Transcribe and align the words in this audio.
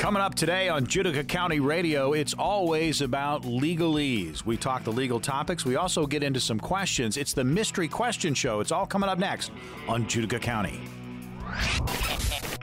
Coming 0.00 0.22
up 0.22 0.34
today 0.34 0.70
on 0.70 0.86
Judica 0.86 1.28
County 1.28 1.60
Radio, 1.60 2.14
it's 2.14 2.32
always 2.32 3.02
about 3.02 3.42
legalese. 3.42 4.46
We 4.46 4.56
talk 4.56 4.82
the 4.82 4.90
legal 4.90 5.20
topics. 5.20 5.66
We 5.66 5.76
also 5.76 6.06
get 6.06 6.22
into 6.22 6.40
some 6.40 6.58
questions. 6.58 7.18
It's 7.18 7.34
the 7.34 7.44
Mystery 7.44 7.86
Question 7.86 8.32
Show. 8.32 8.60
It's 8.60 8.72
all 8.72 8.86
coming 8.86 9.10
up 9.10 9.18
next 9.18 9.52
on 9.86 10.06
Judica 10.06 10.40
County. 10.40 10.80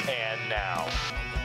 And 0.09 0.49
now, 0.49 0.87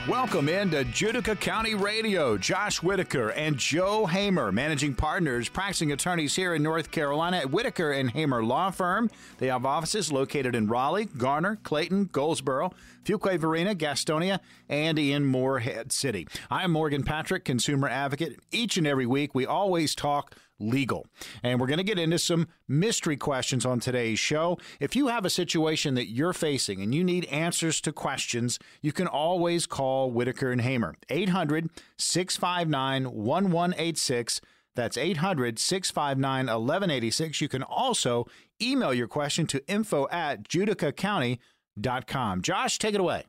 Welcome 0.09 0.49
into 0.49 0.83
Judica 0.83 1.39
County 1.39 1.77
Radio. 1.77 2.37
Josh 2.37 2.83
Whitaker 2.83 3.29
and 3.31 3.57
Joe 3.57 4.07
Hamer, 4.07 4.51
managing 4.51 4.97
partners, 4.97 5.49
practicing 5.49 5.93
attorneys 5.93 6.35
here 6.35 6.57
in 6.57 6.63
North 6.65 6.91
Carolina 6.91 7.37
at 7.37 7.53
Whitaker 7.53 7.93
and 7.93 8.11
Hamer 8.11 8.43
Law 8.43 8.73
Firm. 8.73 9.09
They 9.39 9.47
have 9.47 9.65
offices 9.65 10.11
located 10.11 10.57
in 10.57 10.67
Raleigh, 10.67 11.05
Garner, 11.05 11.61
Clayton, 11.63 12.07
Goldsboro, 12.11 12.73
Fuquay 13.05 13.39
Varina, 13.39 13.77
Gastonia, 13.77 14.41
and 14.69 14.99
in 14.99 15.25
Morehead 15.25 15.93
City. 15.93 16.27
I'm 16.51 16.73
Morgan 16.73 17.05
Patrick, 17.05 17.45
consumer 17.45 17.89
advocate. 17.89 18.41
Each 18.51 18.77
and 18.77 18.89
every 18.89 19.07
week, 19.07 19.37
we 19.37 19.47
always 19.47 19.95
talk 19.95 20.35
legal. 20.63 21.07
And 21.43 21.61
we're 21.61 21.67
going 21.67 21.79
to 21.79 21.85
get 21.85 21.99
into 21.99 22.19
some 22.19 22.49
mystery 22.69 23.17
questions 23.17 23.67
on 23.67 23.81
today's 23.81 24.19
show. 24.19 24.59
If 24.81 24.95
you 24.97 25.09
have 25.09 25.25
a 25.25 25.31
situation 25.31 25.95
that 25.95 26.09
you're 26.09 26.33
facing 26.33 26.81
and 26.81 26.95
you 26.95 27.05
need 27.05 27.25
answers 27.27 27.81
to 27.83 27.93
questions, 27.93 28.59
you 28.81 28.93
can 28.93 29.07
always 29.07 29.67
call 29.67 30.11
Whitaker 30.11 30.51
and 30.53 30.61
Hamer. 30.61 30.95
800 31.11 31.69
659 31.99 33.05
1186. 33.13 34.41
That's 34.75 34.97
800 34.97 35.59
659 35.59 36.47
1186. 36.47 37.41
You 37.41 37.49
can 37.49 37.63
also 37.63 38.27
email 38.61 38.95
your 38.95 39.09
question 39.09 39.47
to 39.49 39.63
info 39.69 40.09
at 40.11 40.45
judicacounty.com. 40.45 42.43
Josh, 42.43 42.79
take 42.79 42.95
it 42.95 43.01
away. 43.01 43.25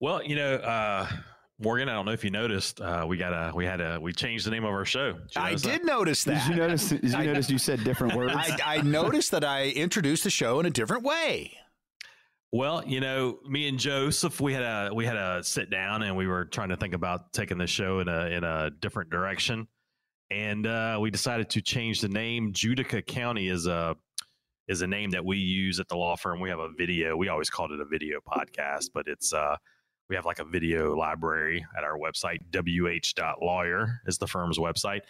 well, 0.00 0.22
you 0.22 0.36
know, 0.36 0.54
uh, 0.56 1.08
Morgan, 1.60 1.88
I 1.88 1.92
don't 1.92 2.04
know 2.06 2.12
if 2.12 2.24
you 2.24 2.30
noticed, 2.30 2.80
uh, 2.80 3.04
we 3.06 3.16
got 3.16 3.32
a, 3.32 3.54
we 3.54 3.64
had 3.64 3.80
a, 3.80 4.00
we 4.00 4.12
changed 4.12 4.44
the 4.46 4.50
name 4.50 4.64
of 4.64 4.70
our 4.70 4.84
show. 4.84 5.12
Did 5.12 5.36
I 5.36 5.50
notice 5.50 5.62
that? 5.62 5.78
did 5.78 5.86
notice 5.86 6.24
that. 6.24 6.46
Did 6.48 6.50
you 6.50 6.60
notice? 6.60 6.88
Did 6.88 7.04
you 7.04 7.16
I- 7.16 7.26
notice 7.26 7.50
you 7.50 7.58
said 7.58 7.84
different 7.84 8.14
words? 8.16 8.32
I, 8.34 8.58
I 8.78 8.82
noticed 8.82 9.30
that 9.30 9.44
I 9.44 9.68
introduced 9.68 10.24
the 10.24 10.30
show 10.30 10.58
in 10.60 10.66
a 10.66 10.70
different 10.70 11.04
way. 11.04 11.56
Well, 12.50 12.84
you 12.86 13.00
know, 13.00 13.38
me 13.48 13.68
and 13.68 13.78
Joseph, 13.78 14.40
we 14.40 14.52
had 14.52 14.62
a 14.62 14.94
we 14.94 15.04
had 15.04 15.16
a 15.16 15.42
sit 15.42 15.70
down 15.70 16.02
and 16.02 16.16
we 16.16 16.26
were 16.28 16.44
trying 16.44 16.68
to 16.68 16.76
think 16.76 16.94
about 16.94 17.32
taking 17.32 17.58
the 17.58 17.66
show 17.66 17.98
in 18.00 18.08
a 18.08 18.26
in 18.26 18.44
a 18.44 18.70
different 18.70 19.10
direction, 19.10 19.66
and 20.30 20.64
uh, 20.66 20.98
we 21.00 21.10
decided 21.10 21.50
to 21.50 21.60
change 21.60 22.00
the 22.00 22.08
name. 22.08 22.52
Judica 22.52 23.04
County 23.04 23.48
is 23.48 23.66
a 23.66 23.96
is 24.68 24.82
a 24.82 24.86
name 24.86 25.10
that 25.10 25.24
we 25.24 25.36
use 25.38 25.80
at 25.80 25.88
the 25.88 25.96
law 25.96 26.14
firm. 26.16 26.40
We 26.40 26.48
have 26.48 26.60
a 26.60 26.70
video. 26.78 27.16
We 27.16 27.28
always 27.28 27.50
called 27.50 27.72
it 27.72 27.80
a 27.80 27.84
video 27.84 28.20
podcast, 28.20 28.90
but 28.94 29.08
it's 29.08 29.32
uh 29.32 29.56
we 30.08 30.16
have 30.16 30.26
like 30.26 30.38
a 30.38 30.44
video 30.44 30.94
library 30.96 31.64
at 31.76 31.84
our 31.84 31.98
website. 31.98 32.40
wh.lawyer 32.52 34.00
is 34.06 34.18
the 34.18 34.26
firm's 34.26 34.58
website. 34.58 35.00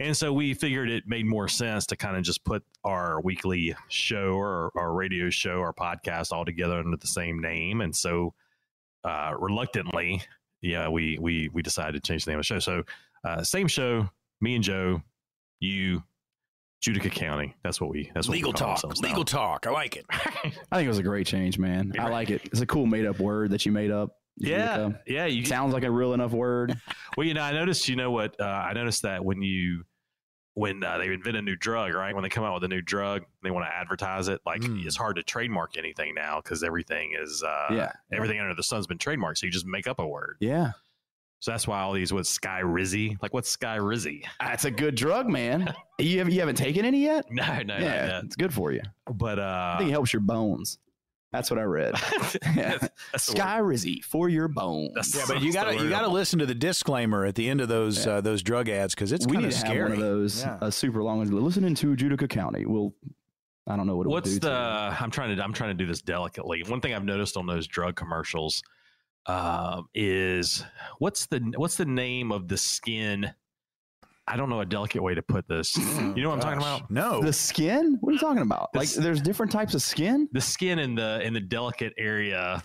And 0.00 0.16
so 0.16 0.32
we 0.32 0.54
figured 0.54 0.90
it 0.90 1.04
made 1.06 1.24
more 1.24 1.46
sense 1.46 1.86
to 1.86 1.96
kind 1.96 2.16
of 2.16 2.24
just 2.24 2.44
put 2.44 2.64
our 2.82 3.20
weekly 3.20 3.76
show 3.88 4.32
or 4.34 4.72
our 4.76 4.92
radio 4.92 5.30
show, 5.30 5.60
our 5.60 5.72
podcast 5.72 6.32
all 6.32 6.44
together 6.44 6.78
under 6.78 6.96
the 6.96 7.06
same 7.06 7.40
name. 7.40 7.80
And 7.80 7.94
so 7.94 8.34
uh, 9.04 9.34
reluctantly, 9.38 10.22
yeah, 10.62 10.88
we 10.88 11.18
we 11.20 11.48
we 11.52 11.62
decided 11.62 12.02
to 12.02 12.06
change 12.06 12.24
the 12.24 12.32
name 12.32 12.38
of 12.38 12.40
the 12.40 12.46
show. 12.46 12.58
So 12.58 12.82
uh, 13.24 13.44
same 13.44 13.68
show, 13.68 14.08
me 14.40 14.56
and 14.56 14.64
Joe, 14.64 15.00
you, 15.60 16.02
Judica 16.84 17.12
County. 17.12 17.54
That's 17.62 17.80
what 17.80 17.90
we 17.90 18.10
that's 18.14 18.26
what 18.26 18.34
Legal 18.34 18.50
we 18.50 18.52
call 18.54 18.66
talk. 18.66 18.76
ourselves 18.76 19.00
now. 19.00 19.08
Legal 19.08 19.24
talk. 19.24 19.66
I 19.66 19.70
like 19.70 19.96
it. 19.96 20.06
I 20.10 20.76
think 20.76 20.86
it 20.86 20.88
was 20.88 20.98
a 20.98 21.04
great 21.04 21.26
change, 21.26 21.58
man. 21.58 21.92
I 21.98 22.08
like 22.08 22.30
it. 22.30 22.42
It's 22.46 22.60
a 22.60 22.66
cool 22.66 22.86
made 22.86 23.06
up 23.06 23.20
word 23.20 23.50
that 23.52 23.64
you 23.64 23.70
made 23.72 23.90
up. 23.92 24.16
Yeah, 24.36 24.90
yeah. 25.06 25.26
You, 25.26 25.44
Sounds 25.44 25.72
like 25.72 25.84
a 25.84 25.90
real 25.90 26.12
enough 26.14 26.32
word. 26.32 26.76
Well, 27.16 27.24
you 27.24 27.32
know, 27.34 27.42
I 27.42 27.52
noticed. 27.52 27.88
You 27.88 27.94
know 27.94 28.10
what? 28.10 28.34
Uh, 28.40 28.44
I 28.44 28.72
noticed 28.72 29.02
that 29.02 29.24
when 29.24 29.40
you 29.40 29.84
when 30.54 30.82
uh, 30.82 30.98
they 30.98 31.06
invent 31.12 31.36
a 31.36 31.42
new 31.42 31.54
drug, 31.54 31.94
right? 31.94 32.12
When 32.12 32.24
they 32.24 32.28
come 32.28 32.42
out 32.42 32.54
with 32.54 32.64
a 32.64 32.68
new 32.68 32.80
drug, 32.82 33.22
they 33.44 33.52
want 33.52 33.66
to 33.66 33.72
advertise 33.72 34.26
it. 34.26 34.40
Like 34.44 34.62
Mm. 34.62 34.84
it's 34.84 34.96
hard 34.96 35.14
to 35.16 35.22
trademark 35.22 35.76
anything 35.76 36.12
now 36.16 36.40
because 36.42 36.64
everything 36.64 37.12
is 37.20 37.42
uh, 37.46 37.68
Yeah. 37.70 37.92
everything 38.12 38.40
under 38.40 38.54
the 38.54 38.64
sun's 38.64 38.88
been 38.88 38.98
trademarked. 38.98 39.38
So 39.38 39.46
you 39.46 39.52
just 39.52 39.64
make 39.66 39.86
up 39.86 40.00
a 40.00 40.06
word. 40.06 40.36
Yeah. 40.40 40.72
So 41.38 41.50
that's 41.52 41.68
why 41.68 41.80
all 41.82 41.92
these 41.92 42.12
what's 42.12 42.36
Skyrizi? 42.36 43.16
Like 43.22 43.32
what's 43.32 43.56
Skyrizi? 43.56 44.24
That's 44.40 44.64
a 44.64 44.70
good 44.72 44.94
drug, 44.96 45.28
man. 45.28 45.72
You 46.00 46.18
haven't, 46.18 46.32
you 46.32 46.40
haven't 46.40 46.56
taken 46.56 46.84
any 46.84 47.02
yet? 47.04 47.26
No, 47.30 47.62
no, 47.62 47.76
yeah. 47.78 48.22
It's 48.24 48.34
good 48.36 48.52
for 48.52 48.72
you. 48.72 48.82
But 49.12 49.38
uh, 49.38 49.74
I 49.74 49.78
think 49.78 49.90
it 49.90 49.92
helps 49.92 50.12
your 50.12 50.20
bones. 50.22 50.78
That's 51.34 51.50
what 51.50 51.58
I 51.58 51.64
read. 51.64 51.94
Yeah. 51.94 52.28
that's, 52.78 52.88
that's 53.10 53.26
the 53.26 53.32
word. 53.32 53.42
Skyrizi 53.42 54.04
for 54.04 54.28
your 54.28 54.46
bones. 54.46 54.92
That's- 54.94 55.16
Yeah, 55.16 55.24
but 55.26 55.42
you 55.42 55.52
got 55.52 55.64
to 55.64 55.74
you 55.82 55.88
got 55.88 56.02
to 56.02 56.08
listen 56.08 56.38
to 56.38 56.46
the 56.46 56.54
disclaimer 56.54 57.24
at 57.24 57.34
the 57.34 57.48
end 57.48 57.60
of 57.60 57.66
those 57.66 58.06
Yeah. 58.06 58.12
uh, 58.14 58.20
those 58.20 58.40
drug 58.42 58.68
ads 58.68 58.94
because 58.94 59.10
it's 59.10 59.26
we 59.26 59.32
kind 59.32 59.42
need 59.46 59.48
of 59.48 59.54
to 59.54 59.58
scary. 59.60 59.78
have 59.80 59.88
one 59.90 59.92
of 59.98 59.98
those 59.98 60.42
Yeah. 60.42 60.58
uh, 60.60 60.70
super 60.70 61.02
long 61.02 61.18
ones. 61.18 61.32
Listening 61.32 61.74
to 61.74 61.96
Judica 61.96 62.28
County. 62.28 62.66
We'll. 62.66 62.94
I 63.66 63.74
don't 63.76 63.86
know 63.88 63.96
what. 63.96 64.06
It 64.06 64.10
What's 64.10 64.30
would 64.30 64.42
do 64.42 64.48
the? 64.48 64.54
to. 64.54 64.96
I'm 65.00 65.10
trying 65.10 65.36
to. 65.36 65.42
I'm 65.42 65.52
trying 65.52 65.70
to 65.70 65.74
do 65.74 65.86
this 65.86 66.02
delicately. 66.02 66.62
One 66.68 66.80
thing 66.80 66.94
I've 66.94 67.04
noticed 67.04 67.36
on 67.36 67.46
those 67.46 67.66
drug 67.66 67.96
commercials 67.96 68.62
um, 69.26 69.88
is 69.94 70.64
what's 70.98 71.26
the 71.26 71.40
what's 71.56 71.76
the 71.76 71.84
name 71.86 72.30
of 72.30 72.46
the 72.46 72.56
skin? 72.58 73.32
I 74.26 74.36
don't 74.36 74.48
know 74.48 74.60
a 74.60 74.66
delicate 74.66 75.02
way 75.02 75.14
to 75.14 75.22
put 75.22 75.46
this. 75.48 75.76
Oh, 75.78 76.12
you 76.16 76.22
know 76.22 76.30
what 76.30 76.36
I'm 76.36 76.40
talking 76.40 76.58
about? 76.60 76.90
No. 76.90 77.20
the 77.22 77.32
skin? 77.32 77.98
What 78.00 78.10
are 78.10 78.12
you 78.14 78.18
talking 78.18 78.42
about? 78.42 78.72
The 78.72 78.78
Like, 78.80 78.88
s- 78.88 78.94
there's 78.94 79.20
different 79.20 79.52
types 79.52 79.74
of 79.74 79.82
skin. 79.82 80.28
The 80.32 80.40
skin 80.40 80.78
in 80.78 80.94
the 80.94 81.20
in 81.22 81.32
the 81.34 81.40
delicate 81.40 81.92
area 81.98 82.62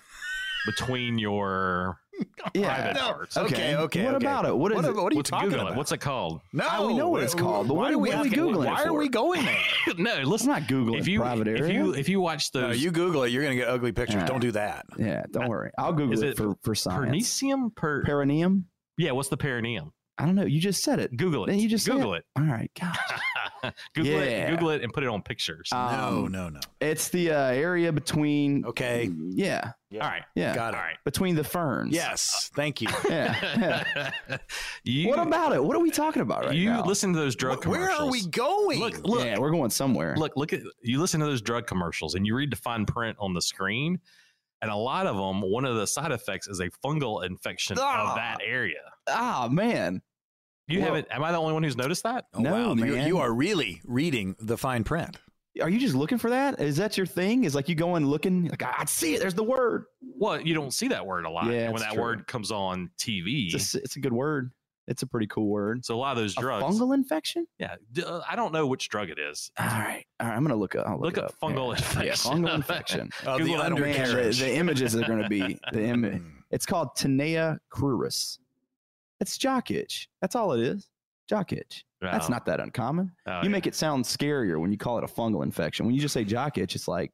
between 0.66 1.18
your 1.18 1.98
private 2.54 2.94
No. 2.96 3.14
parts. 3.14 3.38
Okay, 3.38 3.76
okay, 3.76 4.06
What 4.06 4.16
okay. 4.16 4.26
about 4.26 4.46
it? 4.46 4.56
What 4.56 4.72
is 4.72 4.76
what, 4.78 4.86
it? 4.86 4.96
what 4.96 5.04
are 5.06 5.12
you 5.12 5.18
Let's 5.18 5.30
talking 5.30 5.50
Google 5.50 5.62
about? 5.68 5.74
it. 5.74 5.78
What's 5.78 5.92
it 5.92 5.98
called? 6.00 6.42
no, 6.54 6.88
we 6.88 6.94
know 6.96 7.10
what 7.10 7.24
it's 7.24 7.34
called, 7.36 7.68
but 7.68 7.74
Why 7.76 7.84
what 7.86 7.94
are 7.94 7.98
we 7.98 8.10
we- 8.10 8.10
have 8.12 8.20
what 8.20 8.28
are 8.28 8.46
we 8.46 8.54
Googling 8.54 8.66
Why 8.66 8.84
are 8.84 8.94
we 8.94 9.10
going 9.10 9.46
there? 9.46 9.58
no, 9.98 10.14
Let's 10.16 10.28
listen. 10.28 10.48
not 10.50 10.68
Google 10.68 10.96
If 10.96 11.08
it. 11.08 11.12
you 11.12 11.20
private 11.22 11.48
if 11.48 11.60
area. 11.62 11.74
you 11.74 11.94
if 11.94 12.10
you 12.10 12.20
watch 12.22 12.50
No, 12.54 12.62
those 12.70 12.84
you 12.84 12.92
Google 12.92 13.24
it. 13.24 13.32
You're 13.32 13.44
going 13.44 13.58
to 13.58 13.62
get 13.64 13.70
ugly 13.70 13.92
pictures. 13.92 14.22
Yeah. 14.22 14.28
Don't 14.28 14.42
do 14.42 14.52
that. 14.52 14.86
yeah, 14.98 15.24
don't 15.32 15.48
worry. 15.48 15.72
I'll 15.78 15.94
Google 15.94 16.14
Is 16.14 16.22
it, 16.22 16.30
it 16.30 16.38
for 16.38 16.56
for 16.64 16.76
science. 16.76 17.10
Pernicium 17.42 17.74
per 17.76 18.04
Perineum. 18.04 18.66
yeah. 18.98 19.12
What's 19.12 19.30
the 19.30 19.38
perineum? 19.38 19.92
I 20.20 20.26
don't 20.26 20.36
know. 20.36 20.44
You 20.46 20.60
just 20.60 20.84
said 20.84 21.00
it. 21.00 21.16
Google 21.16 21.46
it. 21.46 21.48
Then 21.48 21.60
you 21.60 21.70
just 21.70 21.88
Google 21.88 22.14
it. 22.14 22.26
All 22.36 22.44
right, 22.44 22.70
gosh. 22.78 22.98
Google 23.96 24.20
it. 24.20 24.50
Google 24.50 24.70
it 24.72 24.84
and 24.84 24.92
put 24.92 25.04
it 25.04 25.08
on 25.10 25.22
pictures. 25.22 25.70
no, 25.72 25.78
Um, 25.80 26.32
no, 26.32 26.50
no. 26.50 26.60
It's 26.82 27.08
the 27.10 27.32
uh, 27.32 27.38
area 27.52 27.92
between. 27.94 28.66
Okay. 28.66 29.10
Yeah, 29.30 29.72
All 29.94 30.00
right. 30.00 30.24
yeah. 30.36 30.54
Got 30.54 30.74
it. 30.74 30.78
All 30.78 30.84
right. 30.84 30.98
Between 31.06 31.36
the 31.36 31.44
ferns. 31.46 31.94
Yes, 31.94 32.52
thank 32.56 32.82
you. 32.82 32.90
Yeah. 33.10 33.84
yeah. 34.28 34.38
you, 34.84 35.08
what 35.08 35.20
about 35.20 35.54
it? 35.54 35.64
What 35.64 35.76
are 35.76 35.80
we 35.82 35.90
talking 35.92 36.22
about 36.22 36.46
right 36.46 36.54
you 36.56 36.70
now? 36.70 36.84
listen 36.86 37.14
to 37.14 37.20
those 37.20 37.36
drug 37.36 37.66
Where 37.66 37.80
commercials. 37.88 37.98
Where 38.00 38.08
are 38.08 38.12
we 38.12 38.28
going? 38.28 38.80
Look, 38.80 39.08
look, 39.08 39.24
yeah, 39.26 39.40
we're 39.40 39.52
going 39.52 39.70
somewhere. 39.72 40.16
look, 40.18 40.34
look 40.36 40.52
at 40.54 40.60
you 40.84 41.00
listen 41.00 41.20
to 41.22 41.26
those 41.26 41.42
drug 41.42 41.66
commercials 41.66 42.16
and 42.16 42.26
you 42.28 42.36
read 42.36 42.52
the 42.52 42.58
fine 42.58 42.86
print 42.86 43.18
on 43.20 43.34
the 43.34 43.42
screen, 43.42 44.00
and 44.62 44.70
a 44.70 44.76
lot 44.76 45.08
of 45.08 45.16
them, 45.16 45.42
one 45.42 45.64
of 45.66 45.76
the 45.78 45.88
side 45.88 46.12
effects 46.12 46.48
is 46.48 46.60
a 46.60 46.70
fungal 46.86 47.26
infection 47.26 47.78
Ah. 47.80 48.10
of 48.12 48.16
that 48.16 48.40
area. 48.46 48.82
Ah, 49.08 49.48
man. 49.50 50.02
You 50.70 50.80
Well- 50.80 50.88
haven't? 50.90 51.08
Am 51.12 51.24
I 51.24 51.32
the 51.32 51.38
only 51.40 51.54
one 51.54 51.64
who's 51.64 51.76
noticed 51.78 52.04
that? 52.04 52.26
Oh, 52.34 52.40
No, 52.40 52.52
wow. 52.52 52.70
You- 52.76 52.86
man. 52.94 53.08
You 53.08 53.18
are 53.18 53.34
really 53.34 53.82
reading 53.86 54.36
the 54.40 54.58
fine 54.58 54.84
print. 54.84 55.18
Are 55.62 55.70
you 55.70 55.80
just 55.80 55.96
looking 55.96 56.18
for 56.20 56.30
that? 56.30 56.62
Is 56.62 56.78
that 56.78 56.96
your 56.96 57.06
thing? 57.08 57.44
Is 57.44 57.54
like 57.56 57.68
you 57.68 57.76
going 57.76 58.06
looking 58.06 58.48
like 58.48 58.62
I 58.64 58.86
see 58.86 59.16
it. 59.16 59.20
There's 59.20 59.34
the 59.34 59.44
word. 59.44 59.86
Well, 60.02 60.40
you 60.40 60.54
don't 60.54 60.72
see 60.72 60.88
that 60.90 61.06
word 61.06 61.26
a 61.26 61.30
lot. 61.30 61.48
Yeah, 61.48 61.64
and 61.66 61.74
when 61.74 61.82
that 61.82 61.94
true. 61.94 62.02
word 62.02 62.28
comes 62.28 62.50
on 62.52 62.92
TV, 62.98 63.54
It's 63.54 63.76
a, 63.76 63.80
it's 63.84 63.96
a 63.98 64.00
good 64.00 64.14
word. 64.14 64.52
It's 64.88 65.02
a 65.04 65.08
pretty 65.08 65.28
cool 65.28 65.48
word. 65.50 65.84
so 65.86 65.96
a 65.96 65.98
lot 65.98 66.18
of 66.18 66.24
those 66.24 66.36
A 66.38 66.42
drugs. 66.42 66.64
fungal 66.64 66.96
infection. 66.96 67.46
yeah, 67.60 67.76
uh, 68.06 68.22
I 68.28 68.36
don't 68.36 68.52
know 68.54 68.66
which 68.68 68.90
drug 68.90 69.10
it 69.10 69.20
is. 69.20 69.52
All 69.60 69.66
right, 69.66 70.04
all 70.20 70.28
right. 70.28 70.36
I'm 70.36 70.44
gonna 70.44 70.56
look 70.56 70.76
up. 70.76 70.88
I'll 70.88 71.00
Look 71.00 71.18
it 71.18 71.24
up 71.24 71.32
up. 71.32 71.36
fungal 71.42 71.78
yeah. 71.78 72.04
Yeah, 72.04 72.12
infection. 72.12 72.32
fungal 72.32 72.56
infection. 72.56 73.10
Oh, 73.28 73.38
the 73.38 73.44
Google 73.44 73.58
Man, 73.80 74.08
the, 74.16 74.30
the 74.32 74.56
images 74.56 74.96
are 74.96 75.02
gonna 75.06 75.28
be 75.30 75.60
the 75.74 75.84
image. 75.84 76.22
Mm. 76.22 76.32
It's 76.52 76.66
called 76.66 76.90
Tinea 76.98 77.60
cruris. 77.72 78.40
It's 79.20 79.38
jock 79.38 79.72
itch. 79.72 80.10
That's 80.22 80.36
all 80.36 80.54
it 80.54 80.62
is. 80.62 80.90
Jock 81.28 81.54
itch. 81.54 81.84
That's 82.02 82.28
Oh, 82.28 82.30
not 82.30 82.46
that 82.46 82.60
uncommon. 82.60 83.12
oh, 83.28 83.32
you 83.38 83.40
yeah. 83.44 83.50
make 83.50 83.68
it 83.68 83.76
sound 83.76 84.06
scarier 84.06 84.60
when 84.60 84.72
you 84.72 84.78
call 84.78 84.98
it 84.98 85.04
a 85.04 85.08
fungal 85.08 85.44
infection. 85.44 85.86
When 85.86 85.94
you 85.94 86.02
just 86.02 86.14
say 86.14 86.24
jock 86.24 86.58
itch, 86.58 86.76
it's 86.76 86.88
like, 86.88 87.12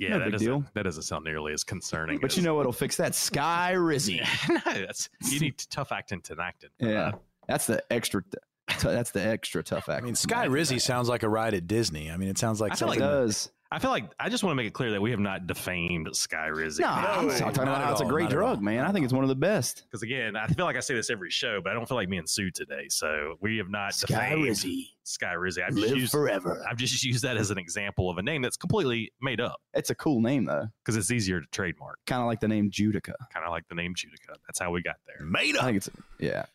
yeah, 0.00 0.10
no 0.10 0.18
that 0.18 0.24
big 0.26 0.32
doesn't, 0.32 0.46
deal. 0.46 0.64
that 0.74 0.82
doesn't 0.82 1.02
sound 1.04 1.24
nearly 1.24 1.52
as 1.52 1.64
concerning. 1.64 2.18
but 2.20 2.30
as, 2.32 2.36
you 2.36 2.42
know 2.42 2.54
what'll 2.54 2.72
fix 2.72 2.96
that? 2.96 3.12
Skyrizi. 3.12 4.18
Yeah, 4.18 4.28
no, 4.66 4.86
that's 4.86 5.08
you 5.30 5.40
need 5.40 5.58
tough 5.70 5.92
actin 5.92 6.20
Tinactin. 6.20 6.68
for 6.80 6.86
Yeah. 6.88 7.10
that. 7.12 7.20
That's 7.46 7.66
the 7.66 7.82
extra. 7.92 8.22
T- 8.22 8.38
that's 8.82 9.12
the 9.12 9.24
extra 9.26 9.62
tough 9.62 9.88
act. 9.88 10.02
I 10.02 10.04
mean, 10.04 10.14
Skyrizi 10.14 10.78
sounds 10.80 11.08
like 11.08 11.22
a 11.22 11.28
ride 11.28 11.54
at 11.54 11.66
Disney. 11.66 12.10
I 12.10 12.16
mean, 12.18 12.28
it 12.28 12.36
sounds 12.36 12.60
like 12.60 12.72
I 12.72 12.74
feel 12.74 12.88
something. 12.88 13.02
It 13.02 13.06
does. 13.06 13.50
I 13.70 13.78
feel 13.78 13.90
like 13.90 14.10
I 14.18 14.30
just 14.30 14.42
want 14.42 14.52
to 14.52 14.56
make 14.56 14.66
it 14.66 14.72
clear 14.72 14.92
that 14.92 15.02
we 15.02 15.10
have 15.10 15.20
not 15.20 15.46
defamed 15.46 16.06
Skyrizi. 16.08 16.80
No, 16.80 16.86
I'm 16.86 17.26
No, 17.28 17.32
talking 17.38 17.44
not 17.44 17.68
about 17.68 17.80
at 17.80 17.84
how 17.84 17.92
it's 17.92 18.00
a 18.00 18.06
great 18.06 18.24
not 18.24 18.30
drug, 18.30 18.62
man. 18.62 18.86
I 18.86 18.92
think 18.92 19.04
it's 19.04 19.12
one 19.12 19.24
of 19.24 19.28
the 19.28 19.34
best. 19.36 19.82
Because 19.84 20.02
again, 20.02 20.36
I 20.36 20.46
feel 20.46 20.64
like 20.64 20.76
I 20.76 20.80
say 20.80 20.94
this 20.94 21.10
every 21.10 21.28
show, 21.28 21.60
but 21.62 21.70
I 21.70 21.74
don't 21.74 21.86
feel 21.86 21.96
like 21.98 22.08
being 22.08 22.26
sued 22.26 22.54
today. 22.54 22.86
So 22.88 23.36
we 23.42 23.58
have 23.58 23.68
not 23.68 23.92
defamed 23.98 24.56
Skyrizi. 25.04 25.62
I've 25.66 25.74
just 25.76 25.94
used 25.94 26.12
forever. 26.12 26.64
I've 26.68 26.78
just 26.78 27.04
used 27.04 27.22
that 27.24 27.36
as 27.36 27.50
an 27.50 27.58
example 27.58 28.08
of 28.08 28.16
a 28.16 28.22
name 28.22 28.40
that's 28.40 28.56
completely 28.56 29.12
made 29.20 29.40
up 29.40 29.60
It's 29.74 29.90
a 29.90 29.94
cool 29.94 30.22
name 30.22 30.46
though, 30.46 30.68
because 30.82 30.96
it's 30.96 31.10
easier 31.10 31.40
to 31.40 31.46
trademark. 31.52 31.98
kind 32.06 32.22
of 32.22 32.26
like 32.26 32.40
the 32.40 32.48
name 32.48 32.70
Judica. 32.70 33.12
Kind 33.32 33.44
of 33.44 33.50
like 33.50 33.68
the 33.68 33.74
name 33.74 33.94
Judica. 33.94 34.34
That's 34.46 34.58
how 34.58 34.70
we 34.70 34.80
got 34.82 34.96
there. 35.06 35.26
Made 35.26 35.56
I 35.56 35.60
up. 35.60 35.64
think 35.66 35.76
it's 35.76 35.90
yeah. 36.18 36.46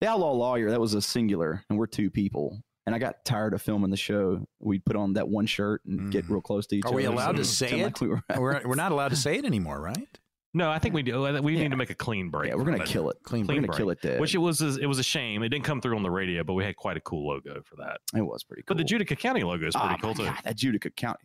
The 0.00 0.06
outlaw 0.08 0.32
lawyer 0.32 0.70
that 0.70 0.80
was 0.80 0.94
a 0.94 1.02
singular, 1.02 1.64
and 1.68 1.78
we're 1.78 1.86
two 1.86 2.10
people. 2.10 2.62
And 2.90 2.94
I 2.96 2.98
got 2.98 3.24
tired 3.24 3.54
of 3.54 3.62
filming 3.62 3.90
the 3.90 3.96
show. 3.96 4.46
We'd 4.58 4.84
put 4.84 4.96
on 4.96 5.12
that 5.14 5.28
one 5.28 5.46
shirt 5.46 5.82
and 5.84 6.10
get 6.10 6.26
Mhm. 6.26 6.30
real 6.30 6.40
close 6.40 6.66
to 6.68 6.76
each 6.76 6.84
Are 6.84 6.88
other. 6.88 6.94
Are 6.96 6.98
we 6.98 7.04
allowed 7.04 7.36
to 7.36 7.44
say 7.44 7.80
it? 7.80 7.84
Like 7.84 8.00
we 8.00 8.08
were, 8.08 8.22
we're, 8.36 8.60
we're 8.66 8.74
not 8.74 8.92
allowed 8.92 9.08
to 9.10 9.16
say 9.26 9.36
it 9.36 9.44
anymore, 9.44 9.80
right? 9.80 10.18
No, 10.52 10.68
I 10.68 10.80
think 10.80 10.94
we 10.96 11.02
do. 11.04 11.20
We 11.42 11.54
Yeah. 11.54 11.62
need 11.62 11.70
to 11.70 11.76
make 11.76 11.90
a 11.90 11.94
clean 11.94 12.28
break. 12.28 12.48
yeah, 12.48 12.56
we're 12.56 12.64
gonna 12.64 12.84
kill 12.84 13.08
it. 13.10 13.18
Clean 13.22 13.46
We're 13.46 13.60
gonna 13.60 13.68
kill 13.76 13.90
it 13.90 14.02
dead. 14.02 14.20
Which 14.20 14.34
it 14.34 14.38
was. 14.38 14.60
It 14.60 14.86
was 14.86 14.98
a 14.98 15.02
shame. 15.04 15.44
It 15.44 15.50
didn't 15.50 15.64
come 15.64 15.80
through 15.80 15.94
on 15.96 16.02
the 16.02 16.10
radio, 16.10 16.42
but 16.42 16.54
we 16.54 16.64
had 16.64 16.74
quite 16.74 16.96
a 16.96 17.00
cool 17.00 17.28
logo 17.28 17.62
for 17.64 17.76
that. 17.76 18.00
it 18.16 18.22
was 18.22 18.42
pretty 18.42 18.62
cool. 18.64 18.74
But 18.74 18.84
the 18.84 18.92
Judica 18.98 19.16
County 19.16 19.44
logo 19.44 19.68
is 19.68 19.76
pretty 19.76 19.94
Oh, 19.94 19.98
cool 20.00 20.08
my 20.10 20.14
too. 20.14 20.24
God, 20.24 20.38
that 20.42 20.56
Judica 20.56 20.94
County. 20.96 21.20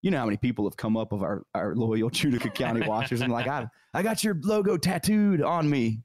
You 0.00 0.10
know 0.12 0.18
how 0.18 0.24
many 0.24 0.36
people 0.38 0.64
have 0.64 0.76
come 0.78 0.96
up 0.96 1.12
of 1.12 1.22
our, 1.22 1.42
our 1.54 1.74
loyal 1.74 2.08
Judica 2.08 2.54
County 2.54 2.86
watchers 2.88 3.20
and 3.20 3.30
like, 3.32 3.46
I 3.48 3.66
I 3.92 4.02
got 4.02 4.22
your 4.24 4.38
logo 4.42 4.76
tattooed 4.78 5.42
on 5.42 5.68
me. 5.68 6.00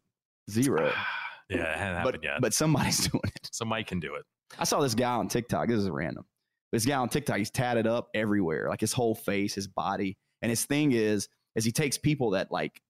Zero. 0.51 0.91
yeah, 1.49 1.57
it 1.73 1.77
hadn't 1.77 2.03
But 2.03 2.15
happened 2.15 2.23
yet. 2.23 2.41
but 2.41 2.53
somebody's 2.53 3.07
doing 3.09 3.21
it. 3.35 3.49
Somebody 3.53 3.83
can 3.85 3.99
do 4.01 4.15
it. 4.15 4.25
I 4.59 4.63
saw 4.63 4.79
this 4.81 4.95
guy 4.95 5.13
on 5.13 5.27
TikTok. 5.27 5.67
This 5.67 5.79
is 5.79 5.89
random. 5.89 6.25
This 6.71 6.85
guy 6.85 6.95
on 6.95 7.09
TikTok, 7.09 7.37
he's 7.37 7.51
tatted 7.51 7.85
up 7.85 8.09
everywhere, 8.13 8.67
like 8.69 8.81
his 8.81 8.93
whole 8.93 9.13
face, 9.13 9.53
his 9.53 9.67
body. 9.67 10.17
And 10.41 10.49
his 10.49 10.65
thing 10.65 10.91
is, 10.91 11.29
is 11.55 11.63
he 11.63 11.71
takes 11.71 11.97
people 11.97 12.31
that 12.31 12.51
like 12.51 12.81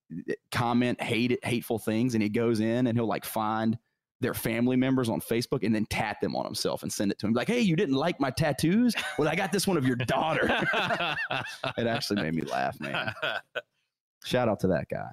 comment 0.51 1.01
hate 1.01 1.38
hateful 1.44 1.80
things, 1.80 2.13
and 2.13 2.24
he 2.24 2.30
goes 2.30 2.60
in 2.60 2.88
and 2.88 2.98
he'll 2.98 3.07
like 3.07 3.25
find 3.25 3.77
their 4.21 4.33
family 4.33 4.77
members 4.77 5.10
on 5.10 5.19
Facebook 5.19 5.63
and 5.63 5.75
then 5.75 5.86
tat 5.88 6.18
them 6.21 6.36
on 6.36 6.45
himself 6.45 6.81
and 6.81 6.92
send 6.92 7.12
it 7.12 7.19
to 7.19 7.27
him. 7.27 7.33
Like, 7.33 7.50
hey, 7.50 7.60
you 7.60 7.75
didn't 7.75 7.95
like 7.95 8.19
my 8.19 8.30
tattoos? 8.31 8.95
Well, 9.18 9.27
I 9.27 9.36
got 9.36 9.51
this 9.51 9.68
one 9.68 9.75
of 9.75 9.86
your 9.86 9.98
daughter. 9.98 10.48
it 11.77 11.88
actually 11.88 12.21
made 12.21 12.33
me 12.33 12.44
laugh, 12.44 12.80
man. 12.80 13.13
Shout 14.24 14.48
out 14.48 14.62
to 14.62 14.68
that 14.68 14.88
guy. 14.89 15.09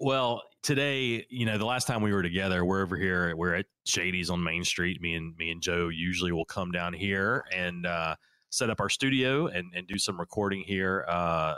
Well, 0.00 0.42
today, 0.62 1.26
you 1.28 1.46
know, 1.46 1.58
the 1.58 1.66
last 1.66 1.86
time 1.86 2.02
we 2.02 2.12
were 2.12 2.22
together, 2.22 2.64
we're 2.64 2.82
over 2.82 2.96
here. 2.96 3.34
We're 3.36 3.54
at 3.54 3.66
Shady's 3.84 4.30
on 4.30 4.42
Main 4.42 4.64
Street. 4.64 5.00
Me 5.00 5.14
and 5.14 5.36
me 5.36 5.50
and 5.50 5.60
Joe 5.60 5.88
usually 5.88 6.32
will 6.32 6.44
come 6.44 6.70
down 6.70 6.92
here 6.92 7.44
and 7.52 7.84
uh, 7.86 8.14
set 8.50 8.70
up 8.70 8.80
our 8.80 8.88
studio 8.88 9.46
and, 9.46 9.72
and 9.74 9.86
do 9.86 9.98
some 9.98 10.18
recording 10.18 10.62
here. 10.62 11.04
Uh, 11.08 11.56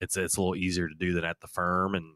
it's 0.00 0.16
it's 0.16 0.36
a 0.36 0.40
little 0.40 0.56
easier 0.56 0.88
to 0.88 0.94
do 0.94 1.12
than 1.12 1.24
at 1.24 1.40
the 1.40 1.46
firm. 1.48 1.94
And 1.94 2.14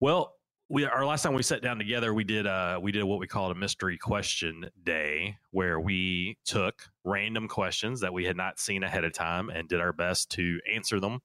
well, 0.00 0.34
we 0.68 0.84
our 0.84 1.06
last 1.06 1.22
time 1.22 1.34
we 1.34 1.42
sat 1.42 1.62
down 1.62 1.78
together, 1.78 2.12
we 2.12 2.24
did 2.24 2.46
uh 2.46 2.80
we 2.82 2.90
did 2.90 3.04
what 3.04 3.20
we 3.20 3.26
called 3.26 3.52
a 3.52 3.58
mystery 3.58 3.98
question 3.98 4.70
day, 4.82 5.36
where 5.50 5.78
we 5.78 6.36
took 6.44 6.82
random 7.04 7.46
questions 7.46 8.00
that 8.00 8.12
we 8.12 8.24
had 8.24 8.36
not 8.36 8.58
seen 8.58 8.82
ahead 8.82 9.04
of 9.04 9.12
time 9.12 9.50
and 9.50 9.68
did 9.68 9.80
our 9.80 9.92
best 9.92 10.30
to 10.32 10.58
answer 10.72 10.98
them, 10.98 11.20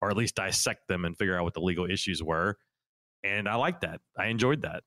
or 0.00 0.10
at 0.10 0.16
least 0.16 0.34
dissect 0.34 0.88
them 0.88 1.04
and 1.04 1.16
figure 1.16 1.36
out 1.38 1.44
what 1.44 1.54
the 1.54 1.60
legal 1.60 1.88
issues 1.88 2.22
were. 2.22 2.56
And 3.24 3.48
I 3.48 3.54
liked 3.56 3.82
that. 3.82 4.00
I 4.18 4.26
enjoyed 4.26 4.62
that. 4.62 4.82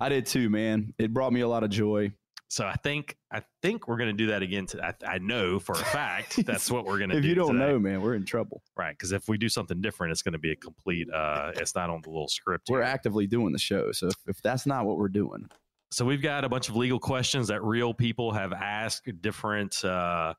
I 0.00 0.08
did 0.08 0.26
too, 0.26 0.50
man. 0.50 0.92
It 0.98 1.12
brought 1.12 1.32
me 1.32 1.40
a 1.40 1.48
lot 1.48 1.64
of 1.64 1.70
joy. 1.70 2.12
So 2.48 2.64
I 2.64 2.74
think 2.74 3.16
I 3.32 3.42
think 3.60 3.88
we're 3.88 3.96
going 3.96 4.10
to 4.10 4.16
do 4.16 4.28
that 4.28 4.40
again. 4.42 4.66
I, 4.80 4.92
I 5.04 5.18
know 5.18 5.58
for 5.58 5.72
a 5.72 5.76
fact 5.78 6.36
that's 6.46 6.70
what 6.70 6.84
we're 6.84 6.98
going 6.98 7.10
to 7.10 7.16
If 7.16 7.22
do. 7.22 7.28
you 7.28 7.34
don't 7.34 7.54
today. 7.54 7.72
know, 7.72 7.78
man, 7.80 8.00
we're 8.02 8.14
in 8.14 8.24
trouble. 8.24 8.62
right? 8.76 8.92
Because 8.92 9.10
if 9.10 9.28
we 9.28 9.36
do 9.36 9.48
something 9.48 9.80
different, 9.80 10.12
it's 10.12 10.22
going 10.22 10.34
to 10.34 10.38
be 10.38 10.52
a 10.52 10.56
complete. 10.56 11.08
uh 11.12 11.50
It's 11.56 11.74
not 11.74 11.90
on 11.90 12.02
the 12.02 12.08
little 12.10 12.28
script. 12.28 12.68
We're 12.68 12.78
here. 12.82 12.84
actively 12.88 13.26
doing 13.26 13.52
the 13.52 13.58
show. 13.58 13.90
So 13.92 14.06
if, 14.08 14.14
if 14.28 14.42
that's 14.42 14.64
not 14.64 14.86
what 14.86 14.96
we're 14.96 15.08
doing, 15.08 15.48
So 15.90 16.04
we've 16.04 16.22
got 16.22 16.44
a 16.44 16.48
bunch 16.48 16.68
of 16.68 16.76
legal 16.76 17.00
questions 17.00 17.48
that 17.48 17.64
real 17.64 17.92
people 17.92 18.30
have 18.32 18.52
asked 18.52 19.08
different 19.22 19.84
uh, 19.84 20.34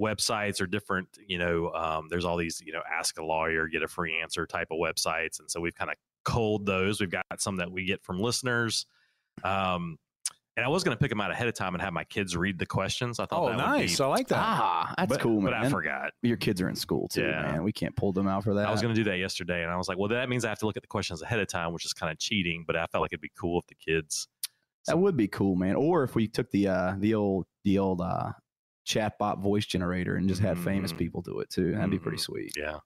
websites 0.00 0.60
or 0.60 0.66
different, 0.66 1.08
you 1.28 1.38
know, 1.38 1.70
um, 1.74 2.08
there's 2.08 2.24
all 2.24 2.36
these, 2.36 2.60
you 2.64 2.72
know, 2.72 2.82
ask 2.92 3.18
a 3.18 3.24
lawyer, 3.24 3.68
get 3.68 3.82
a 3.82 3.88
free 3.88 4.18
answer 4.20 4.46
type 4.46 4.68
of 4.72 4.78
websites. 4.78 5.38
And 5.38 5.48
so 5.50 5.60
we've 5.60 5.74
kind 5.74 5.90
of 5.90 5.96
culled 6.24 6.66
those. 6.66 7.00
We've 7.00 7.10
got 7.10 7.24
some 7.38 7.56
that 7.56 7.70
we 7.70 7.84
get 7.84 8.02
from 8.02 8.20
listeners. 8.20 8.86
Um, 9.44 9.98
and 10.56 10.66
I 10.66 10.68
was 10.68 10.84
going 10.84 10.94
to 10.94 11.00
pick 11.00 11.08
them 11.08 11.20
out 11.20 11.30
ahead 11.30 11.48
of 11.48 11.54
time 11.54 11.74
and 11.74 11.80
have 11.82 11.94
my 11.94 12.04
kids 12.04 12.36
read 12.36 12.58
the 12.58 12.66
questions. 12.66 13.18
I 13.18 13.24
thought 13.24 13.42
Oh, 13.42 13.48
that 13.48 13.56
nice. 13.56 13.98
would 13.98 14.04
I 14.04 14.08
like 14.08 14.28
that. 14.28 14.38
ah, 14.38 14.94
that's 14.98 15.08
but, 15.08 15.20
cool, 15.20 15.40
man. 15.40 15.52
but. 15.52 15.54
I 15.66 15.70
forgot. 15.70 16.10
Your 16.20 16.36
kids 16.36 16.60
are 16.60 16.68
in 16.68 16.76
school 16.76 17.08
too, 17.08 17.22
Yeah. 17.22 17.52
man. 17.52 17.62
We 17.64 17.72
can't 17.72 17.96
pull 17.96 18.12
them 18.12 18.28
out 18.28 18.44
for 18.44 18.52
that. 18.54 18.68
I 18.68 18.70
was 18.70 18.82
going 18.82 18.94
to 18.94 19.00
do 19.02 19.08
that 19.10 19.16
yesterday, 19.16 19.62
and 19.62 19.72
I 19.72 19.76
was 19.76 19.88
like, 19.88 19.96
well, 19.96 20.08
that 20.08 20.28
means 20.28 20.44
I 20.44 20.50
have 20.50 20.58
to 20.58 20.66
look 20.66 20.76
at 20.76 20.82
the 20.82 20.88
questions 20.88 21.22
ahead 21.22 21.40
of 21.40 21.48
time, 21.48 21.72
which 21.72 21.86
is 21.86 21.94
kind 21.94 22.12
of 22.12 22.18
cheating. 22.18 22.64
But 22.66 22.76
I 22.76 22.84
felt 22.86 23.00
like 23.00 23.12
it'd 23.14 23.22
be 23.22 23.32
cool 23.40 23.58
if 23.60 23.66
the 23.66 23.74
kids. 23.76 24.28
that 24.88 24.98
would 24.98 25.16
be 25.16 25.28
cool, 25.28 25.54
man. 25.56 25.74
Or 25.76 26.02
if 26.02 26.14
we 26.14 26.26
took 26.28 26.50
the 26.50 26.68
uh 26.68 26.96
the 26.98 27.14
old 27.14 27.46
the 27.64 27.78
old 27.78 28.00
uh 28.02 28.32
chatbot 28.86 29.38
voice 29.40 29.64
generator 29.64 30.16
and 30.16 30.28
just 30.28 30.40
had 30.42 30.58
famous 30.58 30.92
Mhm. 30.92 30.98
people 30.98 31.22
do 31.22 31.38
it 31.38 31.48
too. 31.50 31.70
That'd 31.72 31.88
be 31.90 31.98
pretty 32.00 32.18
Mhm. 32.18 32.20
sweet. 32.24 32.52
Yeah, 32.58 32.78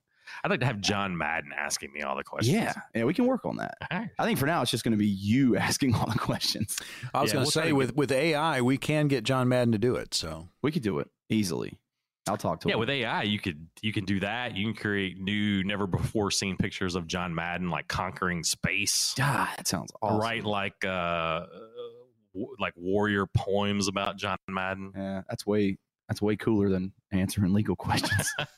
I'd 0.43 0.51
like 0.51 0.59
to 0.61 0.65
have 0.65 0.79
John 0.81 1.17
Madden 1.17 1.51
asking 1.57 1.91
me 1.93 2.01
all 2.01 2.15
the 2.15 2.23
questions. 2.23 2.55
Yeah, 2.55 2.73
yeah, 2.95 3.03
we 3.03 3.13
can 3.13 3.25
work 3.25 3.45
on 3.45 3.57
that. 3.57 3.75
All 3.91 3.99
right. 3.99 4.09
I 4.19 4.25
think 4.25 4.39
for 4.39 4.45
now 4.45 4.61
it's 4.61 4.71
just 4.71 4.83
going 4.83 4.91
to 4.93 4.97
be 4.97 5.07
you 5.07 5.55
asking 5.57 5.95
all 5.95 6.07
the 6.07 6.19
questions. 6.19 6.77
I 7.13 7.21
was 7.21 7.31
Yeah, 7.31 7.35
going 7.35 7.43
we'll 7.43 7.51
to 7.51 7.59
say 7.59 7.73
with 7.73 7.95
with 7.95 8.11
AI, 8.11 8.61
we 8.61 8.77
can 8.77 9.07
get 9.07 9.23
John 9.23 9.47
Madden 9.47 9.71
to 9.73 9.77
do 9.77 9.95
it. 9.95 10.13
So 10.13 10.49
We 10.61 10.71
could 10.71 10.83
do 10.83 10.99
it 10.99 11.09
easily. 11.29 11.79
I'll 12.29 12.35
talk 12.35 12.59
to 12.61 12.67
Yeah, 12.67 12.73
him. 12.73 12.77
Yeah, 12.77 12.79
with 12.81 12.89
AI, 12.89 13.23
you 13.23 13.39
could 13.39 13.67
you 13.81 13.93
can 13.93 14.03
do 14.03 14.19
that. 14.19 14.55
You 14.57 14.65
can 14.65 14.73
create 14.73 15.17
new, 15.17 15.63
never 15.63 15.87
before 15.87 16.29
seen 16.29 16.57
pictures 16.57 16.95
of 16.95 17.07
John 17.07 17.33
Madden, 17.33 17.69
like 17.69 17.87
conquering 17.87 18.43
space. 18.43 19.15
Ah, 19.19 19.53
that 19.55 19.65
sounds 19.65 19.91
awesome. 20.01 20.19
Write 20.19 20.43
like 20.43 20.83
uh, 20.83 21.45
w- 22.33 22.55
like 22.59 22.73
warrior 22.75 23.27
poems 23.27 23.87
about 23.87 24.17
John 24.17 24.37
Madden. 24.49 24.91
Yeah, 24.93 25.21
that's 25.29 25.45
way 25.47 25.77
that's 26.09 26.21
way 26.21 26.35
cooler 26.35 26.69
than 26.69 26.91
answering 27.13 27.53
legal 27.53 27.77
questions. 27.77 28.29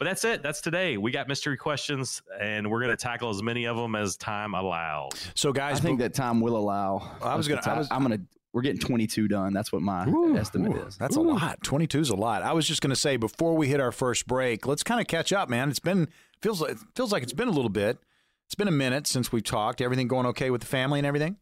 But 0.00 0.06
that's 0.06 0.24
it. 0.24 0.42
That's 0.42 0.62
today. 0.62 0.96
We 0.96 1.10
got 1.12 1.28
mystery 1.28 1.58
questions, 1.58 2.22
and 2.40 2.70
we're 2.70 2.80
going 2.80 2.90
to 2.90 2.96
tackle 2.96 3.28
as 3.28 3.42
many 3.42 3.66
of 3.66 3.76
them 3.76 3.94
as 3.94 4.16
time 4.16 4.54
allows. 4.54 5.10
so 5.34 5.52
guys, 5.52 5.76
I 5.76 5.80
think 5.80 5.98
be- 5.98 6.04
that 6.04 6.14
time 6.14 6.40
will 6.40 6.56
allow. 6.56 7.16
I 7.22 7.36
was 7.36 7.46
gonna- 7.46 7.60
I 7.60 7.72
ti- 7.74 7.78
was- 7.78 7.88
I'm 7.90 8.00
gonna. 8.02 8.20
We're 8.54 8.62
getting 8.62 8.80
22 8.80 9.28
done. 9.28 9.52
That's 9.52 9.70
what 9.70 9.82
my 9.82 10.08
Ooh, 10.08 10.36
estimate 10.36 10.72
ooh, 10.72 10.86
is. 10.86 10.96
That's 10.96 11.14
a 11.16 11.20
lot. 11.20 11.62
22 11.62 12.00
is 12.00 12.08
a 12.10 12.16
lot. 12.16 12.42
I 12.42 12.52
was 12.54 12.66
just 12.66 12.80
going 12.80 12.90
to 12.90 12.96
say 12.96 13.16
before 13.16 13.54
we 13.56 13.68
hit 13.68 13.78
our 13.78 13.92
first 13.92 14.26
break, 14.26 14.66
let's 14.66 14.82
kind 14.82 15.00
of 15.00 15.06
catch 15.06 15.32
up, 15.32 15.48
man. 15.48 15.68
It's 15.68 15.78
been 15.78 16.08
feels 16.42 16.60
like 16.62 16.76
feels 16.96 17.12
like 17.12 17.22
it's 17.22 17.32
been 17.34 17.46
a 17.46 17.52
little 17.52 17.68
bit. 17.68 17.98
It's 18.46 18.56
been 18.56 18.66
a 18.68 18.72
minute 18.72 19.06
since 19.06 19.30
we've 19.30 19.44
talked. 19.44 19.80
Everything 19.82 20.08
going 20.08 20.26
okay 20.28 20.50
with 20.50 20.62
the 20.62 20.66
family 20.66 20.98
and 20.98 21.06
everything? 21.06 21.36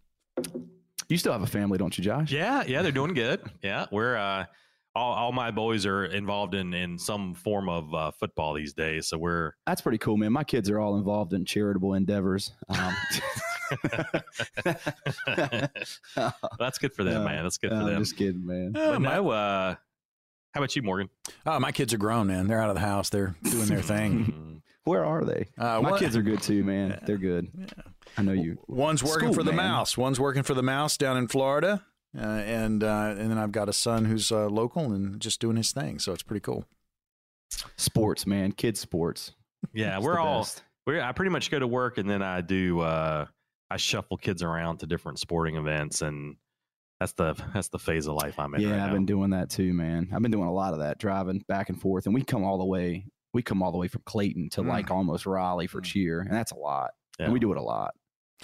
You 1.09 1.17
still 1.17 1.33
have 1.33 1.43
a 1.43 1.47
family, 1.47 1.79
don't 1.79 1.97
you, 1.97 2.05
Josh? 2.05 2.31
Yeah, 2.33 2.65
yeah, 2.67 2.83
they're 2.83 2.93
doing 2.93 3.15
good. 3.15 3.41
Yeah, 3.63 3.87
we're 3.91 4.17
uh, 4.17 4.45
all, 4.99 5.13
all 5.15 5.33
my 5.33 5.51
boys 5.51 5.87
are 5.87 6.05
involved 6.07 6.55
in 6.55 6.75
in 6.75 6.99
some 6.99 7.35
form 7.35 7.69
of 7.69 7.95
uh, 7.95 8.11
football 8.11 8.55
these 8.55 8.73
days, 8.75 9.07
so 9.09 9.17
we're 9.19 9.53
That's 9.67 9.81
pretty 9.81 9.99
cool, 9.99 10.17
man. 10.17 10.33
My 10.33 10.45
kids 10.45 10.69
are 10.71 10.79
all 10.81 10.97
involved 10.99 11.33
in 11.33 11.45
charitable 11.45 11.95
endeavors. 11.95 12.53
Um, 12.69 12.95
that's 16.59 16.79
good 16.79 16.95
for 16.95 17.05
them, 17.05 17.23
No, 17.23 17.25
man. 17.25 17.43
That's 17.43 17.59
good 17.59 17.71
no, 17.71 17.77
for 17.79 17.83
I'm 17.83 17.93
them. 17.95 18.03
just 18.03 18.17
kidding, 18.17 18.45
man. 18.47 18.73
But 18.73 18.99
no, 19.01 19.31
uh, 19.31 19.75
how 20.55 20.61
about 20.61 20.75
you, 20.75 20.83
Morgan? 20.83 21.09
Oh, 21.47 21.59
my 21.61 21.73
kids 21.73 21.93
are 21.95 21.99
grown, 21.99 22.27
man. 22.27 22.47
They're 22.47 22.61
out 22.61 22.71
of 22.71 22.75
the 22.75 22.81
house. 22.81 23.11
They're 23.11 23.35
doing 23.45 23.67
their 23.67 23.83
thing. 23.83 24.63
Where 24.85 25.05
are 25.05 25.23
they? 25.25 25.49
Uh, 25.59 25.81
My 25.83 25.91
one- 25.91 25.99
kids 25.99 26.17
are 26.17 26.23
good 26.23 26.41
too, 26.41 26.65
man. 26.65 26.99
They're 27.05 27.19
good. 27.19 27.49
I 28.17 28.23
know 28.23 28.33
you. 28.33 28.57
One's 28.69 29.05
working 29.05 29.29
School, 29.29 29.35
for 29.35 29.43
the 29.43 29.53
man. 29.53 29.57
mouse. 29.71 29.99
One's 29.99 30.19
working 30.19 30.43
for 30.43 30.55
the 30.55 30.63
mouse 30.63 30.97
down 30.97 31.19
in 31.19 31.29
Florida, 31.29 31.85
uh, 32.19 32.43
and 32.45 32.83
uh, 32.83 33.15
and 33.19 33.31
then 33.31 33.39
I've 33.39 33.53
got 33.53 33.69
a 33.69 33.73
son 33.73 34.05
who's 34.05 34.31
uh, 34.33 34.49
local 34.49 34.93
and 34.93 35.21
just 35.21 35.41
doing 35.41 35.57
his 35.57 35.73
thing. 35.73 35.99
So 35.99 36.13
it's 36.13 36.23
pretty 36.23 36.41
cool. 36.41 36.65
Sports, 37.77 38.27
man. 38.27 38.53
Kids 38.53 38.81
sports. 38.81 39.33
yeah, 39.73 39.99
we're 39.99 40.19
all 40.19 40.41
best. 40.41 40.63
we're. 40.87 41.01
I 41.01 41.13
pretty 41.13 41.31
much 41.31 41.51
go 41.51 41.59
to 41.59 41.67
work 41.67 41.99
and 41.99 42.09
then 42.09 42.23
I 42.23 42.41
do. 42.41 42.81
uh 42.81 43.27
I 43.71 43.77
shuffle 43.77 44.17
kids 44.17 44.43
around 44.43 44.79
to 44.79 44.87
different 44.87 45.19
sporting 45.19 45.57
events, 45.57 46.01
and 46.01 46.37
that's 47.01 47.13
the 47.13 47.35
that's 47.55 47.69
the 47.69 47.79
phase 47.79 48.07
of 48.07 48.15
life 48.15 48.39
I'm 48.39 48.55
in. 48.55 48.63
Yeah, 48.63 48.71
right 48.71 48.81
I've 48.81 48.87
now. 48.89 48.93
been 48.95 49.07
doing 49.07 49.31
that 49.31 49.51
too, 49.51 49.73
man. 49.75 50.09
I've 50.13 50.23
been 50.23 50.31
doing 50.31 50.49
a 50.49 50.53
lot 50.53 50.73
of 50.73 50.79
that, 50.81 50.99
driving 50.99 51.45
back 51.49 51.69
and 51.69 51.81
forth, 51.81 52.07
and 52.07 52.15
we 52.15 52.23
come 52.23 52.45
all 52.45 52.59
the 52.59 52.65
way. 52.65 53.05
We 53.35 53.43
come 53.43 53.63
all 53.63 53.71
the 53.73 53.77
way 53.79 53.89
from 53.89 54.03
Clayton 54.07 54.49
to 54.53 54.63
Mm. 54.63 54.69
like 54.69 54.91
almost 54.91 55.27
Raleigh 55.27 55.67
for 55.67 55.81
Mm. 55.83 55.85
cheer, 55.85 56.21
and 56.21 56.33
that's 56.33 56.53
a 56.53 56.57
lot. 56.57 56.93
Yeah. 57.19 57.25
And 57.27 57.33
we 57.35 57.39
do 57.41 57.53
it 57.53 57.59
a 57.59 57.63
lot. 57.63 57.95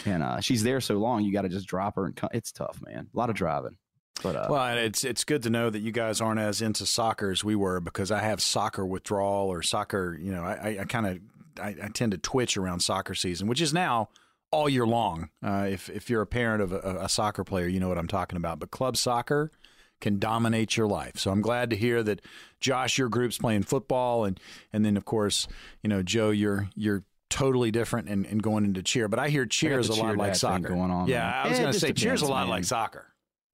And 0.05 0.23
uh, 0.23 0.41
she's 0.41 0.63
there 0.63 0.81
so 0.81 0.97
long, 0.97 1.23
you 1.23 1.33
got 1.33 1.43
to 1.43 1.49
just 1.49 1.67
drop 1.67 1.97
her 1.97 2.07
and 2.07 2.17
come. 2.17 2.31
It's 2.33 2.53
tough, 2.53 2.81
man. 2.85 3.09
A 3.15 3.17
lot 3.17 3.31
of 3.31 3.37
driving, 3.37 3.77
but 4.23 4.35
uh, 4.35 4.47
Well, 4.51 4.77
it's 4.77 5.05
it's 5.05 5.25
good 5.25 5.43
to 5.45 5.51
know 5.51 5.71
that 5.71 5.81
you 5.81 5.93
guys 5.93 6.21
aren't 6.21 6.41
as 6.41 6.61
into 6.61 6.85
soccer 6.85 7.31
as 7.31 7.45
we 7.45 7.55
were 7.55 7.81
because 7.81 8.11
I 8.11 8.21
have 8.21 8.43
soccer 8.43 8.85
withdrawal 8.85 9.49
or 9.49 9.63
soccer. 9.63 10.19
You 10.21 10.33
know, 10.33 10.43
I, 10.43 10.79
I, 10.81 10.85
kind 10.85 11.07
of 11.07 11.19
I, 11.63 11.77
I 11.83 11.89
tend 11.89 12.13
to 12.13 12.19
twitch 12.19 12.57
around 12.57 12.81
soccer 12.81 13.15
season, 13.15 13.47
which 13.47 13.61
is 13.61 13.73
now 13.73 14.09
all 14.51 14.69
year 14.69 14.87
long. 14.87 15.31
Uh, 15.45 15.67
if 15.71 15.89
if 15.91 16.11
you're 16.11 16.23
a 16.23 16.27
parent 16.27 16.63
of 16.63 16.73
a, 16.73 16.99
a 17.03 17.09
soccer 17.09 17.45
player, 17.45 17.69
you 17.69 17.81
know 17.81 17.89
what 17.89 17.99
I'm 17.99 18.09
talking 18.09 18.37
about. 18.37 18.59
But 18.59 18.71
club 18.71 18.97
soccer 18.97 19.51
can 20.01 20.19
dominate 20.19 20.77
your 20.77 20.87
life. 20.87 21.19
So 21.19 21.31
I'm 21.31 21.41
glad 21.41 21.71
to 21.71 21.77
hear 21.77 22.03
that 22.03 22.21
Josh, 22.61 22.99
your 22.99 23.09
group's 23.09 23.39
playing 23.39 23.63
football, 23.63 24.25
and 24.25 24.39
and 24.73 24.85
then 24.85 24.97
of 24.97 25.05
course, 25.05 25.47
you 25.83 25.89
know, 25.89 26.03
Joe, 26.03 26.31
you're 26.31 26.69
you're 26.75 27.05
totally 27.35 27.73
different 27.73 28.09
and, 28.09 28.25
and 28.27 28.41
going 28.43 28.65
into 28.65 28.81
cheer. 28.83 29.09
But 29.09 29.19
I 29.19 29.29
hear 29.29 29.45
cheer 29.45 29.79
is 29.81 29.89
a 29.89 29.95
lot 29.95 30.17
like 30.17 30.37
soccer 30.37 30.69
going 30.69 30.91
on. 30.93 31.09
Yeah, 31.09 31.19
man. 31.27 31.35
I 31.35 31.49
was 31.49 31.59
It 31.59 31.63
going 31.63 31.73
to 31.73 31.73
just 31.73 31.81
say 31.87 31.93
cheer's 31.93 32.23
a 32.23 32.25
depends, 32.25 32.31
lot 32.31 32.41
man. 32.43 32.49
like 32.51 32.65
soccer. 32.65 33.07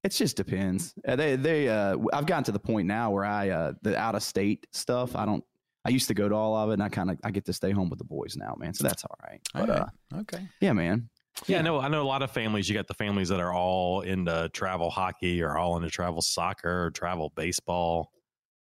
It 0.04 0.10
just 0.12 0.36
depends. 0.36 0.94
Uh, 1.06 1.16
they 1.16 1.36
they 1.36 1.68
uh 1.68 1.96
I've 2.12 2.26
gotten 2.26 2.44
to 2.44 2.52
the 2.52 2.58
point 2.58 2.86
now 2.86 3.10
where 3.10 3.24
I 3.24 3.50
uh 3.50 3.72
the 3.82 3.98
out 3.98 4.14
of 4.14 4.22
state 4.22 4.66
stuff, 4.72 5.16
I 5.16 5.24
don't 5.26 5.42
I 5.84 5.90
used 5.90 6.08
to 6.08 6.14
go 6.14 6.28
to 6.28 6.34
all 6.34 6.54
of 6.56 6.70
it 6.70 6.74
and 6.74 6.82
I 6.82 6.88
kind 6.88 7.10
of 7.10 7.18
I 7.24 7.30
get 7.30 7.44
to 7.46 7.52
stay 7.52 7.70
home 7.70 7.88
with 7.90 7.98
the 7.98 8.04
boys 8.04 8.34
now, 8.36 8.54
man. 8.58 8.72
So 8.74 8.84
that's 8.84 9.04
all 9.04 9.16
right. 9.26 9.40
But 9.54 9.70
All 9.70 9.76
right. 9.76 9.88
uh 10.14 10.20
Okay. 10.20 10.46
yeah, 10.60 10.72
man. 10.72 11.08
Yeah, 11.46 11.60
I 11.60 11.62
know. 11.62 11.80
I 11.80 11.88
know 11.88 12.02
a 12.02 12.04
lot 12.04 12.22
of 12.22 12.30
families. 12.30 12.68
You 12.68 12.74
got 12.74 12.86
the 12.86 12.94
families 12.94 13.28
that 13.30 13.40
are 13.40 13.52
all 13.54 14.02
into 14.02 14.50
travel 14.52 14.90
hockey, 14.90 15.42
or 15.42 15.56
all 15.56 15.76
into 15.76 15.88
travel 15.88 16.20
soccer, 16.22 16.86
or 16.86 16.90
travel 16.90 17.32
baseball. 17.34 18.10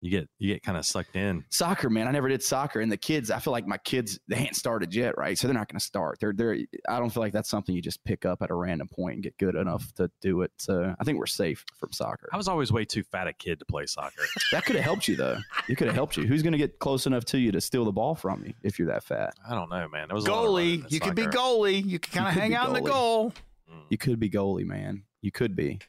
You 0.02 0.12
get 0.12 0.30
you 0.38 0.54
get 0.54 0.64
kind 0.64 0.78
of 0.78 0.86
sucked 0.86 1.16
in. 1.16 1.44
Soccer, 1.50 1.90
man. 1.90 2.08
I 2.08 2.12
never 2.12 2.30
did 2.30 2.44
soccer 2.44 2.80
and 2.80 2.92
the 2.92 2.98
kids, 2.98 3.32
I 3.32 3.40
feel 3.40 3.52
like 3.52 3.66
my 3.66 3.78
kids 3.78 4.20
they 4.28 4.38
ain't 4.38 4.56
started 4.56 4.94
yet, 4.94 5.18
right? 5.18 5.38
So 5.38 5.48
they're 5.48 5.56
not 5.56 5.68
going 5.68 5.80
to 5.80 5.86
start. 5.86 6.20
They're 6.20 6.34
they're 6.34 6.58
I 6.88 7.00
don't 7.00 7.10
feel 7.10 7.22
like 7.22 7.34
that's 7.34 7.50
something 7.50 7.74
you 7.74 7.82
just 7.82 8.04
pick 8.04 8.26
up 8.26 8.42
at 8.42 8.52
a 8.52 8.56
random 8.56 8.88
point 8.88 9.16
and 9.16 9.24
get 9.24 9.38
good 9.38 9.56
enough 9.56 9.92
to 9.96 10.12
do 10.22 10.42
it. 10.42 10.52
So 10.58 10.94
I 11.00 11.04
think 11.04 11.18
we're 11.18 11.26
safe 11.26 11.66
from 11.80 11.92
soccer. 11.92 12.30
I 12.32 12.38
was 12.38 12.48
always 12.48 12.72
way 12.72 12.86
too 12.86 13.04
fat 13.04 13.28
a 13.28 13.34
kid 13.34 13.60
to 13.60 13.66
play 13.66 13.86
soccer. 13.86 14.24
That 14.52 14.64
could 14.64 14.76
have 14.76 14.86
helped 14.86 15.08
you 15.08 15.16
though. 15.16 15.38
It 15.68 15.76
could 15.76 15.88
have 15.88 15.96
helped 15.96 16.18
you. 16.18 16.26
Who's 16.26 16.44
going 16.44 16.54
to 16.54 16.58
get 16.58 16.80
close 16.80 17.08
enough 17.08 17.26
to 17.26 17.38
you 17.38 17.52
to 17.52 17.60
steal 17.60 17.84
the 17.84 17.92
ball 17.92 18.16
from 18.16 18.44
you 18.46 18.54
if 18.64 18.78
you're 18.78 18.88
that 18.88 19.04
fat? 19.04 19.34
I 19.50 19.56
don't 19.56 19.70
know, 19.70 19.88
man. 19.90 20.08
It 20.10 20.14
was 20.14 20.26
a 20.26 20.32
lot 20.32 20.46
of 20.46 20.54
running 20.54 20.82
Goalie, 20.82 20.86
in 20.86 20.90
you 20.90 21.00
could 21.00 21.16
be 21.16 21.26
goalie. 21.26 21.86
You 21.86 22.00
could 22.00 22.14
kind 22.14 22.28
of 22.28 22.34
hang 22.34 22.52
be 22.52 22.56
out 22.56 22.68
in 22.68 22.74
the 22.74 22.82
goal. 22.82 23.34
Mm. 23.70 23.82
You 23.90 23.98
could 23.98 24.20
be 24.20 24.30
goalie, 24.30 24.66
man. 24.66 25.04
You 25.22 25.32
could 25.32 25.56
be. 25.56 25.80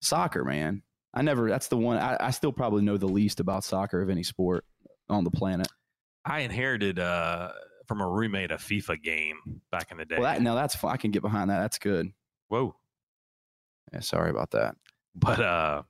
Soccer, 0.00 0.44
man. 0.44 0.82
I 1.14 1.22
never, 1.22 1.48
that's 1.48 1.68
the 1.68 1.76
one, 1.76 1.96
I, 1.96 2.16
I 2.18 2.30
still 2.32 2.52
probably 2.52 2.82
know 2.82 2.96
the 2.96 3.06
least 3.08 3.38
about 3.40 3.62
soccer 3.64 4.02
of 4.02 4.10
any 4.10 4.22
sport 4.24 4.64
on 5.08 5.22
the 5.24 5.30
planet. 5.30 5.68
I 6.24 6.40
inherited 6.40 6.98
uh, 6.98 7.52
from 7.86 8.00
a 8.00 8.08
roommate 8.08 8.50
a 8.50 8.56
FIFA 8.56 9.02
game 9.02 9.36
back 9.70 9.90
in 9.92 9.98
the 9.98 10.04
day. 10.04 10.16
Well, 10.18 10.24
that, 10.24 10.42
now 10.42 10.54
that's 10.54 10.74
fine. 10.74 10.92
I 10.92 10.96
can 10.96 11.10
get 11.12 11.22
behind 11.22 11.50
that. 11.50 11.60
That's 11.60 11.78
good. 11.78 12.10
Whoa, 12.48 12.74
Yeah, 13.92 14.00
sorry 14.00 14.30
about 14.30 14.50
that. 14.52 14.74
but 15.14 15.38
uh, 15.40 15.82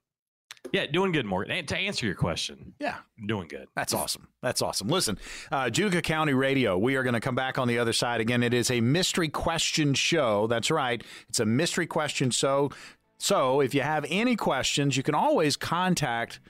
yeah, 0.72 0.86
doing 0.86 1.12
good, 1.12 1.24
Morgan. 1.26 1.52
And 1.52 1.68
to 1.68 1.76
answer 1.76 2.04
your 2.06 2.14
question, 2.14 2.74
Yeah. 2.80 2.96
doing 3.26 3.48
good. 3.48 3.68
That's 3.76 3.92
awesome. 3.94 4.28
That's 4.42 4.60
awesome. 4.62 4.88
Listen, 4.88 5.18
uh, 5.52 5.64
Judica 5.66 6.02
County 6.02 6.32
Radio, 6.34 6.76
we 6.78 6.96
are 6.96 7.02
going 7.02 7.14
to 7.14 7.20
come 7.20 7.34
back 7.34 7.58
on 7.58 7.68
the 7.68 7.78
other 7.78 7.92
side. 7.92 8.20
Again, 8.20 8.42
it 8.42 8.52
is 8.54 8.70
a 8.70 8.80
mystery 8.80 9.28
question 9.28 9.94
show. 9.94 10.46
That's 10.48 10.70
right. 10.70 11.02
It's 11.28 11.40
a 11.40 11.46
mystery 11.46 11.86
question 11.86 12.30
show. 12.30 12.70
So 13.24 13.62
if 13.62 13.74
you 13.74 13.80
have 13.80 14.04
any 14.10 14.36
questions, 14.36 14.98
you 14.98 15.02
can 15.02 15.14
always 15.14 15.56
contact 15.56 16.40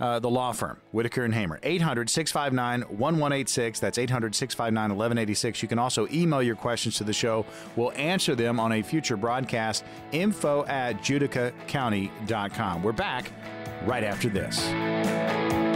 uh, 0.00 0.18
the 0.18 0.30
law 0.30 0.52
firm, 0.52 0.78
Whitaker 0.90 1.26
and 1.26 1.34
Hamer, 1.34 1.60
800 1.62 2.08
659 2.08 2.88
1186. 2.88 3.80
That's 3.80 3.98
800 3.98 4.34
659 4.34 4.96
1186. 4.96 5.60
You 5.60 5.68
can 5.68 5.78
also 5.78 6.08
email 6.10 6.42
your 6.42 6.56
questions 6.56 6.96
to 6.96 7.04
the 7.04 7.12
show. 7.12 7.44
We'll 7.76 7.92
answer 7.92 8.34
them 8.34 8.58
on 8.58 8.72
a 8.72 8.80
future 8.80 9.18
broadcast. 9.18 9.84
Info 10.12 10.64
at 10.64 11.02
judicacounty.com. 11.02 12.82
We're 12.82 12.92
back 12.92 13.30
right 13.84 14.02
after 14.02 14.30
this. 14.30 15.71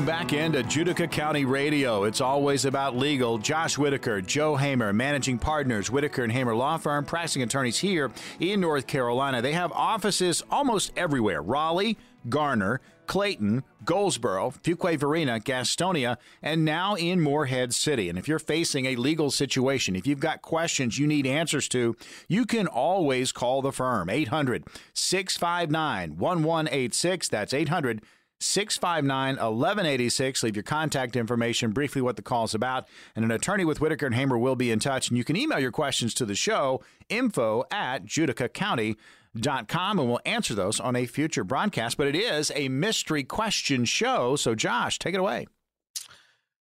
Welcome 0.00 0.28
back 0.28 0.32
into 0.32 0.62
Judica 0.62 1.10
County 1.10 1.44
Radio. 1.44 2.04
It's 2.04 2.22
always 2.22 2.64
about 2.64 2.96
legal. 2.96 3.36
Josh 3.36 3.76
Whitaker, 3.76 4.22
Joe 4.22 4.56
Hamer, 4.56 4.94
managing 4.94 5.38
partners, 5.38 5.90
Whitaker 5.90 6.24
and 6.24 6.32
Hamer 6.32 6.54
Law 6.54 6.78
Firm, 6.78 7.04
practicing 7.04 7.42
attorneys 7.42 7.76
here 7.76 8.10
in 8.38 8.60
North 8.62 8.86
Carolina. 8.86 9.42
They 9.42 9.52
have 9.52 9.70
offices 9.72 10.42
almost 10.50 10.92
everywhere 10.96 11.42
Raleigh, 11.42 11.98
Garner, 12.30 12.80
Clayton, 13.08 13.62
Goldsboro, 13.84 14.52
Fuquay 14.62 14.98
Varina, 14.98 15.38
Gastonia, 15.38 16.16
and 16.40 16.64
now 16.64 16.94
in 16.94 17.20
Morehead 17.20 17.74
City. 17.74 18.08
And 18.08 18.18
if 18.18 18.26
you're 18.26 18.38
facing 18.38 18.86
a 18.86 18.96
legal 18.96 19.30
situation, 19.30 19.96
if 19.96 20.06
you've 20.06 20.18
got 20.18 20.40
questions 20.40 20.98
you 20.98 21.06
need 21.06 21.26
answers 21.26 21.68
to, 21.68 21.94
you 22.26 22.46
can 22.46 22.66
always 22.66 23.32
call 23.32 23.60
the 23.60 23.70
firm 23.70 24.08
800 24.08 24.64
659 24.94 26.16
1186. 26.16 27.28
That's 27.28 27.52
800 27.52 28.00
659 28.40 29.36
1186. 29.36 30.42
Leave 30.42 30.56
your 30.56 30.62
contact 30.62 31.14
information, 31.14 31.70
briefly 31.70 32.02
what 32.02 32.16
the 32.16 32.22
call's 32.22 32.54
about, 32.54 32.88
and 33.14 33.24
an 33.24 33.30
attorney 33.30 33.64
with 33.64 33.80
Whitaker 33.80 34.06
and 34.06 34.14
Hamer 34.14 34.38
will 34.38 34.56
be 34.56 34.70
in 34.70 34.78
touch. 34.78 35.08
And 35.08 35.18
you 35.18 35.24
can 35.24 35.36
email 35.36 35.58
your 35.58 35.70
questions 35.70 36.14
to 36.14 36.24
the 36.24 36.34
show, 36.34 36.82
info 37.08 37.64
at 37.70 38.06
judicacounty.com, 38.06 39.98
and 39.98 40.08
we'll 40.08 40.20
answer 40.24 40.54
those 40.54 40.80
on 40.80 40.96
a 40.96 41.06
future 41.06 41.44
broadcast. 41.44 41.96
But 41.96 42.08
it 42.08 42.16
is 42.16 42.50
a 42.54 42.68
mystery 42.68 43.24
question 43.24 43.84
show. 43.84 44.36
So, 44.36 44.54
Josh, 44.54 44.98
take 44.98 45.14
it 45.14 45.20
away. 45.20 45.46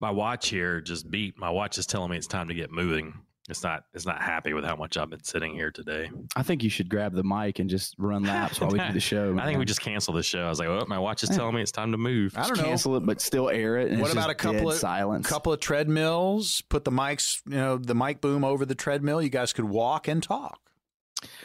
My 0.01 0.11
watch 0.11 0.49
here 0.49 0.81
just 0.81 1.11
beat. 1.11 1.37
My 1.37 1.49
watch 1.49 1.77
is 1.77 1.85
telling 1.85 2.11
me 2.11 2.17
it's 2.17 2.27
time 2.27 2.47
to 2.47 2.53
get 2.53 2.71
moving. 2.71 3.13
It's 3.49 3.63
not. 3.63 3.83
It's 3.93 4.05
not 4.05 4.21
happy 4.21 4.53
with 4.53 4.63
how 4.63 4.75
much 4.75 4.95
I've 4.97 5.09
been 5.09 5.23
sitting 5.23 5.53
here 5.53 5.71
today. 5.71 6.09
I 6.35 6.43
think 6.43 6.63
you 6.63 6.69
should 6.69 6.87
grab 6.89 7.13
the 7.13 7.23
mic 7.23 7.59
and 7.59 7.69
just 7.69 7.95
run 7.97 8.23
laps 8.23 8.61
while 8.61 8.69
we 8.69 8.79
do 8.79 8.93
the 8.93 8.99
show. 8.99 9.35
I 9.39 9.45
think 9.45 9.57
we 9.57 9.65
just 9.65 9.81
cancel 9.81 10.13
the 10.13 10.21
show. 10.23 10.45
I 10.45 10.49
was 10.49 10.59
like, 10.59 10.67
"Oh, 10.67 10.85
my 10.87 10.99
watch 10.99 11.23
is 11.23 11.29
telling 11.29 11.55
me 11.55 11.61
it's 11.61 11.71
time 11.71 11.91
to 11.91 11.97
move." 11.97 12.37
I 12.37 12.47
don't 12.47 12.57
know. 12.57 12.63
cancel 12.63 12.95
it, 12.95 13.05
but 13.05 13.19
still 13.21 13.49
air 13.49 13.77
it. 13.77 13.91
And 13.91 14.01
What 14.01 14.11
about 14.11 14.29
a 14.29 14.35
couple 14.35 14.69
of- 14.69 14.77
silence? 14.77 15.27
couple 15.27 15.51
of 15.51 15.59
treadmills, 15.59 16.61
put 16.69 16.85
the 16.85 16.91
mics, 16.91 17.41
you 17.45 17.55
know, 17.57 17.77
the 17.77 17.95
mic 17.95 18.21
boom 18.21 18.43
over 18.43 18.65
the 18.65 18.75
treadmill. 18.75 19.21
You 19.21 19.29
guys 19.29 19.51
could 19.53 19.65
walk 19.65 20.07
and 20.07 20.21
talk. 20.21 20.59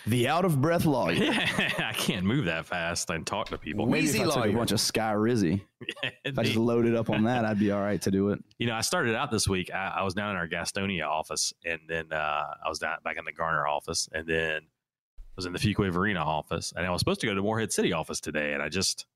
The 0.07 0.29
out 0.29 0.45
of 0.45 0.61
breath 0.61 0.85
lawyer. 0.85 1.15
Yeah, 1.15 1.73
I 1.89 1.93
can't 1.95 2.25
move 2.25 2.45
that 2.45 2.67
fast 2.67 3.11
and 3.11 3.27
talk 3.27 3.49
to 3.49 3.59
people. 3.59 3.87
Maybe 3.87 4.07
if 4.07 4.13
Wheezy 4.13 4.21
I 4.21 4.25
took 4.25 4.37
a 4.37 4.39
lawyer. 4.41 4.53
bunch 4.53 4.73
of 4.73 4.79
Skyrizi, 4.79 5.61
if 6.25 6.39
I 6.39 6.43
just 6.45 6.57
loaded 6.57 6.95
up 6.95 7.11
on 7.11 7.25
that, 7.25 7.45
I'd 7.45 7.59
be 7.59 7.71
all 7.73 7.81
right 7.81 8.01
to 8.03 8.11
do 8.11 8.31
it. 8.31 8.45
you 8.59 8.67
know, 8.67 8.75
I 8.75 8.83
started 8.83 9.17
out 9.17 9.31
this 9.31 9.49
week. 9.49 9.73
I, 9.73 9.95
I 9.97 10.03
was 10.03 10.15
down 10.15 10.31
in 10.31 10.37
our 10.37 10.47
Gastonia 10.47 11.07
office, 11.07 11.53
and 11.65 11.81
then 11.89 12.13
uh, 12.13 12.45
I 12.65 12.69
was 12.69 12.79
down 12.79 12.99
back 13.03 13.17
in 13.19 13.25
the 13.25 13.33
Garner 13.33 13.67
office, 13.67 14.09
and 14.13 14.27
then 14.29 14.57
I 14.63 15.33
was 15.37 15.47
in 15.47 15.53
the 15.53 15.59
Fuquay 15.59 15.91
Varina 15.91 16.21
office, 16.21 16.73
and 16.77 16.87
I 16.87 16.91
was 16.91 17.01
supposed 17.01 17.21
to 17.23 17.27
go 17.27 17.35
to 17.35 17.43
Morehead 17.43 17.73
City 17.73 17.93
office 17.93 18.21
today, 18.21 18.53
and 18.53 18.63
I 18.63 18.69
just, 18.69 19.07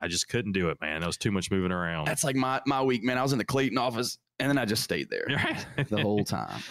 I 0.00 0.08
just 0.08 0.28
couldn't 0.28 0.52
do 0.52 0.70
it, 0.70 0.80
man. 0.80 1.00
There 1.00 1.08
was 1.08 1.18
too 1.18 1.30
much 1.30 1.50
moving 1.50 1.70
around. 1.72 2.06
That's 2.06 2.24
like 2.24 2.36
my 2.36 2.60
my 2.66 2.82
week, 2.82 3.04
man. 3.04 3.18
I 3.18 3.22
was 3.22 3.32
in 3.32 3.38
the 3.38 3.44
Clayton 3.44 3.78
office, 3.78 4.18
and 4.40 4.48
then 4.48 4.58
I 4.58 4.64
just 4.64 4.82
stayed 4.82 5.08
there 5.10 5.26
right. 5.28 5.88
the 5.88 6.02
whole 6.02 6.24
time. 6.24 6.62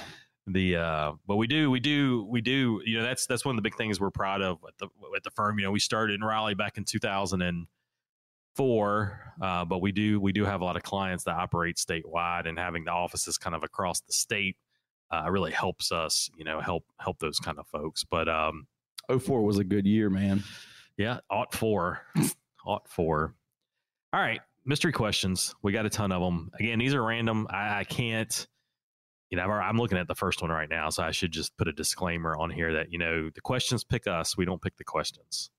The 0.48 0.78
uh 0.78 1.12
but 1.28 1.36
we 1.36 1.46
do 1.46 1.70
we 1.70 1.80
do 1.80 2.26
we 2.30 2.42
do 2.42 2.82
you 2.86 2.98
know 2.98 3.04
that's 3.04 3.26
that's 3.26 3.44
one 3.44 3.54
of 3.54 3.58
the 3.58 3.62
big 3.62 3.76
things 3.76 4.00
we're 4.00 4.10
proud 4.10 4.42
of 4.42 4.58
at 4.66 4.78
the 4.80 4.88
at 5.16 5.24
the 5.24 5.30
firm. 5.32 5.60
You 5.60 5.66
know 5.66 5.72
we 5.72 5.80
started 5.80 6.14
in 6.14 6.24
raleigh 6.24 6.54
back 6.56 6.78
in 6.78 6.86
2004 6.86 9.34
uh 9.42 9.66
but 9.66 9.82
we 9.82 9.92
do 9.92 10.22
we 10.22 10.32
do 10.32 10.46
have 10.46 10.62
a 10.62 10.64
lot 10.64 10.78
of 10.78 10.84
clients 10.84 11.26
that 11.26 11.36
operate 11.36 11.76
statewide 11.76 12.48
and 12.48 12.58
having 12.58 12.86
the 12.86 12.92
offices 12.92 13.38
kind 13.38 13.56
of 13.56 13.64
across 13.64 14.00
the 14.02 14.14
state 14.14 14.56
uh 15.14 15.30
really 15.30 15.52
helps 15.52 15.92
us 15.92 16.30
you 16.38 16.46
know 16.46 16.62
help 16.62 16.86
help 17.00 17.20
those 17.20 17.40
kind 17.40 17.60
of 17.60 17.68
folks. 17.68 18.06
But 18.06 18.30
um 18.30 18.68
04 19.10 19.44
was 19.44 19.58
a 19.58 19.66
good 19.66 19.86
year, 19.86 20.10
man. 20.10 20.44
yeah 20.98 21.20
ought 21.30 21.54
four 21.54 22.04
ought 22.66 22.88
four. 22.90 23.34
All 24.14 24.22
right 24.22 24.40
mystery 24.66 24.94
questions. 24.94 25.54
We 25.62 25.74
got 25.74 25.86
a 25.86 25.90
ton 25.90 26.14
of 26.14 26.22
them 26.22 26.52
again 26.58 26.80
these 26.80 26.94
are 26.94 27.04
random. 27.04 27.48
I, 27.50 27.80
I 27.80 27.84
can't 27.84 28.48
you 29.30 29.38
know 29.38 29.44
i'm 29.44 29.78
looking 29.78 29.98
at 29.98 30.08
the 30.08 30.16
first 30.16 30.42
one 30.42 30.52
right 30.52 30.70
now 30.70 30.90
so 30.90 31.04
i 31.04 31.12
should 31.12 31.32
just 31.32 31.56
put 31.58 31.68
a 31.68 31.74
disclaimer 31.74 32.36
on 32.38 32.50
here 32.50 32.74
that 32.74 32.92
you 32.92 32.98
know 32.98 33.30
the 33.34 33.42
questions 33.42 33.84
pick 33.84 34.08
us 34.08 34.38
we 34.38 34.46
don't 34.46 34.62
pick 34.62 34.76
the 34.78 34.84
questions 34.84 35.50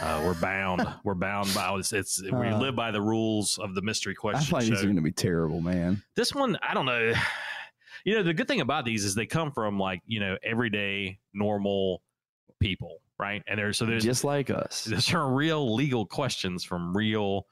uh, 0.00 0.22
we're 0.24 0.34
bound 0.40 0.86
we're 1.04 1.14
bound 1.14 1.52
by 1.54 1.74
it's, 1.78 1.92
it's 1.92 2.22
we 2.22 2.30
Uh, 2.30 2.58
live 2.58 2.74
by 2.74 2.90
the 2.90 3.00
rules 3.00 3.58
of 3.58 3.74
the 3.74 3.82
mystery 3.82 4.14
question 4.14 4.42
feel 4.46 4.58
like 4.58 4.68
these 4.68 4.80
are 4.80 4.84
going 4.84 4.96
to 4.96 5.02
be 5.02 5.12
terrible, 5.12 5.60
man. 5.60 6.02
this 6.16 6.34
one 6.34 6.56
i 6.62 6.72
don't 6.72 6.86
know 6.86 7.12
you 8.04 8.14
know 8.14 8.22
the 8.22 8.32
good 8.34 8.48
thing 8.48 8.60
about 8.62 8.84
these 8.84 9.04
is 9.04 9.14
they 9.14 9.26
come 9.26 9.52
from 9.52 9.78
like 9.78 10.00
you 10.06 10.20
know 10.20 10.36
everyday 10.42 11.18
normal 11.34 12.00
people 12.60 12.98
right 13.18 13.42
and 13.46 13.58
there's 13.58 13.76
so 13.76 13.84
there's 13.84 14.04
Just 14.04 14.24
like 14.24 14.48
us. 14.50 14.84
these 14.90 15.12
are 15.12 15.28
real 15.30 15.74
legal 15.74 16.06
questions 16.06 16.64
from 16.64 16.96
real 16.96 17.46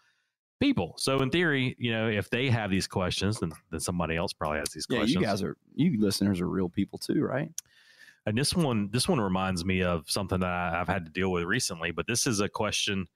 people. 0.62 0.94
So 0.96 1.18
in 1.18 1.30
theory, 1.30 1.74
you 1.78 1.92
know, 1.92 2.08
if 2.08 2.30
they 2.30 2.48
have 2.48 2.70
these 2.70 2.86
questions, 2.86 3.40
then, 3.40 3.52
then 3.70 3.80
somebody 3.80 4.16
else 4.16 4.32
probably 4.32 4.58
has 4.58 4.68
these 4.70 4.86
Yeah, 4.88 4.98
questions. 4.98 5.20
you 5.20 5.26
guys 5.26 5.42
are 5.42 5.56
you 5.74 6.00
listeners 6.00 6.40
are 6.40 6.48
real 6.48 6.68
people 6.68 6.98
too, 6.98 7.22
right? 7.22 7.50
and 8.26 8.38
this 8.38 8.54
one, 8.54 8.88
this 8.92 9.08
one 9.08 9.20
reminds 9.20 9.64
me 9.64 9.82
of 9.82 10.08
something 10.08 10.38
that 10.40 10.50
I, 10.50 10.80
I've 10.80 10.86
had 10.88 11.04
to 11.04 11.10
deal 11.10 11.32
with 11.32 11.44
recently. 11.44 11.90
But 11.90 12.06
this 12.06 12.26
is 12.26 12.40
a 12.40 12.48
question. 12.48 13.08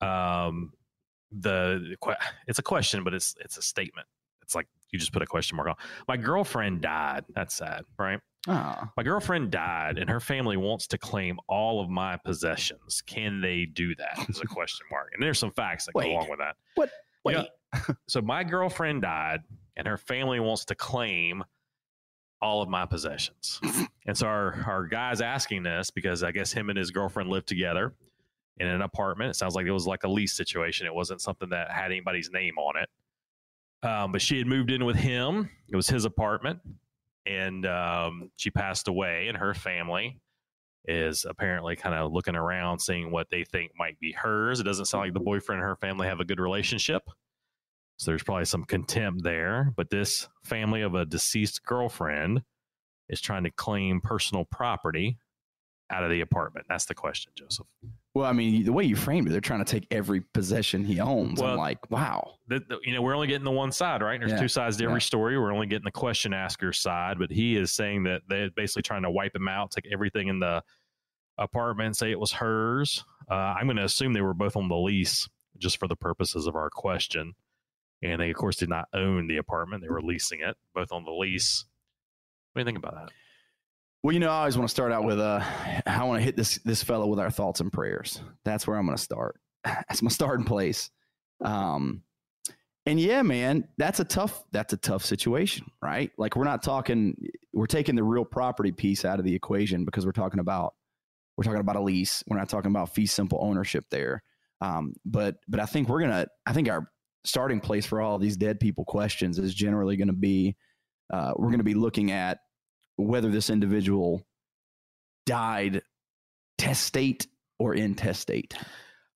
Um, 0.00 0.72
the 1.30 1.96
it's 2.48 2.58
a 2.58 2.62
question, 2.62 3.04
but 3.04 3.14
it's 3.14 3.36
it's 3.40 3.56
a 3.58 3.62
statement. 3.62 4.08
It's 4.42 4.56
like 4.56 4.66
you 4.90 4.98
just 4.98 5.12
put 5.12 5.22
a 5.22 5.26
question 5.26 5.56
mark 5.56 5.68
on. 5.68 5.76
My 6.08 6.16
girlfriend 6.16 6.80
died. 6.80 7.24
That's 7.34 7.54
sad, 7.54 7.84
right? 7.98 8.18
Ah, 8.48 8.90
My 8.96 9.02
girlfriend 9.02 9.50
died, 9.50 9.98
and 9.98 10.08
her 10.08 10.20
family 10.20 10.56
wants 10.56 10.86
to 10.88 10.98
claim 10.98 11.38
all 11.48 11.80
of 11.82 11.90
my 11.90 12.16
possessions. 12.16 13.02
Can 13.06 13.40
they 13.40 13.66
do 13.66 13.94
that? 13.96 14.26
Is 14.28 14.40
a 14.40 14.46
question 14.46 14.86
mark. 14.90 15.10
And 15.12 15.22
there's 15.22 15.38
some 15.38 15.50
facts 15.50 15.86
that 15.86 15.94
Wait. 15.94 16.04
go 16.06 16.12
along 16.12 16.30
with 16.30 16.38
that. 16.38 16.56
what? 16.74 16.90
Wait, 17.24 17.36
Yeah. 17.74 17.80
so 18.08 18.22
my 18.22 18.42
girlfriend 18.42 19.02
died, 19.02 19.40
and 19.76 19.86
her 19.86 19.98
family 19.98 20.40
wants 20.40 20.64
to 20.66 20.74
claim 20.74 21.44
all 22.40 22.62
of 22.62 22.68
my 22.70 22.86
possessions. 22.86 23.60
and 24.06 24.16
so 24.16 24.26
our 24.26 24.64
our 24.66 24.86
guy's 24.86 25.20
asking 25.20 25.62
this 25.62 25.90
because 25.90 26.22
I 26.22 26.32
guess 26.32 26.50
him 26.50 26.70
and 26.70 26.78
his 26.78 26.90
girlfriend 26.90 27.28
lived 27.28 27.46
together 27.46 27.92
in 28.56 28.66
an 28.66 28.80
apartment. 28.80 29.30
It 29.30 29.34
sounds 29.34 29.54
like 29.54 29.66
it 29.66 29.70
was 29.72 29.86
like 29.86 30.04
a 30.04 30.08
lease 30.08 30.32
situation. 30.32 30.86
It 30.86 30.94
wasn't 30.94 31.20
something 31.20 31.50
that 31.50 31.70
had 31.70 31.90
anybody's 31.92 32.30
name 32.30 32.56
on 32.58 32.74
it. 32.82 32.88
Um, 33.86 34.12
but 34.12 34.22
she 34.22 34.38
had 34.38 34.46
moved 34.46 34.70
in 34.70 34.86
with 34.86 34.96
him. 34.96 35.50
It 35.68 35.76
was 35.76 35.88
his 35.88 36.06
apartment, 36.06 36.60
and 37.26 37.66
um, 37.66 38.30
she 38.36 38.50
passed 38.50 38.88
away. 38.88 39.28
And 39.28 39.36
her 39.36 39.54
family 39.54 40.20
is 40.86 41.26
apparently 41.28 41.76
kind 41.76 41.94
of 41.94 42.12
looking 42.12 42.36
around, 42.36 42.80
seeing 42.80 43.10
what 43.10 43.28
they 43.30 43.44
think 43.44 43.72
might 43.76 43.98
be 44.00 44.12
hers. 44.12 44.60
It 44.60 44.64
doesn't 44.64 44.86
sound 44.86 45.04
like 45.04 45.14
the 45.14 45.20
boyfriend 45.20 45.60
and 45.60 45.68
her 45.68 45.76
family 45.76 46.06
have 46.06 46.20
a 46.20 46.24
good 46.24 46.40
relationship. 46.40 47.02
So 47.98 48.10
there's 48.10 48.22
probably 48.22 48.46
some 48.46 48.64
contempt 48.64 49.22
there. 49.22 49.72
But 49.76 49.90
this 49.90 50.28
family 50.44 50.80
of 50.80 50.94
a 50.94 51.04
deceased 51.04 51.64
girlfriend 51.64 52.42
is 53.08 53.20
trying 53.20 53.44
to 53.44 53.50
claim 53.50 54.00
personal 54.00 54.46
property 54.46 55.18
out 55.90 56.04
of 56.04 56.10
the 56.10 56.20
apartment. 56.22 56.66
That's 56.68 56.86
the 56.86 56.94
question, 56.94 57.32
Joseph. 57.36 57.66
Well, 58.14 58.26
I 58.26 58.32
mean, 58.32 58.64
the 58.64 58.72
way 58.72 58.82
you 58.84 58.96
framed 58.96 59.28
it, 59.28 59.30
they're 59.30 59.40
trying 59.40 59.64
to 59.64 59.70
take 59.70 59.86
every 59.92 60.20
possession 60.20 60.84
he 60.84 60.98
owns. 60.98 61.40
Well, 61.40 61.52
I'm 61.52 61.58
like, 61.58 61.90
wow. 61.92 62.34
The, 62.48 62.58
the- 62.68 62.80
you 62.82 62.92
know, 62.92 63.02
we're 63.02 63.14
only 63.14 63.28
getting 63.28 63.44
the 63.44 63.52
one 63.52 63.70
side, 63.70 64.02
right? 64.02 64.18
There's 64.18 64.32
Yeah, 64.32 64.40
two 64.40 64.48
sides 64.48 64.76
to 64.78 64.84
every 64.84 64.96
yeah. 64.96 64.98
story. 65.00 65.38
We're 65.38 65.52
only 65.52 65.68
getting 65.68 65.84
the 65.84 65.92
question 65.92 66.34
asker 66.34 66.72
side, 66.72 67.18
but 67.20 67.30
he 67.30 67.56
is 67.56 67.70
saying 67.70 68.02
that 68.04 68.22
they're 68.28 68.50
basically 68.50 68.82
trying 68.82 69.02
to 69.04 69.10
wipe 69.12 69.34
him 69.36 69.46
out, 69.46 69.70
take 69.70 69.86
everything 69.92 70.26
in 70.26 70.40
the 70.40 70.60
apartment, 71.38 71.96
say 71.96 72.10
it 72.10 72.18
was 72.18 72.32
hers. 72.32 73.04
Uh, 73.30 73.34
I'm 73.34 73.66
going 73.66 73.76
to 73.76 73.84
assume 73.84 74.12
they 74.12 74.20
were 74.22 74.34
both 74.34 74.56
on 74.56 74.68
the 74.68 74.76
lease 74.76 75.28
just 75.58 75.78
for 75.78 75.86
the 75.86 75.96
purposes 75.96 76.46
of 76.48 76.56
our 76.56 76.68
question. 76.68 77.34
And 78.02 78.20
they, 78.20 78.30
of 78.30 78.36
course, 78.36 78.56
did 78.56 78.70
not 78.70 78.88
own 78.92 79.28
the 79.28 79.36
apartment. 79.36 79.82
They 79.82 79.88
were 79.88 80.02
leasing 80.02 80.40
it, 80.40 80.56
both 80.74 80.90
on 80.90 81.04
the 81.04 81.12
lease. 81.12 81.64
What 82.52 82.60
do 82.60 82.62
you 82.62 82.64
think 82.74 82.78
about 82.84 82.94
that? 82.96 83.12
Well, 84.02 84.14
you 84.14 84.20
know, 84.20 84.30
I 84.30 84.40
always 84.40 84.56
want 84.56 84.66
to 84.66 84.72
start 84.72 84.92
out 84.92 85.04
with 85.04 85.20
uh, 85.20 85.42
I 85.86 86.04
want 86.04 86.20
to 86.20 86.24
hit 86.24 86.36
this 86.36 86.58
this 86.64 86.82
fellow 86.82 87.06
with 87.06 87.20
our 87.20 87.30
thoughts 87.30 87.60
and 87.60 87.70
prayers. 87.70 88.22
That's 88.44 88.66
where 88.66 88.76
I'm 88.76 88.86
going 88.86 88.96
to 88.96 89.02
start. 89.02 89.38
That's 89.64 90.00
my 90.00 90.10
starting 90.10 90.46
place. 90.46 90.90
Um, 91.44 92.02
and 92.86 92.98
yeah, 92.98 93.20
man, 93.20 93.68
that's 93.76 94.00
a 94.00 94.04
tough 94.04 94.42
that's 94.52 94.72
a 94.72 94.76
tough 94.78 95.04
situation, 95.04 95.66
right? 95.82 96.10
Like 96.16 96.34
we're 96.34 96.44
not 96.44 96.62
talking, 96.62 97.14
we're 97.52 97.66
taking 97.66 97.94
the 97.94 98.02
real 98.02 98.24
property 98.24 98.72
piece 98.72 99.04
out 99.04 99.18
of 99.18 99.24
the 99.26 99.34
equation 99.34 99.84
because 99.84 100.06
we're 100.06 100.12
talking 100.12 100.40
about 100.40 100.74
we're 101.36 101.44
talking 101.44 101.60
about 101.60 101.76
a 101.76 101.80
lease. 101.80 102.24
We're 102.26 102.38
not 102.38 102.48
talking 102.48 102.70
about 102.70 102.94
fee 102.94 103.06
simple 103.06 103.38
ownership 103.42 103.84
there. 103.90 104.22
Um, 104.62 104.94
but 105.04 105.36
but 105.46 105.60
I 105.60 105.66
think 105.66 105.88
we're 105.88 106.00
gonna 106.00 106.26
I 106.46 106.54
think 106.54 106.70
our 106.70 106.90
starting 107.24 107.60
place 107.60 107.84
for 107.84 108.00
all 108.00 108.18
these 108.18 108.38
dead 108.38 108.60
people 108.60 108.86
questions 108.86 109.38
is 109.38 109.54
generally 109.54 109.96
going 109.96 110.08
to 110.08 110.14
be 110.14 110.56
uh, 111.12 111.32
we're 111.36 111.48
going 111.48 111.58
to 111.58 111.64
be 111.64 111.74
looking 111.74 112.12
at 112.12 112.38
whether 113.00 113.30
this 113.30 113.50
individual 113.50 114.22
died 115.26 115.82
testate 116.58 117.26
or 117.58 117.74
intestate. 117.74 118.54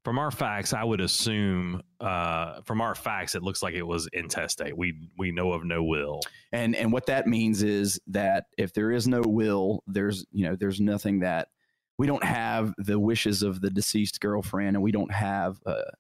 From 0.05 0.19
our 0.19 0.31
facts, 0.31 0.75
I 0.75 0.85
would 0.85 1.01
assume 1.01 1.83
uh, 1.99 2.61
from 2.63 2.83
our 2.83 2.95
facts, 2.95 3.35
it 3.35 3.43
looks 3.43 3.63
like 3.63 3.75
it 3.75 3.83
was 3.83 4.07
intestate. 4.13 4.77
We 4.77 5.09
we 5.19 5.33
know 5.33 5.53
of 5.53 5.65
no 5.65 5.83
will. 5.83 6.21
And 6.53 6.77
and 6.77 6.93
what 6.93 7.07
that 7.07 7.27
means 7.27 7.63
is 7.63 7.99
that 8.09 8.45
if 8.59 8.75
there 8.75 8.91
is 8.91 9.09
no 9.09 9.23
will, 9.23 9.83
there's 9.87 10.27
you 10.31 10.45
know 10.45 10.57
there's 10.57 10.79
nothing 10.79 11.21
that 11.21 11.49
we 11.97 12.07
don't 12.07 12.25
have 12.25 12.75
the 12.77 12.99
wishes 12.99 13.43
of 13.43 13.63
the 13.63 13.71
deceased 13.71 14.21
girlfriend, 14.21 14.77
and 14.77 14.83
we 14.83 14.93
don't 14.93 15.13
have 15.13 15.59
uh, 15.65 15.91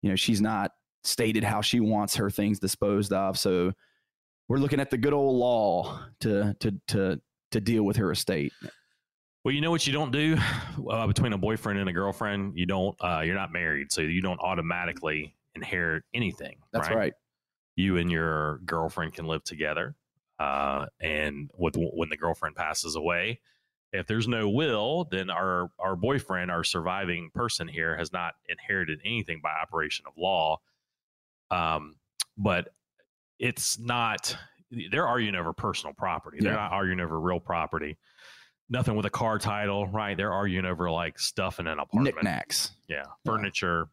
you 0.00 0.08
know 0.08 0.16
she's 0.16 0.40
not 0.40 0.70
stated 1.04 1.44
how 1.44 1.60
she 1.60 1.78
wants 1.80 2.16
her 2.16 2.30
things 2.30 2.58
disposed 2.58 3.12
of. 3.12 3.38
So 3.38 3.72
we're 4.48 4.58
looking 4.58 4.80
at 4.80 4.90
the 4.90 4.98
good 4.98 5.12
old 5.12 5.36
law 5.36 6.06
to 6.20 6.54
to 6.60 6.80
to 6.88 7.20
to 7.52 7.60
deal 7.60 7.82
with 7.84 7.96
her 7.96 8.10
estate. 8.10 8.52
Well, 9.44 9.54
you 9.54 9.60
know 9.60 9.70
what 9.70 9.86
you 9.86 9.92
don't 9.92 10.12
do 10.12 10.36
uh, 10.88 11.06
between 11.06 11.32
a 11.32 11.38
boyfriend 11.38 11.78
and 11.78 11.88
a 11.88 11.92
girlfriend. 11.92 12.52
You 12.56 12.66
don't. 12.66 12.96
Uh, 13.00 13.22
you're 13.24 13.34
not 13.34 13.52
married, 13.52 13.92
so 13.92 14.00
you 14.02 14.22
don't 14.22 14.40
automatically 14.40 15.34
inherit 15.54 16.04
anything. 16.14 16.56
That's 16.72 16.88
right. 16.88 17.12
You 17.74 17.96
and 17.96 18.10
your 18.10 18.58
girlfriend 18.58 19.14
can 19.14 19.26
live 19.26 19.42
together, 19.42 19.94
uh, 20.38 20.86
and 21.00 21.50
with 21.56 21.74
when 21.76 22.08
the 22.10 22.16
girlfriend 22.16 22.54
passes 22.54 22.94
away, 22.94 23.40
if 23.92 24.06
there's 24.06 24.28
no 24.28 24.48
will, 24.48 25.08
then 25.10 25.28
our 25.28 25.70
our 25.78 25.96
boyfriend, 25.96 26.50
our 26.50 26.64
surviving 26.64 27.30
person 27.34 27.68
here, 27.68 27.96
has 27.96 28.12
not 28.12 28.34
inherited 28.48 29.00
anything 29.04 29.40
by 29.42 29.50
operation 29.50 30.04
of 30.06 30.12
law. 30.16 30.60
Um, 31.50 31.96
but 32.36 32.68
it's 33.42 33.78
not. 33.78 34.36
They're 34.90 35.06
arguing 35.06 35.34
over 35.34 35.52
personal 35.52 35.92
property. 35.94 36.38
They're 36.40 36.52
Yeah. 36.52 36.60
not 36.60 36.72
arguing 36.72 37.00
over 37.00 37.18
real 37.20 37.40
property. 37.40 37.98
Nothing 38.70 38.94
with 38.96 39.04
a 39.04 39.10
car 39.10 39.38
title, 39.38 39.86
right? 39.88 40.16
They're 40.16 40.32
arguing 40.32 40.64
over 40.64 40.90
like 40.90 41.18
stuff 41.18 41.60
in 41.60 41.66
an 41.66 41.78
apartment. 41.78 42.14
Knickknacks. 42.16 42.70
Yeah, 42.88 43.04
furniture, 43.26 43.88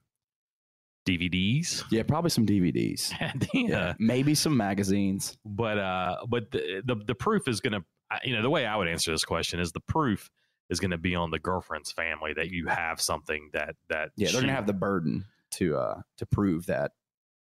DVDs. 1.05 1.83
Yeah, 1.89 2.03
probably 2.03 2.29
some 2.29 2.45
DVDs. 2.45 3.11
yeah. 3.53 3.93
maybe 3.99 4.35
some 4.35 4.55
magazines. 4.55 5.37
but 5.45 5.77
uh 5.77 6.17
but 6.27 6.51
the, 6.51 6.81
the 6.85 6.95
the 6.95 7.15
proof 7.15 7.47
is 7.47 7.59
gonna 7.61 7.83
you 8.23 8.35
know 8.35 8.41
the 8.41 8.49
way 8.49 8.65
i 8.65 8.75
would 8.75 8.87
answer 8.87 9.11
this 9.11 9.23
question 9.25 9.59
is 9.59 9.71
the 9.71 9.79
proof 9.81 10.29
is 10.69 10.79
gonna 10.79 10.97
be 10.97 11.15
on 11.15 11.29
the 11.31 11.39
girlfriend's 11.39 11.91
family 11.91 12.33
that 12.33 12.49
you 12.49 12.67
have 12.67 12.99
something 13.01 13.49
that 13.53 13.75
that 13.89 14.11
Yeah, 14.15 14.27
they're 14.27 14.41
she- 14.41 14.41
gonna 14.41 14.53
have 14.53 14.67
the 14.67 14.73
burden 14.73 15.25
to 15.51 15.77
uh 15.77 16.01
to 16.17 16.25
prove 16.25 16.67
that 16.67 16.91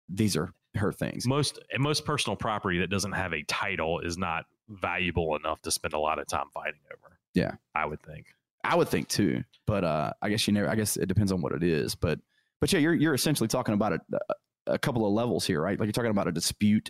these 0.09 0.35
are 0.37 0.53
her 0.77 0.91
things. 0.91 1.27
most 1.27 1.59
and 1.71 1.81
most 1.83 2.05
personal 2.05 2.35
property 2.35 2.79
that 2.79 2.89
doesn't 2.89 3.11
have 3.13 3.33
a 3.33 3.43
title 3.43 3.99
is 3.99 4.17
not 4.17 4.45
valuable 4.69 5.35
enough 5.35 5.61
to 5.61 5.71
spend 5.71 5.93
a 5.93 5.99
lot 5.99 6.19
of 6.19 6.27
time 6.27 6.47
fighting 6.53 6.79
over 6.93 7.17
Yeah. 7.33 7.51
i 7.75 7.85
would 7.85 8.01
think 8.01 8.27
I 8.63 8.75
would 8.75 8.89
think 8.89 9.07
too, 9.07 9.43
but 9.65 9.85
uh, 9.85 10.11
I 10.21 10.27
guess 10.29 10.45
you 10.45 10.51
never. 10.53 10.67
I 10.67 10.75
guess 10.75 10.97
it 10.97 11.05
depends 11.05 11.31
on 11.31 11.41
what 11.41 11.53
it 11.53 11.63
is, 11.63 11.95
but 11.95 12.19
but 12.59 12.73
yeah, 12.73 12.79
you're 12.79 12.93
you're 12.95 13.13
essentially 13.13 13.47
talking 13.47 13.73
about 13.73 13.93
a, 13.93 13.99
a 14.65 14.77
couple 14.77 15.05
of 15.05 15.13
levels 15.13 15.45
here, 15.47 15.61
right? 15.61 15.79
Like 15.79 15.87
you're 15.87 15.93
talking 15.93 16.11
about 16.11 16.27
a 16.27 16.33
dispute 16.33 16.89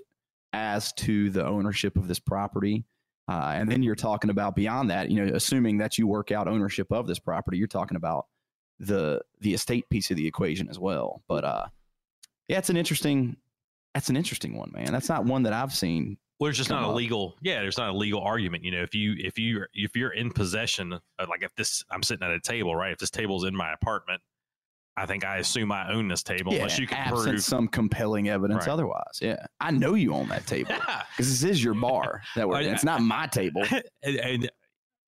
as 0.54 0.91
to 0.93 1.30
the 1.30 1.45
ownership 1.45 1.95
of 1.95 2.08
this 2.08 2.17
property, 2.17 2.84
uh, 3.30 3.54
and 3.56 3.69
then 3.69 3.84
you're 3.84 3.93
talking 3.93 4.32
about 4.32 4.56
beyond 4.56 4.89
that. 4.89 5.12
You 5.12 5.23
know, 5.23 5.36
assuming 5.36 5.78
that 5.78 6.00
you 6.00 6.08
work 6.08 6.32
out 6.32 6.47
ownership 6.47 6.88
of 6.91 7.06
this 7.06 7.19
property, 7.19 7.60
you're 7.60 7.67
talking 7.67 7.97
about 7.97 8.26
the 8.80 9.21
the 9.41 9.54
estate 9.54 9.88
piece 9.91 10.10
of 10.10 10.17
the 10.17 10.26
equation 10.26 10.69
as 10.69 10.80
well. 10.80 11.21
But 11.28 11.43
uh, 11.43 11.65
yeah, 12.47 12.58
it's 12.58 12.71
an 12.71 12.78
interesting. 12.78 13.38
That's 13.93 14.10
an 14.10 14.17
interesting 14.17 14.56
one, 14.56 14.71
man. 14.73 14.91
That's 14.91 15.10
not 15.10 15.26
one 15.26 15.43
that 15.43 15.54
I've 15.54 15.73
seen. 15.73 16.17
well 16.39 16.47
there's 16.47 16.58
just 16.58 16.69
not 16.69 16.84
a 16.84 16.88
up. 16.88 16.95
legal 16.95 17.36
yeah 17.41 17.62
there's 17.62 17.78
not 17.80 17.89
a 17.89 17.97
legal 17.97 18.21
argument 18.21 18.63
you 18.63 18.69
know 18.71 18.84
if 18.84 18.93
you 18.93 19.15
if 19.17 19.39
you 19.39 19.65
if 19.73 19.95
you're 19.95 20.12
in 20.13 20.30
possession 20.30 20.93
of, 20.93 21.30
like 21.30 21.41
if 21.41 21.54
this 21.56 21.84
i'm 21.89 22.04
sitting 22.04 22.23
at 22.28 22.32
a 22.32 22.39
table 22.39 22.76
right 22.76 22.91
if 22.91 23.00
this 23.00 23.10
table's 23.10 23.43
in 23.43 23.56
my 23.56 23.73
apartment 23.73 24.21
i 24.97 25.06
think 25.08 25.26
i 25.26 25.38
assume 25.38 25.71
i 25.71 25.91
own 25.91 26.08
this 26.08 26.21
table 26.21 26.52
Yeah, 26.54 26.60
unless 26.60 26.78
you 26.78 26.86
can 26.86 26.97
absent 27.00 27.28
prove 27.30 27.41
some 27.43 27.67
compelling 27.67 28.30
evidence 28.30 28.67
Right. 28.67 28.71
otherwise. 28.73 29.17
Yeah, 29.19 29.47
I 29.60 29.71
know 29.71 29.95
you 29.95 30.13
own 30.13 30.30
that 30.30 30.45
table. 30.45 30.76
because 31.17 31.41
this 31.41 31.43
is 31.43 31.63
your 31.63 31.73
bar 31.73 32.21
that 32.36 32.47
we're 32.47 32.62
in. 32.62 32.71
It's 32.73 32.84
not 32.84 33.02
my 33.02 33.26
table. 33.26 33.63
and, 34.04 34.15
and 34.17 34.52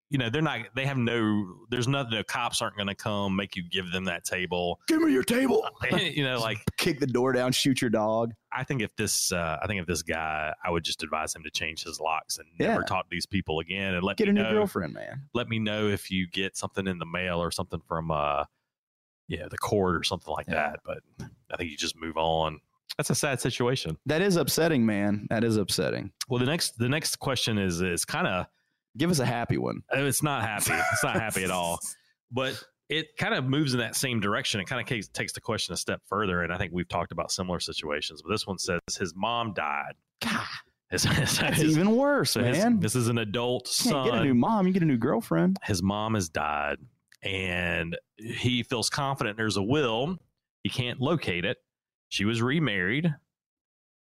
you 0.09 0.17
know 0.17 0.29
they're 0.29 0.41
not 0.41 0.61
they 0.75 0.85
have 0.85 0.97
no 0.97 1.45
there's 1.69 1.87
nothing 1.87 2.17
the 2.17 2.23
cops 2.23 2.61
aren't 2.61 2.75
going 2.75 2.87
to 2.87 2.95
come 2.95 3.35
make 3.35 3.55
you 3.55 3.63
give 3.69 3.91
them 3.91 4.05
that 4.05 4.23
table 4.25 4.79
Give 4.87 5.01
me 5.01 5.11
your 5.13 5.23
table. 5.23 5.67
you 5.99 6.23
know 6.23 6.39
like 6.39 6.57
Kick 6.77 6.99
the 6.99 7.05
door 7.07 7.31
down, 7.33 7.51
shoot 7.51 7.79
your 7.81 7.91
dog. 7.91 8.31
i 8.51 8.63
think 8.63 8.81
if 8.81 8.95
this 8.95 9.31
uh 9.31 9.57
i 9.61 9.67
think 9.67 9.79
if 9.81 9.85
this 9.87 10.01
guy 10.01 10.51
i 10.63 10.69
would 10.71 10.83
just 10.83 11.03
advise 11.03 11.35
him 11.35 11.43
to 11.43 11.51
change 11.51 11.83
his 11.83 11.99
locks 11.99 12.37
and 12.39 12.47
never 12.59 12.81
talk 12.83 13.03
to 13.05 13.09
these 13.11 13.25
people 13.27 13.59
again 13.59 13.93
and 13.93 14.03
let 14.03 14.17
Get 14.17 14.25
me 14.25 14.31
a 14.31 14.33
new 14.33 14.43
know 14.43 14.51
girlfriend, 14.51 14.93
man. 14.93 15.23
let 15.35 15.47
me 15.47 15.59
know 15.59 15.87
if 15.87 16.09
you 16.09 16.27
get 16.27 16.57
something 16.57 16.87
in 16.87 16.97
the 16.97 17.05
mail 17.05 17.41
or 17.41 17.51
something 17.51 17.81
from 17.87 18.09
uh 18.09 18.45
yeah 19.27 19.47
the 19.47 19.57
court 19.59 19.95
or 19.95 20.03
something 20.03 20.33
like 20.33 20.47
Yeah. 20.47 20.71
that 20.71 20.79
but 20.85 20.99
i 21.51 21.57
think 21.57 21.69
you 21.69 21.77
just 21.77 21.95
move 21.95 22.17
on 22.17 22.59
that's 22.97 23.11
a 23.11 23.15
sad 23.15 23.39
situation 23.39 23.95
That 24.07 24.21
is 24.21 24.35
upsetting, 24.35 24.85
man. 24.85 25.27
That 25.29 25.43
is 25.45 25.55
upsetting. 25.55 26.11
well 26.27 26.39
the 26.39 26.47
next 26.47 26.77
the 26.79 26.89
next 26.89 27.17
question 27.19 27.57
is 27.59 27.81
is 27.81 28.03
kind 28.05 28.25
of 28.27 28.47
Give 28.97 29.11
us 29.11 29.19
a 29.19 29.25
happy 29.25 29.57
one. 29.57 29.81
Uh, 29.95 29.99
it's 30.01 30.23
not 30.23 30.41
happy 30.41 30.73
it's 30.73 31.03
not 31.03 31.15
happy 31.15 31.43
at 31.43 31.51
all 31.51 31.79
but 32.31 32.61
it 32.89 33.15
kind 33.17 33.33
of 33.35 33.45
moves 33.45 33.73
in 33.73 33.79
that 33.79 33.95
same 33.95 34.19
direction. 34.19 34.59
It 34.59 34.65
kind 34.65 34.81
of 34.81 34.87
takes, 35.13 35.31
the 35.33 35.39
question 35.41 35.73
a 35.75 35.77
step 35.77 36.01
further, 36.07 36.41
and 36.41 36.51
I 36.51 36.57
think 36.57 36.73
we've 36.73 36.87
talked 36.87 37.11
about 37.11 37.31
similar 37.31 37.59
situations. 37.59 38.23
But 38.23 38.31
this 38.31 38.47
one 38.47 38.57
says 38.57 38.79
his 38.97 39.13
mom 39.15 39.53
died. 39.53 39.93
God, 40.23 40.41
His, 40.89 41.03
his, 41.05 41.37
that's 41.37 41.57
his- 41.61 41.77
even 41.77 41.95
worse, 41.95 42.33
his- 42.33 42.57
man. 42.57 42.79
this 42.79 42.95
is 42.95 43.07
an 43.07 43.19
adult 43.19 43.67
son. 43.67 43.89
you 43.89 43.93
can't 43.93 44.11
get 44.13 44.21
a 44.21 44.25
new 44.25 44.33
mom. 44.33 44.65
You 44.65 44.73
get 44.73 44.81
a 44.81 44.87
new 44.87 44.97
girlfriend. 44.97 45.57
His 45.63 45.83
mom 45.83 46.15
has 46.15 46.29
died, 46.29 46.77
and 47.21 47.95
he 48.17 48.63
feels 48.63 48.89
confident 48.89 49.37
there's 49.37 49.57
a 49.57 49.63
will. 49.63 50.17
He 50.63 50.69
can't 50.69 50.99
locate 50.99 51.45
it. 51.45 51.57
She 52.09 52.25
was 52.25 52.41
remarried, 52.41 53.13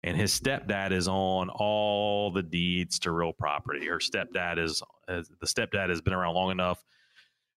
and 0.05 0.17
his 0.17 0.39
stepdad 0.39 0.93
is 0.93 1.09
on 1.09 1.49
all 1.49 2.31
the 2.31 2.43
deeds 2.43 2.99
to 3.01 3.11
real 3.11 3.33
property. 3.33 3.87
Her 3.87 3.99
stepdad 3.99 4.59
is 4.59 4.83
uh, 5.09 5.23
the 5.41 5.47
stepdad 5.47 5.89
has 5.89 6.01
been 6.01 6.13
around 6.13 6.35
long 6.35 6.51
enough 6.51 6.85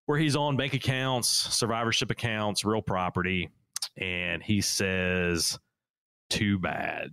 where 0.10 0.17
he's 0.17 0.36
on 0.36 0.58
bank 0.58 0.73
accounts, 0.73 1.30
survivorship 1.30 2.10
accounts, 2.10 2.65
real 2.65 2.82
property, 2.82 3.47
and 3.97 4.41
he 4.41 4.60
says 4.60 5.60
too 6.32 6.58
bad. 6.58 7.12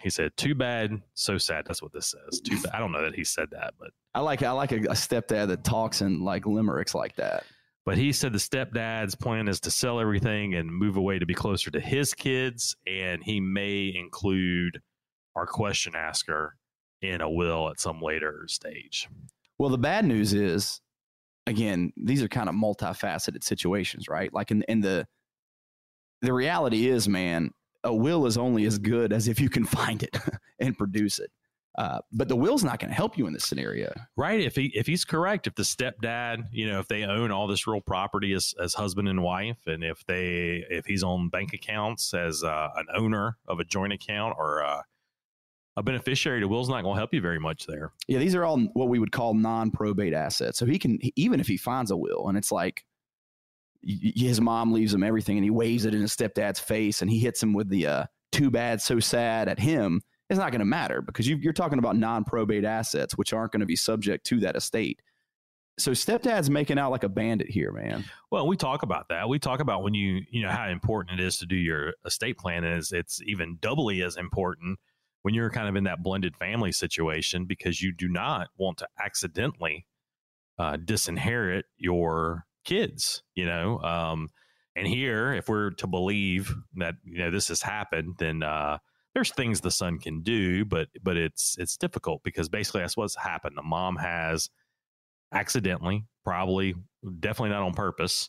He 0.00 0.10
said, 0.10 0.36
"Too 0.36 0.54
bad, 0.54 1.02
so 1.14 1.38
sad." 1.38 1.64
That's 1.66 1.82
what 1.82 1.92
this 1.92 2.06
says. 2.06 2.40
Too 2.40 2.60
bad. 2.62 2.72
I 2.72 2.78
don't 2.78 2.92
know 2.92 3.02
that 3.02 3.16
he 3.16 3.24
said 3.24 3.48
that, 3.50 3.74
but 3.80 3.90
I 4.14 4.20
like 4.20 4.44
I 4.44 4.52
like 4.52 4.70
a, 4.70 4.76
a 4.76 4.94
stepdad 4.94 5.48
that 5.48 5.64
talks 5.64 6.02
in 6.02 6.22
like 6.22 6.46
limericks 6.46 6.94
like 6.94 7.16
that. 7.16 7.44
But 7.86 7.96
he 7.96 8.12
said 8.12 8.32
the 8.32 8.38
stepdad's 8.38 9.14
plan 9.14 9.46
is 9.46 9.60
to 9.60 9.70
sell 9.70 10.00
everything 10.00 10.54
and 10.54 10.68
move 10.68 10.96
away 10.96 11.20
to 11.20 11.24
be 11.24 11.34
closer 11.34 11.70
to 11.70 11.80
his 11.80 12.12
kids, 12.12 12.76
and 12.84 13.22
he 13.22 13.38
may 13.40 13.94
include 13.96 14.82
our 15.36 15.46
question 15.46 15.94
asker 15.94 16.56
in 17.00 17.20
a 17.20 17.30
will 17.30 17.70
at 17.70 17.78
some 17.78 18.02
later 18.02 18.44
stage. 18.48 19.08
Well, 19.58 19.70
the 19.70 19.78
bad 19.78 20.04
news 20.04 20.34
is, 20.34 20.80
again, 21.46 21.92
these 21.96 22.22
are 22.24 22.28
kind 22.28 22.48
of 22.48 22.56
multifaceted 22.56 23.44
situations, 23.44 24.08
right? 24.08 24.32
Like 24.34 24.50
in 24.50 24.62
in 24.62 24.80
the 24.80 25.06
the 26.22 26.32
reality 26.32 26.88
is, 26.88 27.08
man, 27.08 27.52
a 27.84 27.94
will 27.94 28.26
is 28.26 28.36
only 28.36 28.64
as 28.64 28.78
good 28.78 29.12
as 29.12 29.28
if 29.28 29.40
you 29.40 29.48
can 29.48 29.64
find 29.64 30.02
it 30.02 30.18
and 30.58 30.76
produce 30.76 31.20
it. 31.20 31.30
Uh, 31.76 32.00
but 32.10 32.28
the 32.28 32.36
will's 32.36 32.64
not 32.64 32.78
going 32.78 32.88
to 32.88 32.94
help 32.94 33.18
you 33.18 33.26
in 33.26 33.34
this 33.34 33.44
scenario. 33.44 33.92
Right. 34.16 34.40
If 34.40 34.56
he 34.56 34.72
if 34.74 34.86
he's 34.86 35.04
correct, 35.04 35.46
if 35.46 35.54
the 35.54 35.62
stepdad, 35.62 36.44
you 36.50 36.68
know, 36.70 36.80
if 36.80 36.88
they 36.88 37.04
own 37.04 37.30
all 37.30 37.46
this 37.46 37.66
real 37.66 37.82
property 37.82 38.32
as 38.32 38.54
as 38.58 38.72
husband 38.72 39.08
and 39.08 39.22
wife, 39.22 39.58
and 39.66 39.84
if 39.84 40.04
they 40.06 40.64
if 40.70 40.86
he's 40.86 41.02
on 41.02 41.28
bank 41.28 41.52
accounts 41.52 42.14
as 42.14 42.42
uh, 42.42 42.68
an 42.76 42.86
owner 42.96 43.36
of 43.46 43.60
a 43.60 43.64
joint 43.64 43.92
account 43.92 44.34
or 44.38 44.64
uh, 44.64 44.80
a 45.76 45.82
beneficiary, 45.82 46.40
the 46.40 46.48
will's 46.48 46.70
not 46.70 46.82
going 46.82 46.94
to 46.94 46.98
help 46.98 47.12
you 47.12 47.20
very 47.20 47.38
much 47.38 47.66
there. 47.66 47.92
Yeah, 48.08 48.20
these 48.20 48.34
are 48.34 48.44
all 48.44 48.58
what 48.72 48.88
we 48.88 48.98
would 48.98 49.12
call 49.12 49.34
non-probate 49.34 50.14
assets. 50.14 50.58
So 50.58 50.64
he 50.64 50.78
can 50.78 50.98
even 51.14 51.40
if 51.40 51.46
he 51.46 51.58
finds 51.58 51.90
a 51.90 51.96
will 51.96 52.28
and 52.28 52.38
it's 52.38 52.50
like 52.50 52.86
his 53.82 54.40
mom 54.40 54.72
leaves 54.72 54.94
him 54.94 55.02
everything 55.02 55.36
and 55.36 55.44
he 55.44 55.50
waves 55.50 55.84
it 55.84 55.94
in 55.94 56.00
his 56.00 56.16
stepdad's 56.16 56.58
face 56.58 57.02
and 57.02 57.10
he 57.10 57.18
hits 57.18 57.42
him 57.42 57.52
with 57.52 57.68
the 57.68 57.86
uh, 57.86 58.04
too 58.32 58.50
bad 58.50 58.80
so 58.80 58.98
sad 58.98 59.48
at 59.48 59.60
him 59.60 60.02
it's 60.28 60.38
not 60.38 60.50
going 60.50 60.60
to 60.60 60.64
matter 60.66 61.02
because 61.02 61.28
you, 61.28 61.36
you're 61.36 61.52
talking 61.52 61.78
about 61.78 61.96
non-probate 61.96 62.64
assets 62.64 63.16
which 63.16 63.32
aren't 63.32 63.52
going 63.52 63.60
to 63.60 63.66
be 63.66 63.76
subject 63.76 64.26
to 64.26 64.40
that 64.40 64.56
estate 64.56 65.00
so 65.78 65.92
stepdad's 65.92 66.48
making 66.48 66.78
out 66.78 66.90
like 66.90 67.04
a 67.04 67.08
bandit 67.08 67.50
here 67.50 67.72
man 67.72 68.04
Well, 68.30 68.46
we 68.46 68.56
talk 68.56 68.82
about 68.82 69.08
that. 69.08 69.28
We 69.28 69.38
talk 69.38 69.60
about 69.60 69.82
when 69.82 69.94
you 69.94 70.22
you 70.30 70.42
know 70.42 70.50
how 70.50 70.68
important 70.68 71.20
it 71.20 71.24
is 71.24 71.38
to 71.38 71.46
do 71.46 71.56
your 71.56 71.94
estate 72.04 72.38
plan. 72.38 72.64
Is 72.64 72.92
it's 72.92 73.20
even 73.22 73.58
doubly 73.60 74.02
as 74.02 74.16
important 74.16 74.78
when 75.22 75.32
you're 75.32 75.50
kind 75.50 75.68
of 75.68 75.76
in 75.76 75.84
that 75.84 76.02
blended 76.02 76.36
family 76.36 76.72
situation 76.72 77.46
because 77.46 77.80
you 77.80 77.92
do 77.92 78.08
not 78.08 78.48
want 78.58 78.78
to 78.78 78.88
accidentally 79.02 79.86
uh, 80.58 80.76
disinherit 80.76 81.64
your 81.78 82.46
kids. 82.64 83.22
You 83.34 83.46
know, 83.46 83.78
um, 83.80 84.28
and 84.74 84.86
here, 84.86 85.32
if 85.34 85.48
we're 85.48 85.70
to 85.70 85.86
believe 85.86 86.52
that 86.76 86.96
you 87.04 87.18
know 87.18 87.30
this 87.30 87.48
has 87.48 87.62
happened, 87.62 88.16
then 88.18 88.42
uh, 88.42 88.78
there's 89.16 89.32
things 89.32 89.62
the 89.62 89.70
son 89.70 89.98
can 89.98 90.20
do, 90.20 90.62
but 90.66 90.88
but 91.02 91.16
it's 91.16 91.56
it's 91.58 91.78
difficult 91.78 92.22
because 92.22 92.50
basically 92.50 92.82
that's 92.82 92.98
what's 92.98 93.16
happened. 93.16 93.56
The 93.56 93.62
mom 93.62 93.96
has 93.96 94.50
accidentally, 95.32 96.04
probably, 96.22 96.74
definitely 97.20 97.48
not 97.48 97.62
on 97.62 97.72
purpose, 97.72 98.28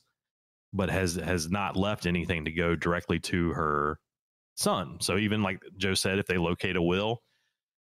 but 0.71 0.89
has 0.89 1.15
has 1.15 1.50
not 1.50 1.76
left 1.76 2.06
anything 2.06 2.45
to 2.45 2.54
go 2.54 2.73
directly 2.73 3.19
to 3.19 3.50
her 3.50 4.00
son. 4.56 5.00
So 5.02 5.17
even 5.17 5.43
like 5.43 5.60
Joe 5.76 5.93
said, 5.93 6.19
if 6.19 6.26
they 6.26 6.38
locate 6.38 6.78
a 6.78 6.82
will 6.82 7.21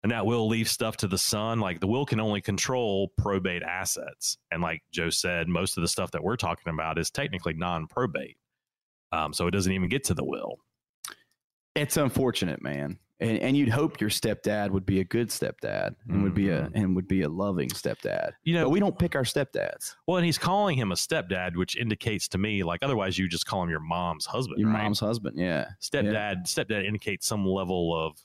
and 0.03 0.13
that 0.13 0.27
will 0.27 0.47
leave 0.47 0.69
stuff 0.69 0.99
to 0.99 1.09
the 1.09 1.17
son, 1.17 1.59
like 1.59 1.81
the 1.81 1.87
will 1.87 2.05
can 2.05 2.21
only 2.21 2.43
control 2.43 3.13
probate 3.17 3.63
assets. 3.63 4.37
And 4.51 4.61
like 4.61 4.83
Joe 4.93 5.09
said, 5.09 5.49
most 5.49 5.79
of 5.79 5.81
the 5.81 5.89
stuff 5.89 6.11
that 6.11 6.23
we're 6.23 6.37
talking 6.37 6.71
about 6.71 6.99
is 6.99 7.11
technically 7.11 7.55
non-probate. 7.55 8.37
Um, 9.11 9.33
so 9.33 9.47
it 9.47 9.53
doesn't 9.53 9.73
even 9.73 9.89
get 9.89 10.05
to 10.05 10.15
the 10.15 10.25
will. 10.25 10.59
It's 11.75 11.97
unfortunate 11.97 12.63
man 12.63 12.99
and, 13.21 13.39
and 13.39 13.57
you'd 13.57 13.69
hope 13.69 14.01
your 14.01 14.09
stepdad 14.11 14.71
would 14.71 14.87
be 14.87 15.01
a 15.01 15.05
good 15.05 15.29
stepdad 15.29 15.95
and 16.09 16.23
would 16.23 16.35
be 16.35 16.49
a 16.49 16.63
Mhm. 16.63 16.71
and 16.75 16.97
would 16.97 17.07
be 17.07 17.23
a 17.23 17.29
loving 17.29 17.69
stepdad 17.69 18.33
You 18.45 18.55
know, 18.55 18.65
but 18.65 18.71
we 18.71 18.81
don't 18.81 18.99
pick 18.99 19.15
our 19.15 19.23
stepdads 19.25 19.95
well, 20.07 20.17
and 20.17 20.25
he's 20.27 20.39
calling 20.39 20.77
him 20.79 20.91
a 20.91 20.95
stepdad, 20.95 21.57
which 21.57 21.77
indicates 21.77 22.29
to 22.29 22.39
me, 22.39 22.63
like 22.65 22.81
otherwise 22.83 23.19
you 23.19 23.29
just 23.29 23.47
call 23.47 23.63
him 23.63 23.71
your 23.71 23.81
mom's 23.81 24.27
husband, 24.27 24.59
your 24.59 24.71
right? 24.71 24.83
mom's 24.83 25.01
husband 25.01 25.37
yeah 25.39 25.67
stepdad. 25.81 26.45
Stepdad 26.47 26.85
indicates 26.87 27.27
some 27.27 27.47
level 27.47 27.95
of 27.95 28.17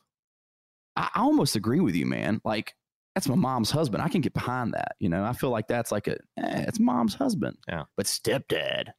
I, 0.95 1.09
I 1.15 1.21
almost 1.21 1.55
agree 1.55 1.81
with 1.81 1.95
you, 1.95 2.05
man. 2.05 2.39
Like 2.45 2.73
that's 3.15 3.27
my 3.29 3.35
mom's 3.35 3.71
husband. 3.71 4.01
I 4.03 4.09
can 4.09 4.19
get 4.21 4.33
behind 4.33 4.73
that. 4.73 4.95
You 4.99 5.07
know, 5.09 5.23
I 5.23 5.31
feel 5.33 5.49
like 5.49 5.67
that's 5.67 5.89
like 5.91 6.07
a, 6.07 6.17
eh, 6.37 6.65
it's 6.67 6.79
mom's 6.81 7.13
husband. 7.15 7.57
Yeah. 7.67 7.83
But 7.95 8.05
stepdad. 8.07 8.89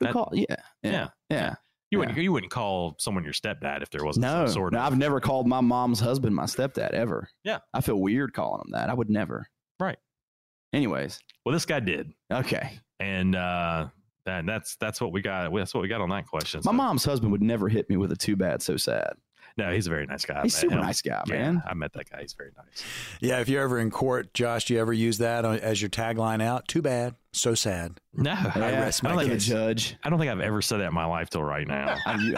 That- 0.00 0.12
call. 0.12 0.30
Yeah. 0.32 0.44
Yeah. 0.82 0.90
Yeah. 0.92 1.08
Yeah. 1.30 1.54
You 1.90 1.98
wouldn't 2.00 2.18
you 2.18 2.32
wouldn't 2.32 2.50
call 2.50 2.96
someone 2.98 3.22
your 3.24 3.32
stepdad 3.32 3.82
if 3.82 3.90
there 3.90 4.04
wasn't 4.04 4.22
No, 4.22 4.46
some 4.46 4.54
sort 4.54 4.72
no, 4.72 4.80
of 4.80 4.84
I've 4.92 4.98
never 4.98 5.20
called 5.20 5.46
my 5.46 5.60
mom's 5.60 6.00
husband 6.00 6.34
my 6.34 6.44
stepdad 6.44 6.90
ever. 6.90 7.28
Yeah. 7.44 7.58
I 7.72 7.80
feel 7.80 8.00
weird 8.00 8.32
calling 8.32 8.62
him 8.64 8.72
that. 8.72 8.90
I 8.90 8.94
would 8.94 9.10
never. 9.10 9.46
Right. 9.78 9.98
Anyways. 10.72 11.20
well 11.44 11.52
this 11.52 11.66
guy 11.66 11.80
did. 11.80 12.10
Okay. 12.32 12.78
And 12.98 13.36
uh 13.36 13.88
and 14.26 14.48
that's 14.48 14.76
that's 14.76 15.00
what 15.00 15.12
we 15.12 15.20
got. 15.22 15.54
That's 15.54 15.74
what 15.74 15.82
we 15.82 15.88
got 15.88 16.00
on 16.00 16.08
that 16.08 16.26
question. 16.26 16.62
My 16.64 16.72
mom's 16.72 17.04
husband 17.04 17.30
would 17.30 17.42
never 17.42 17.68
hit 17.68 17.88
me 17.90 17.96
with 17.96 18.10
a 18.10 18.16
too 18.16 18.36
bad, 18.36 18.62
so 18.62 18.76
sad. 18.76 19.12
No, 19.56 19.72
he's 19.72 19.86
a 19.86 19.90
very 19.90 20.04
nice 20.06 20.24
guy. 20.24 20.42
He's 20.42 20.54
met 20.54 20.60
super 20.62 20.74
him. 20.74 20.80
nice 20.80 21.00
guy, 21.00 21.22
Yeah, 21.28 21.34
man. 21.52 21.62
I 21.64 21.74
met 21.74 21.92
that 21.92 22.10
guy. 22.10 22.22
He's 22.22 22.32
very 22.32 22.50
nice. 22.56 22.84
Yeah, 23.20 23.38
if 23.40 23.48
you're 23.48 23.62
ever 23.62 23.78
in 23.78 23.90
court, 23.90 24.34
Josh, 24.34 24.64
do 24.64 24.74
you 24.74 24.80
ever 24.80 24.92
use 24.92 25.18
that 25.18 25.44
as 25.44 25.80
your 25.80 25.90
tagline 25.90 26.42
out? 26.42 26.66
Too 26.66 26.82
bad, 26.82 27.14
so 27.32 27.54
sad. 27.54 28.00
No, 28.12 28.32
Yeah, 28.32 28.80
rest 28.80 29.04
I 29.04 29.08
my 29.08 29.14
don't 29.14 29.20
think 29.20 29.32
the 29.34 29.38
judge. 29.38 29.96
I 30.02 30.10
don't 30.10 30.18
think 30.18 30.32
I've 30.32 30.40
ever 30.40 30.60
said 30.60 30.78
that 30.78 30.88
in 30.88 30.94
my 30.94 31.04
life 31.04 31.30
till 31.30 31.44
right 31.44 31.68
now. 31.68 31.96
I, 32.04 32.32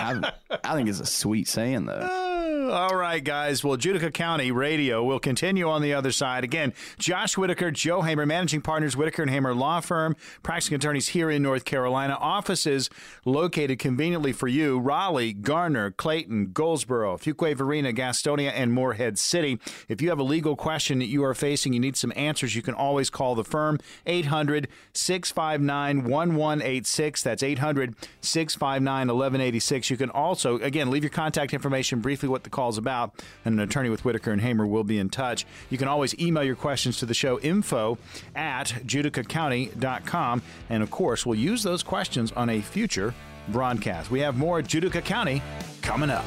I, 0.50 0.59
I 0.62 0.74
think 0.74 0.88
it's 0.90 1.00
a 1.00 1.07
sweet 1.07 1.48
saying 1.48 1.87
though. 1.87 2.07
Uh, 2.36 2.36
All 2.70 2.96
right, 2.96 3.22
guys. 3.22 3.62
Well, 3.62 3.76
Judica 3.76 4.12
County 4.12 4.50
Radio 4.50 5.05
will 5.05 5.20
continue 5.20 5.68
on 5.68 5.83
the 5.83 5.94
other 5.94 6.11
side. 6.11 6.42
Again, 6.42 6.74
Josh 6.98 7.37
Whitaker, 7.37 7.70
Joe 7.70 8.02
Hamer, 8.02 8.26
managing 8.26 8.61
partners, 8.61 8.96
Whitaker 8.96 9.22
and 9.22 9.31
Hamer 9.31 9.55
Law 9.55 9.79
Firm, 9.81 10.16
practicing 10.42 10.74
attorneys 10.74 11.09
here 11.09 11.31
in 11.31 11.42
North 11.42 11.64
Carolina. 11.64 12.16
Offices 12.20 12.90
located 13.24 13.79
conveniently 13.79 14.33
for 14.33 14.48
you 14.48 14.81
Raleigh, 14.81 15.33
Garner, 15.33 15.92
Clayton, 15.92 16.50
Goldsboro, 16.52 17.16
Fuquay 17.16 17.57
Varina, 17.57 17.92
Gastonia, 17.92 18.50
and 18.52 18.72
Morehead 18.72 19.16
City. 19.16 19.61
If 19.88 20.02
you 20.02 20.09
have 20.09 20.18
a 20.18 20.24
legal 20.24 20.57
question 20.57 20.98
that 20.98 21.07
you 21.07 21.22
are 21.24 21.35
facing, 21.35 21.72
you 21.72 21.81
need 21.81 21.96
some 21.96 22.12
answers, 22.16 22.57
you 22.57 22.62
can 22.62 22.74
always 22.74 23.11
call 23.11 23.37
the 23.37 23.44
firm 23.44 23.79
800 24.07 24.66
659 24.92 26.05
1186. 26.05 27.22
That's 27.22 27.42
800 27.44 27.94
659 28.22 29.07
1186. 29.09 29.90
You 29.90 29.96
can 29.96 30.11
also, 30.11 30.59
again, 30.59 30.90
leave 30.90 31.05
your 31.05 31.11
contact 31.11 31.55
information, 31.55 32.00
briefly 32.00 32.29
what 32.29 32.42
the 32.42 32.56
call's 32.57 32.79
about, 32.79 33.12
and 33.45 33.55
an 33.55 33.61
attorney 33.61 33.90
with 33.90 34.05
Whitaker 34.05 34.33
and 34.33 34.40
Hamer 34.40 34.66
will 34.66 34.83
be 34.83 34.99
in 34.99 35.11
touch. 35.11 35.47
You 35.71 35.77
can 35.77 35.88
always 35.88 36.19
email 36.19 36.42
your 36.42 36.57
questions 36.57 36.99
to 36.99 37.07
the 37.07 37.14
show 37.14 37.38
info 37.40 37.99
at 38.35 38.69
judicacounty.com. 38.87 40.42
And 40.71 40.83
of 40.83 40.90
course, 40.90 41.27
we'll 41.27 41.38
use 41.38 41.62
those 41.62 41.83
questions 41.83 42.33
on 42.33 42.49
a 42.49 42.61
future 42.61 43.14
broadcast. 43.49 44.11
We 44.11 44.21
have 44.21 44.37
more 44.37 44.62
Judica 44.62 45.05
County 45.05 45.42
coming 45.83 46.11
up. 46.11 46.25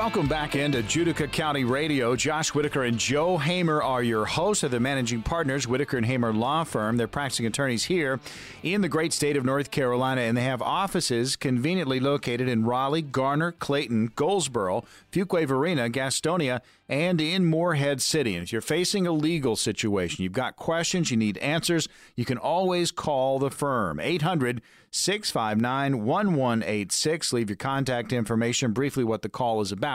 Welcome 0.00 0.28
back 0.28 0.56
into 0.56 0.82
Judica 0.82 1.30
County 1.30 1.64
Radio. 1.64 2.16
Josh 2.16 2.54
Whitaker 2.54 2.84
and 2.84 2.96
Joe 2.96 3.36
Hamer 3.36 3.82
are 3.82 4.02
your 4.02 4.24
hosts 4.24 4.62
of 4.62 4.70
the 4.70 4.80
managing 4.80 5.20
partners, 5.22 5.68
Whitaker 5.68 5.98
and 5.98 6.06
Hamer 6.06 6.32
Law 6.32 6.64
Firm. 6.64 6.96
They're 6.96 7.06
practicing 7.06 7.44
attorneys 7.44 7.84
here 7.84 8.18
in 8.62 8.80
the 8.80 8.88
great 8.88 9.12
state 9.12 9.36
of 9.36 9.44
North 9.44 9.70
Carolina, 9.70 10.22
and 10.22 10.38
they 10.38 10.44
have 10.44 10.62
offices 10.62 11.36
conveniently 11.36 12.00
located 12.00 12.48
in 12.48 12.64
Raleigh, 12.64 13.02
Garner, 13.02 13.52
Clayton, 13.52 14.12
Goldsboro, 14.16 14.84
Fuquay 15.12 15.46
Varina, 15.46 15.90
Gastonia, 15.90 16.62
and 16.88 17.20
in 17.20 17.44
Morehead 17.44 18.00
City. 18.00 18.34
And 18.34 18.44
if 18.44 18.52
you're 18.52 18.62
facing 18.62 19.06
a 19.06 19.12
legal 19.12 19.54
situation, 19.54 20.24
you've 20.24 20.32
got 20.32 20.56
questions, 20.56 21.10
you 21.10 21.18
need 21.18 21.36
answers, 21.38 21.88
you 22.16 22.24
can 22.24 22.38
always 22.38 22.90
call 22.90 23.38
the 23.38 23.50
firm. 23.50 24.00
800 24.00 24.62
659 24.90 26.04
1186. 26.04 27.32
Leave 27.32 27.48
your 27.48 27.56
contact 27.56 28.12
information, 28.12 28.72
briefly 28.72 29.04
what 29.04 29.22
the 29.22 29.28
call 29.28 29.60
is 29.60 29.70
about, 29.70 29.89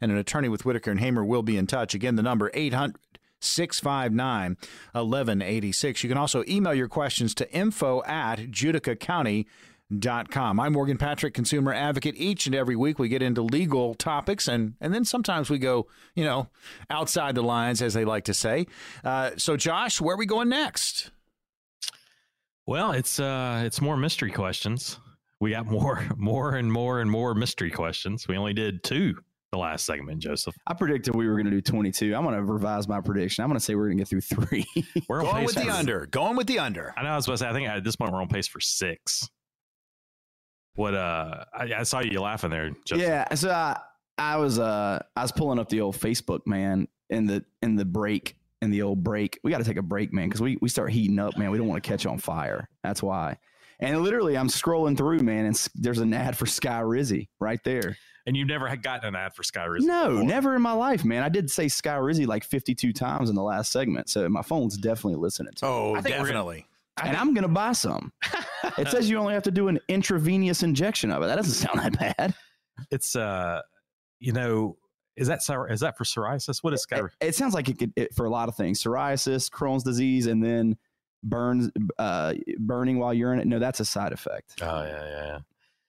and 0.00 0.12
an 0.12 0.18
attorney 0.18 0.48
with 0.48 0.64
Whitaker 0.64 0.90
and 0.90 1.00
Hamer 1.00 1.24
will 1.24 1.42
be 1.42 1.56
in 1.56 1.66
touch. 1.66 1.94
Again, 1.94 2.16
the 2.16 2.22
number 2.22 2.50
800 2.54 2.96
659 3.40 4.56
1186. 4.92 6.02
You 6.02 6.08
can 6.08 6.18
also 6.18 6.44
email 6.48 6.74
your 6.74 6.88
questions 6.88 7.34
to 7.34 7.50
info 7.52 8.02
at 8.04 8.50
judicacounty.com. 8.50 10.60
I'm 10.60 10.72
Morgan 10.72 10.98
Patrick, 10.98 11.34
consumer 11.34 11.72
advocate. 11.72 12.14
Each 12.16 12.46
and 12.46 12.54
every 12.54 12.76
week 12.76 12.98
we 12.98 13.08
get 13.08 13.22
into 13.22 13.42
legal 13.42 13.94
topics 13.94 14.48
and, 14.48 14.74
and 14.80 14.94
then 14.94 15.04
sometimes 15.04 15.50
we 15.50 15.58
go, 15.58 15.86
you 16.14 16.24
know, 16.24 16.48
outside 16.90 17.34
the 17.34 17.42
lines, 17.42 17.82
as 17.82 17.94
they 17.94 18.04
like 18.04 18.24
to 18.24 18.34
say. 18.34 18.66
Uh, 19.04 19.30
so, 19.36 19.56
Josh, 19.56 20.00
where 20.00 20.14
are 20.14 20.18
we 20.18 20.26
going 20.26 20.48
next? 20.48 21.10
Well, 22.66 22.90
it's 22.90 23.20
uh 23.20 23.62
it's 23.64 23.80
more 23.80 23.96
mystery 23.96 24.32
questions. 24.32 24.98
We 25.38 25.52
got 25.52 25.66
more 25.66 26.04
more 26.16 26.56
and 26.56 26.72
more 26.72 27.00
and 27.00 27.08
more 27.08 27.32
mystery 27.32 27.70
questions. 27.70 28.26
We 28.26 28.36
only 28.36 28.54
did 28.54 28.82
two 28.82 29.18
the 29.52 29.58
last 29.58 29.86
segment, 29.86 30.20
Joseph. 30.20 30.54
I 30.66 30.74
predicted 30.74 31.14
we 31.14 31.26
were 31.28 31.34
going 31.34 31.46
to 31.46 31.50
do 31.50 31.60
22. 31.60 32.14
I'm 32.14 32.24
going 32.24 32.34
to 32.34 32.42
revise 32.42 32.88
my 32.88 33.00
prediction. 33.00 33.42
I'm 33.44 33.48
going 33.48 33.58
to 33.58 33.64
say 33.64 33.74
we're 33.74 33.86
going 33.86 33.98
to 33.98 34.04
get 34.04 34.08
through 34.08 34.20
three. 34.22 34.64
We're 35.08 35.22
Going 35.22 35.46
pace 35.46 35.54
with 35.54 35.64
the 35.64 35.70
under. 35.72 36.06
Going 36.06 36.36
with 36.36 36.46
the 36.46 36.58
under. 36.58 36.92
I 36.96 37.02
know 37.02 37.10
I 37.10 37.16
was 37.16 37.24
supposed 37.24 37.42
to 37.42 37.46
say, 37.46 37.50
I 37.50 37.52
think 37.52 37.68
at 37.68 37.84
this 37.84 37.96
point 37.96 38.12
we're 38.12 38.20
on 38.20 38.28
pace 38.28 38.48
for 38.48 38.60
six. 38.60 39.28
What 40.74 40.94
uh 40.94 41.44
I, 41.54 41.72
I 41.78 41.82
saw 41.84 42.00
you 42.00 42.20
laughing 42.20 42.50
there, 42.50 42.70
Joseph. 42.84 43.06
yeah. 43.06 43.32
So 43.34 43.50
I, 43.50 43.78
I 44.18 44.36
was, 44.36 44.58
uh, 44.58 45.02
I 45.14 45.22
was 45.22 45.32
pulling 45.32 45.58
up 45.58 45.68
the 45.68 45.80
old 45.80 45.96
Facebook, 45.96 46.40
man, 46.46 46.88
in 47.08 47.26
the, 47.26 47.44
in 47.62 47.76
the 47.76 47.84
break, 47.84 48.36
in 48.60 48.70
the 48.70 48.82
old 48.82 49.02
break. 49.02 49.38
We 49.44 49.50
got 49.50 49.58
to 49.58 49.64
take 49.64 49.76
a 49.78 49.82
break, 49.82 50.12
man, 50.12 50.28
because 50.28 50.40
we, 50.42 50.58
we 50.60 50.68
start 50.68 50.90
heating 50.90 51.18
up, 51.18 51.38
man. 51.38 51.50
We 51.50 51.58
don't 51.58 51.68
want 51.68 51.82
to 51.82 51.88
catch 51.88 52.04
on 52.04 52.18
fire. 52.18 52.68
That's 52.82 53.02
why. 53.02 53.38
And 53.78 54.02
literally, 54.02 54.36
I'm 54.36 54.48
scrolling 54.48 54.96
through, 54.96 55.20
man, 55.20 55.46
and 55.46 55.68
there's 55.74 55.98
an 55.98 56.12
ad 56.14 56.36
for 56.36 56.46
Skyrizi 56.46 57.28
right 57.40 57.62
there. 57.64 57.96
And 58.26 58.36
you've 58.36 58.48
never 58.48 58.66
had 58.66 58.82
gotten 58.82 59.06
an 59.08 59.14
ad 59.14 59.34
for 59.34 59.42
Skyrizi 59.44 59.82
No, 59.82 60.08
before. 60.10 60.24
never 60.24 60.56
in 60.56 60.62
my 60.62 60.72
life, 60.72 61.04
man. 61.04 61.22
I 61.22 61.28
did 61.28 61.48
say 61.50 61.66
Skyrizi 61.66 62.26
like 62.26 62.42
52 62.44 62.92
times 62.92 63.30
in 63.30 63.36
the 63.36 63.42
last 63.42 63.70
segment, 63.70 64.08
so 64.08 64.28
my 64.28 64.42
phone's 64.42 64.76
definitely 64.76 65.20
listening 65.20 65.52
to. 65.56 65.64
me. 65.64 65.70
Oh, 65.70 65.90
I 65.94 66.00
gonna- 66.02 66.08
definitely. 66.16 66.66
and 67.02 67.16
I'm 67.16 67.34
gonna 67.34 67.48
buy 67.48 67.72
some. 67.72 68.12
It 68.78 68.88
says 68.90 69.08
you 69.08 69.18
only 69.18 69.32
have 69.34 69.44
to 69.44 69.52
do 69.52 69.68
an 69.68 69.78
intravenous 69.88 70.64
injection 70.64 71.12
of 71.12 71.22
it. 71.22 71.26
That 71.28 71.36
doesn't 71.36 71.52
sound 71.54 71.78
that 71.78 72.16
bad. 72.16 72.34
It's 72.90 73.14
uh 73.14 73.60
you 74.18 74.32
know, 74.32 74.76
is 75.14 75.28
that 75.28 75.38
psor- 75.40 75.70
is 75.70 75.80
that 75.80 75.96
for 75.96 76.02
psoriasis? 76.02 76.64
What 76.64 76.72
is 76.74 76.82
Sky 76.82 76.96
It, 76.98 77.04
it 77.28 77.34
sounds 77.36 77.54
like 77.54 77.68
it 77.68 77.78
could 77.78 77.92
it, 77.94 78.12
for 78.14 78.26
a 78.26 78.30
lot 78.30 78.48
of 78.48 78.56
things: 78.56 78.82
psoriasis, 78.82 79.48
Crohn's 79.50 79.84
disease, 79.84 80.26
and 80.26 80.42
then 80.42 80.76
burns, 81.22 81.70
uh, 81.98 82.34
burning 82.58 82.98
while 82.98 83.14
you're 83.14 83.32
in 83.32 83.38
it. 83.38 83.46
No, 83.46 83.60
that's 83.60 83.78
a 83.78 83.84
side 83.84 84.12
effect. 84.12 84.54
Oh 84.60 84.82
yeah, 84.82 84.88
yeah, 84.88 85.26
yeah. 85.26 85.38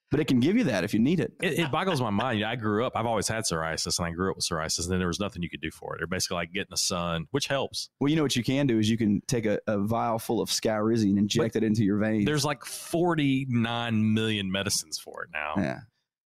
But 0.10 0.22
it 0.22 0.28
can 0.28 0.40
give 0.40 0.56
you 0.56 0.64
that 0.66 0.86
if 0.86 0.94
you 0.94 1.02
need 1.02 1.20
it. 1.20 1.34
It, 1.42 1.60
it 1.60 1.72
boggles 1.72 2.00
my 2.00 2.10
mind. 2.10 2.40
You 2.40 2.46
know, 2.46 2.52
I 2.52 2.56
grew 2.56 2.86
up. 2.86 2.94
I've 2.96 3.06
always 3.06 3.28
had 3.28 3.44
psoriasis, 3.44 4.00
and 4.00 4.08
I 4.08 4.12
grew 4.12 4.30
up 4.30 4.38
with 4.38 4.46
psoriasis. 4.50 4.84
And 4.84 4.92
then 4.92 5.00
there 5.00 5.08
was 5.08 5.20
nothing 5.20 5.42
you 5.42 5.50
could 5.50 5.60
do 5.60 5.70
for 5.70 5.96
it. 5.96 6.00
They're 6.00 6.08
basically 6.08 6.36
like 6.36 6.54
getting 6.54 6.68
the 6.70 6.78
sun, 6.78 7.28
which 7.32 7.48
helps. 7.48 7.90
Well, 8.00 8.10
you 8.10 8.16
know 8.16 8.22
what 8.22 8.36
you 8.36 8.44
can 8.44 8.68
do 8.68 8.80
is 8.80 8.90
you 8.90 8.98
can 8.98 9.22
take 9.28 9.46
a, 9.46 9.60
a 9.68 9.78
vial 9.80 10.18
full 10.18 10.40
of 10.42 10.50
Skyrizi 10.50 11.10
and 11.10 11.18
inject 11.18 11.58
it 11.58 11.64
into 11.64 11.84
your 11.84 11.98
veins. 11.98 12.26
There's 12.26 12.46
like 12.46 12.64
49 12.64 14.14
million 14.14 14.50
medicines 14.52 14.98
for 14.98 15.24
it 15.24 15.30
now, 15.34 15.54
yeah, 15.58 15.80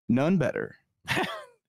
none 0.08 0.38
better 0.38 0.76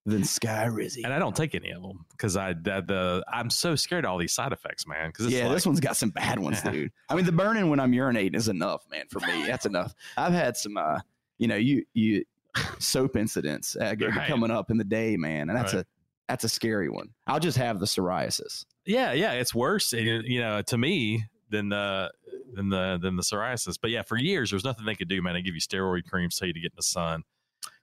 than 0.05 0.23
Skyrizi. 0.23 1.05
and 1.05 1.13
I 1.15 1.19
don't 1.19 1.35
take 1.35 1.55
any 1.55 1.71
of 1.71 1.81
them 1.83 2.05
because 2.11 2.37
I 2.37 2.53
the, 2.53 2.83
the 2.87 3.25
I'm 3.33 3.51
so 3.51 3.77
scared 3.77 4.05
of 4.05 4.11
all 4.11 4.19
these 4.19 4.35
side 4.35 4.53
effects, 4.53 4.87
man. 4.87 5.09
Because 5.09 5.29
yeah, 5.29 5.45
like, 5.45 5.55
this 5.55 5.67
one's 5.67 5.81
got 5.81 5.97
some 5.97 6.11
bad 6.11 6.39
ones, 6.39 6.61
dude. 6.71 6.91
I 7.09 7.15
mean, 7.15 7.25
the 7.25 7.33
burning 7.33 7.71
when 7.71 7.81
I'm 7.81 7.93
urinating 7.93 8.37
is 8.37 8.49
enough, 8.49 8.83
man. 8.91 9.05
For 9.11 9.21
me, 9.21 9.47
that's 9.47 9.65
enough. 9.65 9.95
I've 10.17 10.33
had 10.33 10.57
some, 10.57 10.77
uh, 10.77 10.99
you 11.39 11.49
know, 11.49 11.57
you 11.57 11.85
you 11.95 12.25
soap 12.79 13.17
incidents 13.17 13.77
uh, 13.77 13.95
Right. 13.99 14.29
coming 14.29 14.51
up 14.51 14.71
in 14.71 14.77
the 14.77 14.85
day, 14.85 15.17
man, 15.17 15.49
and 15.51 15.59
that's 15.59 15.75
Right. 15.75 15.83
a 15.85 15.87
that's 16.29 16.45
a 16.45 16.49
scary 16.49 16.89
one. 16.89 17.09
I'll 17.27 17.41
just 17.41 17.59
have 17.59 17.79
the 17.81 17.87
psoriasis. 17.87 18.65
yeah, 18.87 19.13
yeah, 19.13 19.33
it's 19.33 19.55
worse, 19.55 19.93
you 19.93 20.41
know, 20.41 20.63
to 20.63 20.79
me 20.79 21.25
than 21.51 21.69
the 21.69 22.11
than 22.55 22.69
the 22.69 22.99
than 23.03 23.17
the 23.17 23.23
psoriasis. 23.23 23.77
But 23.81 23.91
yeah, 23.91 24.03
for 24.03 24.17
years 24.17 24.51
there's 24.51 24.65
nothing 24.65 24.85
they 24.87 24.95
could 24.95 25.09
do, 25.09 25.21
man. 25.23 25.35
They 25.35 25.43
give 25.43 25.55
you 25.55 25.61
steroid 25.61 26.05
creams, 26.05 26.39
tell 26.39 26.49
you 26.49 26.55
to 26.55 26.61
get 26.61 26.73
in 26.73 26.77
the 26.77 26.83
sun. 26.83 27.25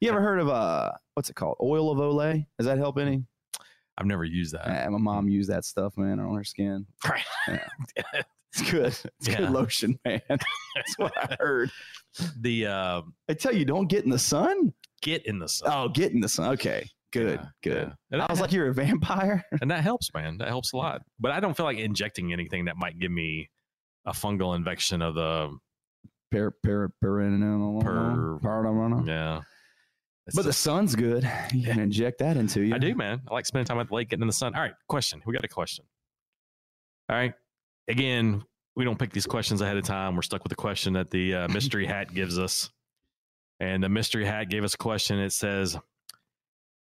You 0.01 0.09
ever 0.09 0.21
heard 0.21 0.39
of 0.39 0.49
uh, 0.49 0.91
what's 1.13 1.29
it 1.29 1.35
called? 1.35 1.57
Oil 1.61 1.91
of 1.91 1.97
Olay. 1.99 2.45
Does 2.57 2.65
that 2.67 2.77
help 2.77 2.97
any? 2.97 3.23
I've 3.97 4.05
never 4.05 4.23
used 4.23 4.53
that. 4.53 4.87
Uh, 4.87 4.91
my 4.91 4.97
mom 4.97 5.27
used 5.27 5.49
that 5.49 5.65
stuff, 5.65 5.97
man, 5.97 6.19
on 6.19 6.35
her 6.35 6.43
skin. 6.43 6.85
Right. 7.09 7.23
Yeah. 7.47 8.21
It's 8.53 8.71
good. 8.71 8.87
It's 8.87 9.27
Yeah. 9.27 9.37
good 9.37 9.49
lotion, 9.51 9.99
man. 10.05 10.21
That's 10.29 10.97
what 10.97 11.13
I 11.17 11.35
heard. 11.39 11.71
the 12.39 12.65
uh, 12.67 13.01
I 13.29 13.33
tell 13.33 13.53
you, 13.55 13.65
don't 13.65 13.87
get 13.87 14.03
in 14.05 14.09
the 14.09 14.19
sun. 14.19 14.73
get 15.01 15.25
in 15.25 15.39
the 15.39 15.47
sun. 15.47 15.71
Oh, 15.71 15.87
get 15.89 16.11
in 16.13 16.19
the 16.19 16.27
sun. 16.29 16.53
Okay, 16.53 16.87
good, 17.13 17.39
Yeah, 17.39 17.47
good. 17.63 17.93
yeah. 18.11 18.25
I 18.25 18.31
was 18.31 18.41
like, 18.41 18.51
you're 18.51 18.67
a 18.69 18.73
vampire. 18.73 19.43
and 19.61 19.69
that 19.71 19.83
helps, 19.83 20.11
man. 20.13 20.37
That 20.39 20.47
helps 20.47 20.73
a 20.73 20.77
lot. 20.77 21.01
But 21.19 21.31
I 21.31 21.39
don't 21.39 21.55
feel 21.55 21.65
like 21.65 21.77
injecting 21.77 22.33
anything 22.33 22.65
that 22.65 22.75
might 22.77 22.97
give 22.99 23.11
me 23.11 23.49
a 24.05 24.11
fungal 24.11 24.55
infection 24.55 25.01
of 25.01 25.15
the 25.15 25.55
Per, 26.31 26.51
per, 26.63 26.91
perineal, 27.03 27.81
Per- 27.81 28.39
perineal. 28.43 29.07
yeah. 29.07 29.41
It's 30.27 30.35
But 30.35 30.45
the 30.45 30.53
sun's 30.53 30.95
good. 30.95 31.27
You 31.53 31.65
can 31.65 31.79
inject 31.79 32.19
that 32.19 32.37
into 32.37 32.61
you. 32.61 32.75
I 32.75 32.77
do, 32.77 32.93
man. 32.93 33.21
I 33.27 33.33
like 33.33 33.47
spending 33.47 33.65
time 33.65 33.79
at 33.79 33.87
the 33.89 33.95
lake, 33.95 34.09
getting 34.09 34.21
in 34.21 34.27
the 34.27 34.33
sun. 34.33 34.53
All 34.53 34.61
right, 34.61 34.73
question. 34.87 35.23
We 35.25 35.33
got 35.33 35.43
a 35.43 35.47
question. 35.47 35.85
All 37.09 37.15
right. 37.15 37.33
Again, 37.89 38.43
we 38.75 38.85
don't 38.85 38.97
pick 38.97 39.11
these 39.11 39.25
questions 39.25 39.61
ahead 39.61 39.75
of 39.75 39.83
time. 39.83 40.15
We're 40.15 40.21
stuck 40.21 40.43
with 40.43 40.51
the 40.51 40.55
question 40.55 40.93
that 40.93 41.09
the 41.09 41.35
uh, 41.35 41.47
mystery 41.49 41.85
hat 41.85 42.13
gives 42.13 42.39
us. 42.39 42.69
And 43.59 43.83
the 43.83 43.89
mystery 43.89 44.25
hat 44.25 44.49
gave 44.49 44.63
us 44.63 44.75
a 44.75 44.77
question. 44.77 45.19
It 45.19 45.33
says, 45.33 45.77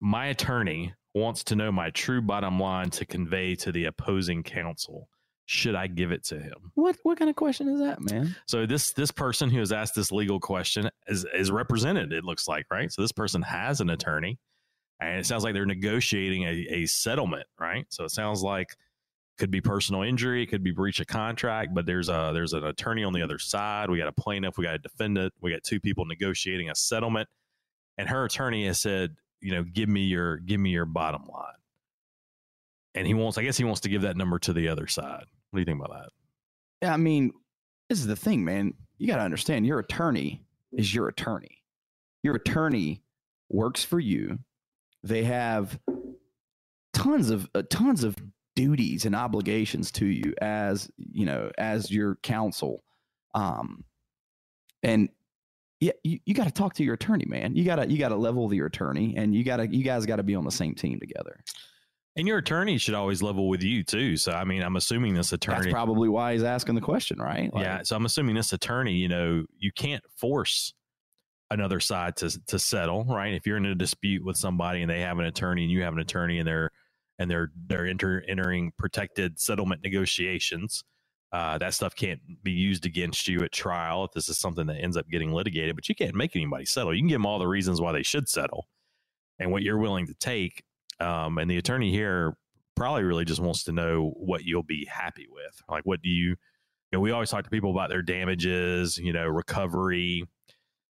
My 0.00 0.26
attorney 0.26 0.94
wants 1.14 1.44
to 1.44 1.56
know 1.56 1.72
my 1.72 1.90
true 1.90 2.22
bottom 2.22 2.60
line 2.60 2.90
to 2.90 3.04
convey 3.04 3.56
to 3.56 3.72
the 3.72 3.86
opposing 3.86 4.42
counsel. 4.42 5.08
Should 5.46 5.74
I 5.74 5.88
give 5.88 6.12
it 6.12 6.24
to 6.26 6.38
him? 6.38 6.70
What 6.74 6.96
what 7.02 7.18
kind 7.18 7.28
of 7.28 7.36
question 7.36 7.68
is 7.68 7.80
that, 7.80 8.00
man? 8.00 8.36
So 8.46 8.64
this 8.64 8.92
this 8.92 9.10
person 9.10 9.50
who 9.50 9.58
has 9.58 9.72
asked 9.72 9.94
this 9.94 10.12
legal 10.12 10.38
question 10.38 10.88
is 11.08 11.26
is 11.34 11.50
represented. 11.50 12.12
It 12.12 12.24
looks 12.24 12.46
like 12.46 12.66
right. 12.70 12.92
So 12.92 13.02
this 13.02 13.12
person 13.12 13.42
has 13.42 13.80
an 13.80 13.90
attorney, 13.90 14.38
and 15.00 15.18
it 15.18 15.26
sounds 15.26 15.42
like 15.42 15.52
they're 15.52 15.66
negotiating 15.66 16.44
a, 16.44 16.66
a 16.70 16.86
settlement, 16.86 17.46
right? 17.58 17.84
So 17.90 18.04
it 18.04 18.12
sounds 18.12 18.42
like 18.42 18.76
could 19.42 19.50
be 19.50 19.60
personal 19.60 20.02
injury, 20.02 20.44
it 20.44 20.46
could 20.46 20.62
be 20.62 20.70
breach 20.70 21.00
of 21.00 21.08
contract, 21.08 21.74
but 21.74 21.84
there's 21.84 22.08
a 22.08 22.30
there's 22.32 22.52
an 22.52 22.62
attorney 22.62 23.02
on 23.02 23.12
the 23.12 23.20
other 23.20 23.40
side. 23.40 23.90
We 23.90 23.98
got 23.98 24.06
a 24.06 24.12
plaintiff, 24.12 24.56
we 24.56 24.62
got 24.62 24.76
a 24.76 24.78
defendant, 24.78 25.34
we 25.40 25.50
got 25.50 25.64
two 25.64 25.80
people 25.80 26.04
negotiating 26.04 26.70
a 26.70 26.76
settlement, 26.76 27.28
and 27.98 28.08
her 28.08 28.24
attorney 28.24 28.66
has 28.66 28.78
said, 28.78 29.16
you 29.40 29.50
know, 29.50 29.64
give 29.64 29.88
me 29.88 30.02
your 30.02 30.36
give 30.36 30.60
me 30.60 30.70
your 30.70 30.84
bottom 30.84 31.24
line, 31.24 31.54
and 32.94 33.04
he 33.04 33.14
wants, 33.14 33.36
I 33.36 33.42
guess 33.42 33.56
he 33.56 33.64
wants 33.64 33.80
to 33.80 33.88
give 33.88 34.02
that 34.02 34.16
number 34.16 34.38
to 34.38 34.52
the 34.52 34.68
other 34.68 34.86
side. 34.86 35.24
What 35.50 35.56
do 35.56 35.58
you 35.58 35.64
think 35.64 35.84
about 35.84 35.98
that? 35.98 36.10
Yeah, 36.82 36.94
I 36.94 36.98
mean, 36.98 37.32
this 37.88 37.98
is 37.98 38.06
the 38.06 38.14
thing, 38.14 38.44
man. 38.44 38.74
You 38.98 39.08
got 39.08 39.16
to 39.16 39.22
understand 39.22 39.66
your 39.66 39.80
attorney 39.80 40.40
is 40.70 40.94
your 40.94 41.08
attorney. 41.08 41.64
Your 42.22 42.36
attorney 42.36 43.02
works 43.50 43.82
for 43.82 43.98
you. 43.98 44.38
They 45.02 45.24
have 45.24 45.80
tons 46.92 47.30
of 47.30 47.50
uh, 47.56 47.62
tons 47.68 48.04
of 48.04 48.16
duties 48.54 49.04
and 49.04 49.14
obligations 49.14 49.90
to 49.92 50.06
you 50.06 50.34
as, 50.40 50.90
you 50.96 51.26
know, 51.26 51.50
as 51.58 51.90
your 51.90 52.16
counsel. 52.22 52.82
Um 53.34 53.84
and 54.82 55.08
yeah, 55.82 55.92
you, 56.04 56.20
you 56.24 56.34
got 56.34 56.44
to 56.44 56.52
talk 56.52 56.74
to 56.74 56.84
your 56.84 56.94
attorney, 56.94 57.24
man. 57.26 57.56
You 57.56 57.64
got 57.64 57.76
to 57.76 57.90
you 57.90 57.98
got 57.98 58.10
to 58.10 58.16
level 58.16 58.46
with 58.46 58.56
your 58.56 58.66
attorney 58.66 59.14
and 59.16 59.34
you 59.34 59.42
got 59.42 59.56
to 59.56 59.66
you 59.66 59.82
guys 59.82 60.06
got 60.06 60.16
to 60.16 60.22
be 60.22 60.36
on 60.36 60.44
the 60.44 60.50
same 60.50 60.74
team 60.76 61.00
together. 61.00 61.42
And 62.14 62.28
your 62.28 62.38
attorney 62.38 62.78
should 62.78 62.94
always 62.94 63.22
level 63.22 63.48
with 63.48 63.62
you 63.62 63.82
too. 63.82 64.16
So 64.16 64.30
I 64.32 64.44
mean, 64.44 64.62
I'm 64.62 64.76
assuming 64.76 65.14
this 65.14 65.32
attorney 65.32 65.62
That's 65.62 65.72
probably 65.72 66.08
why 66.08 66.34
he's 66.34 66.44
asking 66.44 66.76
the 66.76 66.80
question, 66.80 67.18
right? 67.18 67.52
Like, 67.52 67.64
yeah. 67.64 67.82
So 67.82 67.96
I'm 67.96 68.04
assuming 68.04 68.36
this 68.36 68.52
attorney, 68.52 68.94
you 68.94 69.08
know, 69.08 69.44
you 69.58 69.72
can't 69.72 70.04
force 70.16 70.72
another 71.50 71.80
side 71.80 72.14
to 72.18 72.30
to 72.46 72.58
settle, 72.60 73.04
right? 73.04 73.34
If 73.34 73.44
you're 73.44 73.56
in 73.56 73.66
a 73.66 73.74
dispute 73.74 74.24
with 74.24 74.36
somebody 74.36 74.82
and 74.82 74.90
they 74.90 75.00
have 75.00 75.18
an 75.18 75.24
attorney 75.24 75.64
and 75.64 75.72
you 75.72 75.82
have 75.82 75.94
an 75.94 76.00
attorney 76.00 76.38
and 76.38 76.46
they're 76.46 76.70
and 77.18 77.30
they're 77.30 77.50
they're 77.66 77.86
enter, 77.86 78.22
entering 78.26 78.72
protected 78.78 79.38
settlement 79.38 79.82
negotiations, 79.82 80.84
uh, 81.32 81.58
that 81.58 81.74
stuff 81.74 81.94
can't 81.94 82.20
be 82.42 82.52
used 82.52 82.84
against 82.84 83.26
you 83.28 83.42
at 83.42 83.52
trial 83.52 84.04
if 84.04 84.12
this 84.12 84.28
is 84.28 84.38
something 84.38 84.66
that 84.66 84.76
ends 84.76 84.96
up 84.96 85.08
getting 85.08 85.32
litigated. 85.32 85.74
But 85.74 85.88
you 85.88 85.94
can't 85.94 86.14
make 86.14 86.36
anybody 86.36 86.66
settle. 86.66 86.94
You 86.94 87.00
can 87.00 87.08
give 87.08 87.16
them 87.16 87.26
all 87.26 87.38
the 87.38 87.46
reasons 87.46 87.80
why 87.80 87.92
they 87.92 88.02
should 88.02 88.28
settle 88.28 88.68
and 89.38 89.50
what 89.50 89.62
you're 89.62 89.78
willing 89.78 90.06
to 90.06 90.14
take. 90.14 90.62
Um, 91.00 91.38
and 91.38 91.50
the 91.50 91.56
attorney 91.56 91.90
here 91.90 92.36
probably 92.76 93.02
really 93.02 93.24
just 93.24 93.40
wants 93.40 93.64
to 93.64 93.72
know 93.72 94.12
what 94.16 94.44
you'll 94.44 94.62
be 94.62 94.86
happy 94.86 95.26
with. 95.30 95.62
Like, 95.68 95.84
what 95.84 96.02
do 96.02 96.08
you, 96.08 96.28
you 96.30 96.36
know, 96.92 97.00
we 97.00 97.10
always 97.10 97.30
talk 97.30 97.44
to 97.44 97.50
people 97.50 97.70
about 97.70 97.88
their 97.88 98.02
damages, 98.02 98.98
you 98.98 99.12
know, 99.12 99.26
recovery, 99.26 100.24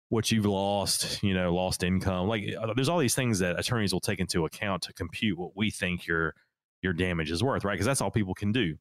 what 0.10 0.32
you've 0.32 0.46
lost, 0.46 1.22
you 1.22 1.34
know, 1.34 1.54
lost 1.54 1.84
income. 1.84 2.28
Like, 2.28 2.44
uh, 2.60 2.74
there's 2.76 2.90
all 2.90 3.00
these 3.00 3.16
things 3.16 3.40
that 3.40 3.60
attorneys 3.60 3.94
will 3.94 4.00
take 4.00 4.20
into 4.20 4.46
account 4.46 4.84
to 4.84 4.94
compute 4.94 5.38
what 5.38 5.52
we 5.56 5.70
think 5.70 6.08
your 6.08 6.34
your 6.82 6.94
damage 6.94 7.32
is 7.32 7.44
worth, 7.44 7.66
right? 7.66 7.74
Because 7.74 7.88
that's 7.88 8.02
all 8.02 8.12
people 8.12 8.36
can 8.36 8.52
do. 8.52 8.76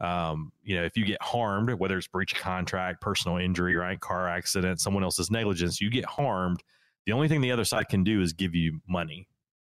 Um, 0.00 0.52
you 0.62 0.76
know, 0.76 0.84
if 0.84 0.96
you 0.96 1.04
get 1.04 1.20
harmed, 1.20 1.72
whether 1.74 1.98
it's 1.98 2.06
breach 2.06 2.32
of 2.32 2.38
contract, 2.38 3.00
personal 3.00 3.36
injury, 3.36 3.76
right, 3.76 3.98
car 3.98 4.28
accident, 4.28 4.80
someone 4.80 5.02
else's 5.02 5.30
negligence, 5.30 5.80
you 5.80 5.90
get 5.90 6.04
harmed. 6.04 6.62
The 7.06 7.12
only 7.12 7.28
thing 7.28 7.40
the 7.40 7.52
other 7.52 7.64
side 7.64 7.88
can 7.88 8.04
do 8.04 8.22
is 8.22 8.32
give 8.32 8.54
you 8.54 8.80
money, 8.88 9.28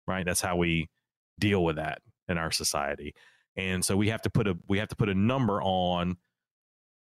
right? 0.07 0.25
That's 0.25 0.41
how 0.41 0.57
we 0.57 0.89
deal 1.39 1.65
with 1.65 1.77
that 1.77 2.01
in 2.29 2.39
our 2.39 2.51
society. 2.51 3.15
And 3.57 3.85
so 3.85 3.97
we 3.97 4.09
have 4.09 4.23
to 4.23 4.31
put 4.31 4.47
a 4.47 4.57
we 4.69 4.79
have 4.79 4.89
to 4.89 4.97
put 4.97 5.09
a 5.09 5.15
number 5.15 5.61
on 5.61 6.17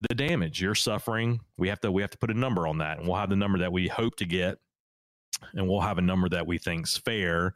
the 0.09 0.15
damage 0.15 0.61
you're 0.61 0.75
suffering. 0.75 1.41
We 1.59 1.69
have 1.69 1.81
to 1.81 1.93
we 1.93 2.03
have 2.03 2.11
to 2.11 2.19
put 2.19 2.31
a 2.31 2.35
number 2.35 2.67
on 2.67 2.79
that, 2.79 2.99
and 2.99 3.07
we'll 3.07 3.17
have 3.17 3.31
the 3.31 3.37
number 3.37 3.59
that 3.59 3.73
we 3.73 3.89
hope 3.89 4.17
to 4.17 4.27
get, 4.27 4.59
and 5.55 5.69
we'll 5.69 5.81
have 5.81 5.99
a 5.99 6.03
number 6.03 6.29
that 6.31 6.47
we 6.47 6.59
think's 6.59 6.97
fair, 6.97 7.55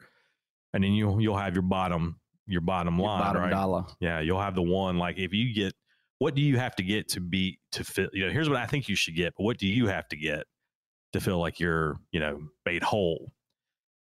and 0.73 0.83
then 0.83 0.93
you'll 0.93 1.21
you'll 1.21 1.37
have 1.37 1.53
your 1.53 1.63
bottom 1.63 2.19
your 2.47 2.61
bottom 2.61 2.97
your 2.97 3.07
line, 3.07 3.21
bottom 3.21 3.41
right? 3.43 3.51
dollar. 3.51 3.85
Yeah, 3.99 4.19
you'll 4.19 4.41
have 4.41 4.55
the 4.55 4.61
one 4.61 4.97
like 4.97 5.17
if 5.17 5.33
you 5.33 5.53
get 5.53 5.73
what 6.19 6.35
do 6.35 6.41
you 6.41 6.57
have 6.57 6.75
to 6.75 6.83
get 6.83 7.07
to 7.09 7.19
be 7.19 7.59
to 7.71 7.83
fit 7.83 8.11
you 8.13 8.25
know, 8.25 8.31
here's 8.31 8.47
what 8.47 8.59
I 8.59 8.67
think 8.67 8.87
you 8.87 8.95
should 8.95 9.15
get, 9.15 9.33
but 9.37 9.43
what 9.43 9.57
do 9.57 9.67
you 9.67 9.87
have 9.87 10.07
to 10.09 10.15
get 10.15 10.43
to 11.13 11.19
feel 11.19 11.39
like 11.39 11.59
you're, 11.59 11.97
you 12.11 12.19
know, 12.19 12.39
made 12.65 12.83
whole? 12.83 13.31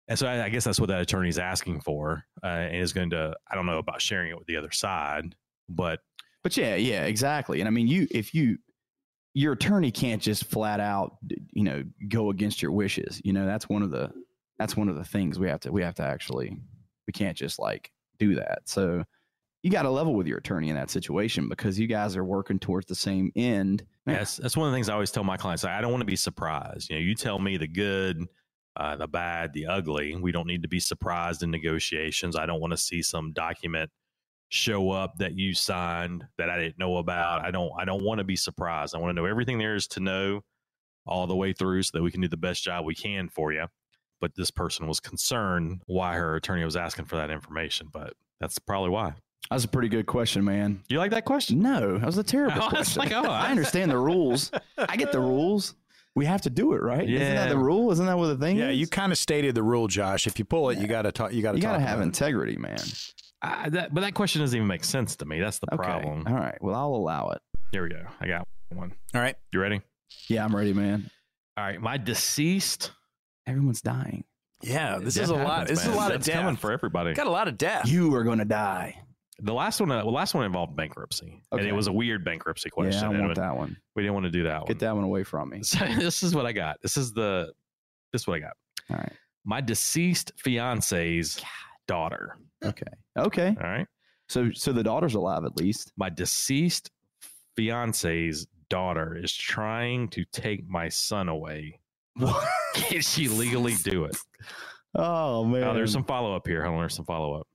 And 0.08 0.18
so 0.18 0.26
I, 0.26 0.44
I 0.44 0.48
guess 0.50 0.64
that's 0.64 0.78
what 0.78 0.88
that 0.90 1.00
attorney's 1.00 1.38
asking 1.38 1.80
for, 1.80 2.24
uh, 2.44 2.46
and 2.46 2.76
is 2.76 2.92
going 2.92 3.10
to. 3.10 3.34
I 3.50 3.54
don't 3.54 3.64
know 3.64 3.78
about 3.78 4.02
sharing 4.02 4.30
it 4.30 4.38
with 4.38 4.46
the 4.46 4.56
other 4.56 4.70
side, 4.70 5.34
but 5.70 6.00
But 6.42 6.56
yeah, 6.56 6.74
yeah, 6.74 7.04
exactly. 7.04 7.60
And 7.60 7.68
I 7.68 7.70
mean, 7.70 7.86
you 7.86 8.06
if 8.10 8.34
you 8.34 8.58
your 9.34 9.52
attorney 9.52 9.90
can't 9.90 10.20
just 10.20 10.44
flat 10.44 10.80
out, 10.80 11.16
you 11.52 11.64
know, 11.64 11.84
go 12.08 12.30
against 12.30 12.60
your 12.60 12.72
wishes. 12.72 13.20
You 13.24 13.32
know, 13.32 13.46
that's 13.46 13.68
one 13.68 13.82
of 13.82 13.90
the 13.90 14.10
that's 14.58 14.76
one 14.76 14.88
of 14.88 14.96
the 14.96 15.04
things 15.04 15.38
we 15.38 15.48
have 15.48 15.60
to 15.60 15.72
we 15.72 15.82
have 15.82 15.94
to 15.96 16.02
actually 16.02 16.56
we 17.06 17.12
can't 17.12 17.36
just 17.36 17.58
like 17.58 17.90
do 18.18 18.34
that. 18.34 18.60
So 18.64 19.04
you 19.62 19.70
got 19.70 19.82
to 19.82 19.90
level 19.90 20.14
with 20.14 20.26
your 20.26 20.38
attorney 20.38 20.68
in 20.68 20.76
that 20.76 20.90
situation 20.90 21.48
because 21.48 21.78
you 21.78 21.86
guys 21.86 22.16
are 22.16 22.24
working 22.24 22.58
towards 22.58 22.86
the 22.86 22.94
same 22.94 23.30
end. 23.36 23.84
Man, 24.06 24.16
That's 24.16 24.36
that's 24.36 24.56
one 24.56 24.66
of 24.66 24.72
the 24.72 24.76
things 24.76 24.88
I 24.88 24.94
always 24.94 25.12
tell 25.12 25.24
my 25.24 25.36
clients. 25.36 25.64
I 25.64 25.80
don't 25.80 25.92
want 25.92 26.02
to 26.02 26.06
be 26.06 26.16
surprised. 26.16 26.90
You 26.90 26.96
know, 26.96 27.02
you 27.02 27.14
tell 27.14 27.38
me 27.38 27.56
the 27.56 27.68
good, 27.68 28.26
uh, 28.76 28.96
the 28.96 29.06
bad, 29.06 29.52
the 29.52 29.66
ugly. 29.66 30.16
We 30.16 30.32
don't 30.32 30.48
need 30.48 30.62
to 30.62 30.68
be 30.68 30.80
surprised 30.80 31.44
in 31.44 31.50
negotiations. 31.52 32.34
I 32.34 32.44
don't 32.44 32.60
want 32.60 32.72
to 32.72 32.76
see 32.76 33.02
some 33.02 33.32
document 33.32 33.90
show 34.52 34.90
up 34.90 35.16
that 35.16 35.32
you 35.34 35.54
signed 35.54 36.26
that 36.36 36.50
I 36.50 36.58
didn't 36.58 36.78
know 36.78 36.98
about. 36.98 37.42
I 37.42 37.50
don't 37.50 37.72
I 37.78 37.86
don't 37.86 38.02
want 38.04 38.18
to 38.18 38.24
be 38.24 38.36
surprised. 38.36 38.94
I 38.94 38.98
want 38.98 39.16
to 39.16 39.20
know 39.22 39.26
everything 39.26 39.56
there 39.58 39.74
is 39.74 39.86
to 39.88 40.00
know 40.00 40.42
all 41.06 41.26
the 41.26 41.34
way 41.34 41.54
through 41.54 41.82
so 41.84 41.90
that 41.94 42.02
we 42.02 42.10
can 42.10 42.20
do 42.20 42.28
the 42.28 42.36
best 42.36 42.62
job 42.62 42.84
we 42.84 42.94
can 42.94 43.28
for 43.30 43.50
you. 43.52 43.66
But 44.20 44.34
this 44.36 44.50
person 44.50 44.86
was 44.86 45.00
concerned 45.00 45.80
why 45.86 46.14
her 46.16 46.36
attorney 46.36 46.64
was 46.66 46.76
asking 46.76 47.06
for 47.06 47.16
that 47.16 47.30
information, 47.30 47.88
but 47.90 48.12
that's 48.40 48.58
probably 48.58 48.90
why. 48.90 49.14
That's 49.50 49.64
a 49.64 49.68
pretty 49.68 49.88
good 49.88 50.06
question, 50.06 50.44
man. 50.44 50.82
You 50.88 50.98
like 50.98 51.10
that 51.12 51.24
question? 51.24 51.60
No, 51.60 51.96
that 51.98 52.06
was 52.06 52.18
a 52.18 52.22
terrible 52.22 52.60
Oh, 52.62 52.68
question. 52.68 53.00
like, 53.00 53.12
oh, 53.12 53.24
I 53.24 53.50
understand 53.50 53.90
the 53.90 53.98
rules. 53.98 54.50
I 54.78 54.96
get 54.98 55.12
the 55.12 55.18
rules. 55.20 55.74
We 56.14 56.26
have 56.26 56.42
to 56.42 56.50
do 56.50 56.74
it, 56.74 56.82
right? 56.82 57.08
Isn't 57.08 57.34
that 57.34 57.44
Yeah. 57.44 57.48
the 57.48 57.58
rule? 57.58 57.90
Isn't 57.90 58.04
that 58.06 58.18
what 58.18 58.26
the 58.28 58.36
thing 58.36 58.58
Yeah, 58.58 58.68
is? 58.68 58.78
you 58.78 58.86
kind 58.86 59.12
of 59.12 59.18
stated 59.18 59.54
the 59.54 59.62
rule, 59.62 59.88
Josh. 59.88 60.26
If 60.26 60.38
you 60.38 60.44
pull 60.44 60.68
it, 60.70 60.78
you 60.78 60.86
got 60.86 61.02
to 61.02 61.12
talk. 61.12 61.32
You 61.32 61.40
got 61.42 61.52
to. 61.52 61.56
you 61.58 61.62
talk 61.62 61.72
got 61.72 61.78
to 61.78 61.84
have 61.84 61.94
about 61.98 62.02
it. 62.04 62.06
integrity, 62.08 62.56
man. 62.58 62.76
I, 63.42 63.68
that, 63.70 63.92
but 63.92 64.02
that 64.02 64.14
question 64.14 64.40
doesn't 64.40 64.56
even 64.56 64.68
make 64.68 64.84
sense 64.84 65.16
to 65.16 65.24
me. 65.24 65.40
That's 65.40 65.58
the 65.58 65.66
Okay. 65.74 65.82
problem. 65.82 66.24
All 66.26 66.34
right. 66.34 66.56
Well, 66.60 66.74
I'll 66.76 66.94
allow 66.94 67.30
it. 67.30 67.40
Here 67.72 67.82
we 67.82 67.88
go. 67.88 68.04
I 68.20 68.26
got 68.28 68.46
one. 68.70 68.92
All 69.14 69.20
right. 69.20 69.34
You 69.52 69.60
ready? 69.60 69.80
Yeah, 70.28 70.44
I'm 70.44 70.54
ready, 70.54 70.72
man. 70.72 71.10
All 71.56 71.64
right. 71.64 71.80
My 71.80 71.96
deceased. 71.96 72.92
Everyone's 73.46 73.82
dying. 73.82 74.24
Yeah, 74.62 74.98
this 75.00 75.14
Death 75.14 75.24
is 75.24 75.30
a 75.30 75.34
lot. 75.34 75.60
happens, 75.60 75.70
This 75.70 75.80
is 75.80 75.86
a 75.86 75.88
man. 75.88 75.96
lot 75.96 76.06
of 76.12 76.18
That's 76.18 76.26
death. 76.26 76.36
coming 76.36 76.56
for 76.56 76.70
everybody. 76.70 77.14
Got 77.14 77.26
a 77.26 77.30
lot 77.30 77.48
of 77.48 77.58
death. 77.58 77.88
You 77.88 78.14
are 78.14 78.22
going 78.22 78.38
to 78.38 78.44
die. 78.44 78.96
The 79.40 79.52
last 79.52 79.80
one, 79.80 79.90
uh, 79.90 80.04
well, 80.04 80.14
last 80.14 80.34
one 80.34 80.44
involved 80.44 80.76
bankruptcy, 80.76 81.42
and 81.50 81.60
it 81.62 81.74
was 81.74 81.88
a 81.88 81.92
weird 81.92 82.24
bankruptcy 82.24 82.70
question. 82.70 82.92
yeah, 83.02 83.08
I 83.08 83.12
and 83.12 83.22
want 83.24 83.34
that 83.34 83.56
one. 83.56 83.76
We 83.96 84.02
didn't 84.04 84.14
want 84.14 84.24
to 84.26 84.30
do 84.30 84.44
that 84.44 84.60
one. 84.60 84.68
Get 84.68 84.78
that 84.78 84.94
one 84.94 85.02
away 85.02 85.24
from 85.24 85.48
me. 85.48 85.62
So 85.64 85.84
this 85.98 86.22
is 86.22 86.32
what 86.32 86.46
I 86.46 86.52
got. 86.52 86.76
This 86.80 86.96
is 86.96 87.12
the. 87.12 87.52
This 88.12 88.22
is 88.22 88.26
what 88.28 88.36
I 88.36 88.38
got. 88.38 88.52
All 88.90 88.98
right. 88.98 89.12
My 89.44 89.60
deceased 89.60 90.30
fiance's 90.36 91.40
daughter. 91.88 92.36
Okay. 92.64 92.86
Okay. 93.18 93.56
All 93.60 93.68
right. 93.68 93.86
So, 94.28 94.50
so 94.52 94.72
the 94.72 94.82
daughter's 94.82 95.14
alive 95.14 95.44
at 95.44 95.56
least. 95.56 95.92
My 95.96 96.08
deceased 96.08 96.90
fiance's 97.56 98.46
daughter 98.70 99.16
is 99.16 99.32
trying 99.32 100.08
to 100.08 100.24
take 100.32 100.66
my 100.66 100.88
son 100.88 101.28
away. 101.28 101.78
Can 102.74 103.00
she 103.02 103.28
legally 103.28 103.74
do 103.82 104.04
it? 104.04 104.16
Oh 104.94 105.44
man. 105.44 105.62
Now, 105.62 105.72
there's 105.72 105.92
some 105.92 106.04
follow 106.04 106.34
up 106.34 106.46
here. 106.46 106.62
Hold 106.62 106.74
on, 106.74 106.80
there's 106.80 106.94
some 106.94 107.04
follow 107.04 107.34
up. 107.34 107.46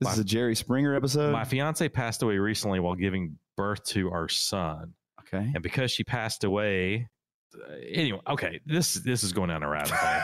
This 0.00 0.12
is 0.12 0.18
a 0.18 0.24
Jerry 0.24 0.54
Springer 0.54 0.94
episode. 0.94 1.32
My 1.32 1.44
fiance 1.44 1.88
passed 1.88 2.22
away 2.22 2.38
recently 2.38 2.80
while 2.80 2.94
giving 2.94 3.36
birth 3.56 3.82
to 3.84 4.10
our 4.10 4.28
son, 4.28 4.92
okay. 5.20 5.50
and 5.54 5.62
because 5.62 5.90
she 5.90 6.04
passed 6.04 6.44
away, 6.44 7.08
uh, 7.54 7.74
anyway, 7.88 8.20
okay, 8.28 8.60
this 8.66 8.94
this 8.94 9.22
is 9.22 9.32
going 9.32 9.48
down 9.48 9.62
a 9.62 9.68
rabbit 9.68 9.90
hole. 9.92 10.22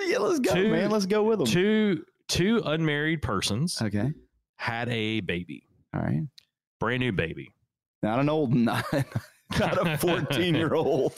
yeah, 0.06 0.18
let's 0.18 0.40
go, 0.40 0.54
Two- 0.54 0.70
man. 0.70 0.90
Let's 0.90 1.06
go 1.06 1.22
with 1.22 1.38
them. 1.38 1.46
two 1.46 2.04
two 2.28 2.62
unmarried 2.64 3.22
persons 3.22 3.80
Okay. 3.82 4.12
had 4.56 4.88
a 4.88 5.20
baby, 5.20 5.66
All 5.94 6.00
right. 6.02 6.22
brand 6.80 7.00
new 7.00 7.12
baby, 7.12 7.52
Not 8.02 8.18
an 8.20 8.28
old, 8.28 8.54
not, 8.54 8.84
not 9.58 9.86
a 9.86 9.96
14 10.00 10.54
year 10.54 10.74
old. 10.74 11.12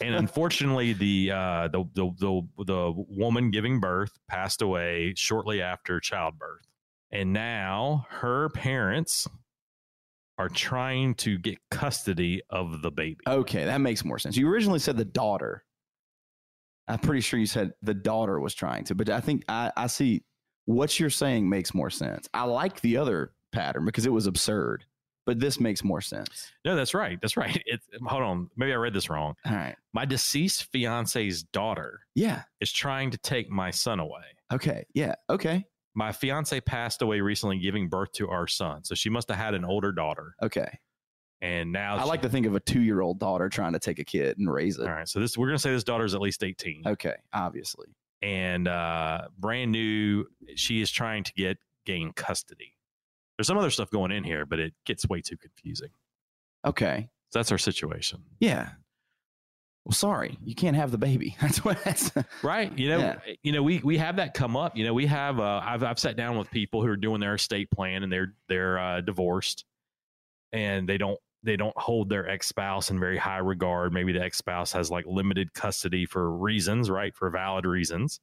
and 0.00 0.14
unfortunately, 0.14 0.92
the 0.94 1.30
uh, 1.32 1.68
the, 1.68 1.84
the 1.94 2.10
the 2.18 2.64
the 2.64 2.92
woman 3.08 3.50
giving 3.50 3.80
birth 3.80 4.12
passed 4.28 4.62
away 4.62 5.12
shortly 5.16 5.60
after 5.60 6.00
childbirth, 6.00 6.66
and 7.10 7.32
now 7.32 8.06
her 8.10 8.48
parents 8.50 9.26
are 10.38 10.48
trying 10.48 11.14
to 11.16 11.36
get 11.36 11.58
custody 11.70 12.40
of 12.48 12.80
the 12.80 12.90
baby. 12.92 13.18
Okay, 13.26 13.64
that 13.64 13.80
makes 13.80 14.04
more 14.04 14.18
sense. 14.20 14.36
You 14.36 14.48
originally 14.48 14.78
said 14.78 14.96
the 14.96 15.04
daughter. 15.04 15.64
I'm 16.86 17.00
pretty 17.00 17.20
sure 17.20 17.38
you 17.38 17.44
said 17.46 17.72
the 17.82 17.92
daughter 17.92 18.38
was 18.40 18.54
trying 18.54 18.84
to, 18.84 18.94
but 18.94 19.10
I 19.10 19.20
think 19.20 19.42
I, 19.48 19.70
I 19.76 19.88
see 19.88 20.22
what 20.68 21.00
you're 21.00 21.08
saying 21.08 21.48
makes 21.48 21.72
more 21.72 21.88
sense. 21.88 22.28
I 22.34 22.44
like 22.44 22.80
the 22.82 22.98
other 22.98 23.32
pattern 23.52 23.86
because 23.86 24.04
it 24.04 24.12
was 24.12 24.26
absurd, 24.26 24.84
but 25.24 25.40
this 25.40 25.58
makes 25.58 25.82
more 25.82 26.02
sense. 26.02 26.50
No, 26.64 26.76
that's 26.76 26.92
right. 26.92 27.18
That's 27.22 27.38
right. 27.38 27.62
It, 27.66 27.80
hold 28.06 28.22
on. 28.22 28.50
Maybe 28.54 28.72
I 28.72 28.76
read 28.76 28.92
this 28.92 29.08
wrong. 29.08 29.34
All 29.46 29.52
right. 29.54 29.74
My 29.94 30.04
deceased 30.04 30.70
fiance's 30.70 31.42
daughter 31.42 32.00
Yeah. 32.14 32.42
is 32.60 32.70
trying 32.70 33.10
to 33.12 33.18
take 33.18 33.48
my 33.48 33.70
son 33.70 33.98
away. 33.98 34.24
Okay. 34.52 34.84
Yeah. 34.92 35.14
Okay. 35.30 35.64
My 35.94 36.12
fiance 36.12 36.60
passed 36.60 37.00
away 37.00 37.22
recently, 37.22 37.58
giving 37.58 37.88
birth 37.88 38.12
to 38.12 38.28
our 38.28 38.46
son. 38.46 38.84
So 38.84 38.94
she 38.94 39.08
must 39.08 39.28
have 39.30 39.38
had 39.38 39.54
an 39.54 39.64
older 39.64 39.90
daughter, 39.90 40.34
Okay. 40.42 40.78
and 41.40 41.72
now 41.72 41.96
I 41.96 42.02
she- 42.02 42.08
like 42.08 42.22
to 42.22 42.28
think 42.28 42.44
of 42.46 42.54
a 42.54 42.60
two 42.60 42.82
year 42.82 43.00
old 43.00 43.18
daughter 43.18 43.48
trying 43.48 43.72
to 43.72 43.78
take 43.78 43.98
a 43.98 44.04
kid 44.04 44.36
and 44.38 44.52
raise 44.52 44.78
it. 44.78 44.86
All 44.86 44.92
right. 44.92 45.08
So 45.08 45.18
this 45.18 45.36
we're 45.38 45.46
gonna 45.48 45.58
say 45.58 45.70
this 45.72 45.82
daughter's 45.82 46.14
at 46.14 46.20
least 46.20 46.44
eighteen, 46.44 46.82
Okay. 46.86 47.14
Obviously. 47.32 47.86
And 48.22 48.66
uh, 48.68 49.28
brand 49.38 49.72
new. 49.72 50.24
She 50.56 50.80
is 50.80 50.90
trying 50.90 51.24
to 51.24 51.32
get 51.34 51.58
gain 51.86 52.12
custody. 52.12 52.74
There's 53.36 53.46
some 53.46 53.58
other 53.58 53.70
stuff 53.70 53.90
going 53.90 54.10
in 54.12 54.24
here, 54.24 54.44
but 54.46 54.58
it 54.58 54.74
gets 54.84 55.08
way 55.08 55.20
too 55.20 55.36
confusing. 55.36 55.90
Okay. 56.66 57.08
So 57.30 57.38
that's 57.38 57.52
our 57.52 57.58
situation, 57.58 58.22
Yeah. 58.40 58.70
Well, 59.84 59.94
sorry, 59.94 60.36
you 60.44 60.54
can't 60.54 60.76
have 60.76 60.90
the 60.90 60.98
baby. 60.98 61.34
That's 61.40 61.64
what 61.64 61.82
that's. 61.82 62.10
right? 62.42 62.76
You 62.76 62.90
know, 62.90 62.98
Yeah. 62.98 63.18
you 63.42 63.52
know, 63.52 63.62
we 63.62 63.78
we 63.78 63.96
have 63.96 64.16
that 64.16 64.34
come 64.34 64.54
up. 64.54 64.76
You 64.76 64.84
know, 64.84 64.92
we 64.92 65.06
have. 65.06 65.40
Uh, 65.40 65.62
I've 65.64 65.82
I've 65.82 65.98
sat 65.98 66.14
down 66.14 66.36
with 66.36 66.50
people 66.50 66.82
who 66.82 66.88
are 66.88 66.96
doing 66.96 67.20
their 67.20 67.36
estate 67.36 67.70
plan 67.70 68.02
and 68.02 68.12
they're 68.12 68.34
they're 68.50 68.78
uh, 68.78 69.00
divorced, 69.00 69.64
and 70.52 70.86
they 70.86 70.98
don't 70.98 71.18
they 71.42 71.56
don't 71.56 71.76
hold 71.78 72.08
their 72.08 72.28
ex 72.28 72.48
spouse 72.48 72.90
in 72.90 72.98
very 72.98 73.18
high 73.18 73.38
regard. 73.38 73.92
Maybe 73.92 74.12
the 74.12 74.22
ex 74.22 74.38
spouse 74.38 74.72
has 74.72 74.90
like 74.90 75.06
limited 75.06 75.54
custody 75.54 76.06
for 76.06 76.30
reasons, 76.30 76.90
right? 76.90 77.14
For 77.14 77.30
valid 77.30 77.64
reasons. 77.64 78.20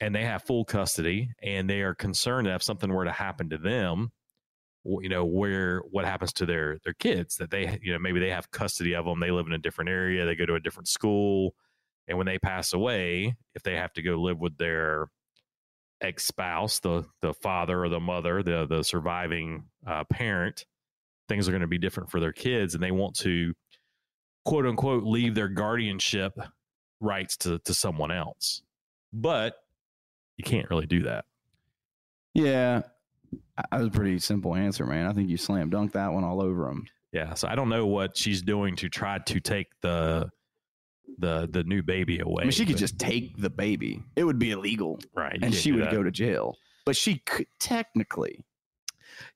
And 0.00 0.14
they 0.14 0.24
have 0.24 0.44
full 0.44 0.64
custody 0.64 1.30
and 1.42 1.68
they 1.68 1.82
are 1.82 1.94
concerned 1.94 2.46
that 2.46 2.54
if 2.54 2.62
something 2.62 2.92
were 2.92 3.04
to 3.04 3.12
happen 3.12 3.50
to 3.50 3.58
them, 3.58 4.10
you 4.84 5.08
know, 5.08 5.24
where 5.24 5.80
what 5.90 6.04
happens 6.04 6.32
to 6.34 6.46
their 6.46 6.78
their 6.84 6.94
kids 6.94 7.36
that 7.36 7.50
they, 7.50 7.78
you 7.82 7.92
know, 7.92 7.98
maybe 7.98 8.20
they 8.20 8.30
have 8.30 8.50
custody 8.50 8.94
of 8.94 9.04
them, 9.04 9.20
they 9.20 9.30
live 9.30 9.46
in 9.46 9.52
a 9.52 9.58
different 9.58 9.90
area, 9.90 10.24
they 10.24 10.36
go 10.36 10.46
to 10.46 10.54
a 10.54 10.60
different 10.60 10.88
school, 10.88 11.54
and 12.06 12.16
when 12.16 12.26
they 12.26 12.38
pass 12.38 12.72
away, 12.72 13.36
if 13.54 13.62
they 13.62 13.74
have 13.74 13.92
to 13.94 14.02
go 14.02 14.14
live 14.14 14.38
with 14.38 14.56
their 14.56 15.08
ex 16.00 16.24
spouse, 16.24 16.80
the 16.80 17.04
the 17.20 17.34
father 17.34 17.84
or 17.84 17.88
the 17.88 18.00
mother, 18.00 18.42
the 18.42 18.66
the 18.66 18.82
surviving 18.82 19.64
uh, 19.86 20.04
parent, 20.04 20.64
things 21.28 21.48
are 21.48 21.52
going 21.52 21.62
to 21.62 21.68
be 21.68 21.78
different 21.78 22.10
for 22.10 22.20
their 22.20 22.32
kids, 22.32 22.74
and 22.74 22.82
they 22.82 22.90
want 22.90 23.14
to 23.18 23.54
quote 24.44 24.66
unquote 24.66 25.04
leave 25.04 25.34
their 25.34 25.48
guardianship 25.48 26.38
rights 27.00 27.36
to 27.38 27.58
to 27.60 27.74
someone 27.74 28.10
else, 28.10 28.62
but 29.12 29.54
you 30.36 30.44
can't 30.44 30.68
really 30.70 30.86
do 30.86 31.02
that. 31.02 31.24
Yeah, 32.34 32.82
that 33.56 33.78
was 33.78 33.86
a 33.86 33.90
pretty 33.90 34.18
simple 34.18 34.54
answer, 34.54 34.86
man. 34.86 35.06
I 35.06 35.12
think 35.12 35.28
you 35.28 35.36
slam 35.36 35.70
dunked 35.70 35.92
that 35.92 36.12
one 36.12 36.24
all 36.24 36.40
over 36.40 36.68
him. 36.68 36.86
Yeah, 37.12 37.34
so 37.34 37.48
I 37.48 37.54
don't 37.54 37.68
know 37.68 37.86
what 37.86 38.16
she's 38.16 38.42
doing 38.42 38.76
to 38.76 38.88
try 38.88 39.18
to 39.18 39.40
take 39.40 39.68
the 39.80 40.30
the 41.18 41.48
the 41.50 41.64
new 41.64 41.82
baby 41.82 42.20
away. 42.20 42.42
I 42.42 42.44
mean, 42.44 42.52
she 42.52 42.66
could 42.66 42.76
just 42.76 42.98
take 42.98 43.36
the 43.36 43.50
baby. 43.50 44.02
It 44.14 44.24
would 44.24 44.38
be 44.38 44.50
illegal, 44.50 45.00
right, 45.14 45.38
and 45.40 45.54
she 45.54 45.72
would 45.72 45.84
that. 45.84 45.92
go 45.92 46.02
to 46.02 46.10
jail. 46.10 46.56
But 46.84 46.96
she 46.96 47.18
could 47.18 47.46
technically. 47.58 48.44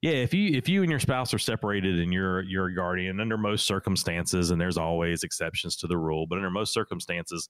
Yeah, 0.01 0.13
if 0.13 0.33
you 0.33 0.57
if 0.57 0.69
you 0.69 0.81
and 0.81 0.89
your 0.89 0.99
spouse 0.99 1.33
are 1.33 1.39
separated 1.39 1.99
and 1.99 2.13
you're 2.13 2.41
you're 2.41 2.67
a 2.67 2.75
guardian 2.75 3.19
under 3.19 3.37
most 3.37 3.65
circumstances, 3.65 4.51
and 4.51 4.59
there's 4.59 4.77
always 4.77 5.23
exceptions 5.23 5.75
to 5.77 5.87
the 5.87 5.97
rule, 5.97 6.27
but 6.27 6.37
under 6.37 6.51
most 6.51 6.73
circumstances, 6.73 7.49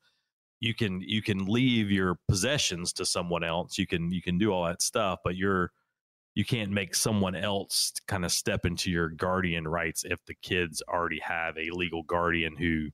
you 0.59 0.73
can 0.73 1.01
you 1.01 1.21
can 1.21 1.45
leave 1.45 1.91
your 1.91 2.17
possessions 2.27 2.93
to 2.93 3.05
someone 3.05 3.43
else. 3.43 3.77
You 3.77 3.87
can 3.87 4.11
you 4.11 4.21
can 4.21 4.37
do 4.37 4.51
all 4.51 4.65
that 4.65 4.81
stuff, 4.81 5.19
but 5.23 5.35
you're 5.35 5.71
you 6.35 6.45
can't 6.45 6.71
make 6.71 6.95
someone 6.95 7.35
else 7.35 7.93
kind 8.07 8.25
of 8.25 8.31
step 8.31 8.65
into 8.65 8.89
your 8.89 9.09
guardian 9.09 9.67
rights 9.67 10.03
if 10.03 10.19
the 10.25 10.33
kids 10.41 10.81
already 10.87 11.19
have 11.19 11.57
a 11.57 11.69
legal 11.71 12.03
guardian 12.03 12.55
who 12.57 12.87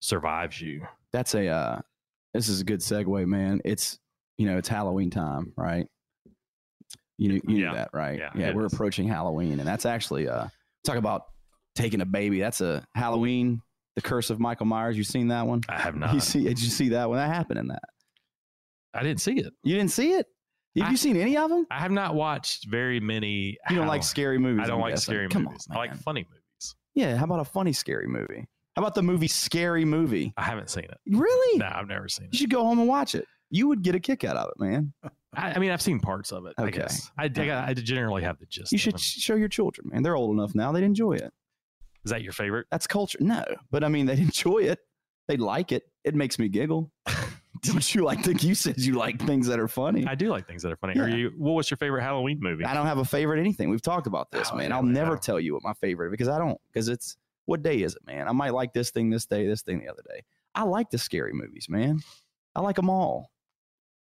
survives 0.00 0.60
you. 0.60 0.86
That's 1.12 1.34
a. 1.34 1.46
Uh, 1.48 1.80
this 2.34 2.48
is 2.48 2.60
a 2.60 2.64
good 2.64 2.80
segue, 2.80 3.26
man. 3.26 3.60
It's 3.64 3.98
you 4.38 4.46
know 4.46 4.56
it's 4.56 4.68
Halloween 4.68 5.10
time, 5.10 5.52
right? 5.56 5.86
You 7.20 7.28
knew, 7.28 7.40
you 7.46 7.54
knew 7.56 7.62
Yeah. 7.64 7.74
that, 7.74 7.90
right? 7.92 8.18
Yeah, 8.18 8.30
yeah 8.34 8.52
we're 8.54 8.64
is. 8.66 8.72
approaching 8.72 9.06
Halloween, 9.06 9.58
and 9.60 9.68
that's 9.68 9.84
actually 9.84 10.26
uh 10.26 10.46
talk 10.84 10.96
about 10.96 11.24
taking 11.74 12.00
a 12.00 12.06
baby. 12.06 12.40
That's 12.40 12.60
a 12.62 12.82
Halloween, 12.94 13.60
the 13.94 14.00
curse 14.02 14.30
of 14.30 14.40
Michael 14.40 14.64
Myers. 14.66 14.96
You 14.96 15.04
seen 15.04 15.28
that 15.28 15.46
one? 15.46 15.60
I 15.68 15.78
have 15.78 15.94
not. 15.96 16.14
You 16.14 16.20
see? 16.20 16.42
Did 16.44 16.60
you 16.60 16.70
see 16.70 16.88
that 16.90 17.08
one? 17.10 17.18
That 17.18 17.28
happened 17.32 17.58
in 17.58 17.68
that. 17.68 17.82
I 18.94 19.02
didn't 19.02 19.20
see 19.20 19.34
it. 19.38 19.52
You 19.62 19.76
didn't 19.76 19.90
see 19.92 20.12
it? 20.14 20.26
Have 20.78 20.88
I- 20.88 20.90
you 20.92 20.96
seen 20.96 21.16
any 21.16 21.36
of 21.36 21.50
them? 21.50 21.66
I 21.70 21.78
have 21.80 21.92
not 21.92 22.14
watched 22.14 22.66
very 22.68 23.00
many. 23.00 23.58
You 23.68 23.76
don't 23.76 23.86
like 23.86 24.02
scary 24.02 24.38
movies. 24.38 24.64
I 24.64 24.68
don't 24.68 24.76
I'm 24.76 24.80
like 24.82 24.92
guessing. 24.94 25.12
scary 25.12 25.28
Come 25.28 25.44
movies. 25.44 25.66
On, 25.70 25.76
I 25.76 25.80
like 25.80 25.94
funny 25.96 26.24
movies. 26.28 26.74
Yeah, 26.94 27.16
how 27.16 27.24
about 27.24 27.40
a 27.40 27.44
funny 27.44 27.72
scary 27.74 28.06
movie? 28.08 28.46
How 28.76 28.82
about 28.82 28.94
the 28.94 29.02
movie 29.02 29.28
Scary 29.28 29.84
Movie? 29.84 30.32
I 30.36 30.42
haven't 30.44 30.70
seen 30.70 30.84
it. 30.84 30.96
Really? 31.06 31.58
No, 31.58 31.68
I've 31.70 31.86
never 31.88 32.08
seen 32.08 32.26
it. 32.26 32.32
You 32.32 32.38
should 32.38 32.50
go 32.50 32.62
home 32.64 32.78
and 32.78 32.88
watch 32.88 33.14
it. 33.14 33.26
You 33.50 33.66
would 33.68 33.82
get 33.82 33.94
a 33.96 34.00
kick 34.00 34.24
out 34.24 34.36
of 34.36 34.48
it, 34.48 34.60
man. 34.64 34.92
I, 35.34 35.52
I 35.52 35.58
mean, 35.58 35.70
I've 35.70 35.82
seen 35.82 36.00
parts 36.00 36.32
of 36.32 36.46
it. 36.46 36.54
I 36.58 36.62
Okay. 36.64 36.78
guess 36.78 37.10
I, 37.18 37.24
I, 37.36 37.68
I 37.68 37.74
generally 37.74 38.22
have 38.22 38.38
the 38.38 38.46
gist. 38.46 38.72
You 38.72 38.78
should 38.78 38.98
show 38.98 39.34
your 39.36 39.48
children, 39.48 39.88
man. 39.92 40.02
They're 40.02 40.16
old 40.16 40.34
enough 40.36 40.54
now; 40.54 40.72
they'd 40.72 40.82
enjoy 40.84 41.12
it. 41.14 41.32
Is 42.04 42.10
that 42.10 42.22
your 42.22 42.32
favorite? 42.32 42.66
That's 42.70 42.86
culture. 42.86 43.18
No, 43.20 43.44
but 43.70 43.84
I 43.84 43.88
mean, 43.88 44.06
they'd 44.06 44.18
enjoy 44.30 44.58
it. 44.64 44.78
They 45.28 45.36
like 45.36 45.70
it. 45.72 45.84
It 46.04 46.14
makes 46.14 46.38
me 46.38 46.48
giggle. 46.48 46.90
Don't 47.62 47.94
you 47.94 48.04
like 48.04 48.24
think 48.24 48.42
you 48.42 48.54
said 48.54 48.78
you 48.78 48.94
like 48.94 49.20
things 49.20 49.46
that 49.48 49.60
are 49.60 49.68
funny? 49.68 50.06
I 50.06 50.14
do 50.14 50.28
like 50.30 50.46
things 50.46 50.62
that 50.62 50.72
are 50.72 50.76
funny. 50.76 50.98
Are 50.98 51.08
you? 51.08 51.32
What 51.36 51.52
was 51.52 51.70
your 51.70 51.76
favorite 51.76 52.02
Halloween 52.02 52.38
movie? 52.40 52.64
I 52.64 52.72
don't 52.74 52.86
have 52.86 52.98
a 52.98 53.04
favorite 53.04 53.38
anything. 53.38 53.68
We've 53.68 53.82
talked 53.82 54.06
about 54.06 54.30
this, 54.30 54.48
Oh, 54.50 54.56
man. 54.56 54.70
yeah, 54.70 54.76
I'll 54.76 54.82
never 54.82 55.16
tell 55.18 55.38
you 55.38 55.54
what 55.54 55.62
my 55.62 55.74
favorite 55.74 56.10
because 56.10 56.28
I 56.28 56.38
don't 56.38 56.58
because 56.72 56.88
it's 56.88 57.16
what 57.44 57.62
day 57.62 57.82
is 57.82 57.94
it, 57.96 58.06
man? 58.06 58.28
I 58.28 58.32
might 58.32 58.54
like 58.54 58.72
this 58.72 58.90
thing 58.90 59.10
this 59.10 59.26
day, 59.26 59.46
this 59.46 59.60
thing 59.62 59.80
the 59.80 59.88
other 59.90 60.02
day. 60.08 60.22
I 60.54 60.62
like 60.62 60.88
the 60.90 60.98
scary 60.98 61.32
movies, 61.34 61.66
man. 61.68 62.00
I 62.54 62.60
like 62.60 62.76
them 62.76 62.88
all. 62.88 63.30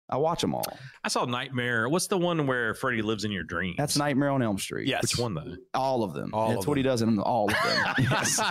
I 0.10 0.18
watch 0.18 0.42
them 0.42 0.56
all. 0.56 0.66
I 1.04 1.08
saw 1.08 1.26
Nightmare. 1.26 1.88
What's 1.88 2.08
the 2.08 2.18
one 2.18 2.48
where 2.48 2.74
Freddy 2.74 3.02
lives 3.02 3.26
in 3.26 3.32
your 3.32 3.44
dreams? 3.44 3.76
That's 3.78 3.98
Nightmare 3.98 4.30
on 4.30 4.42
Elm 4.42 4.58
Street. 4.58 4.88
Yes. 4.88 5.04
Which 5.04 5.18
one 5.18 5.34
though? 5.34 5.56
All 5.74 6.04
of 6.04 6.14
them. 6.14 6.32
All 6.34 6.50
That's 6.50 6.62
of 6.62 6.68
what 6.68 6.78
he 6.78 6.84
does 6.84 7.02
in 7.02 7.20
all 7.20 7.50
of 7.50 7.56
them. 7.64 7.96
yes. 8.12 8.42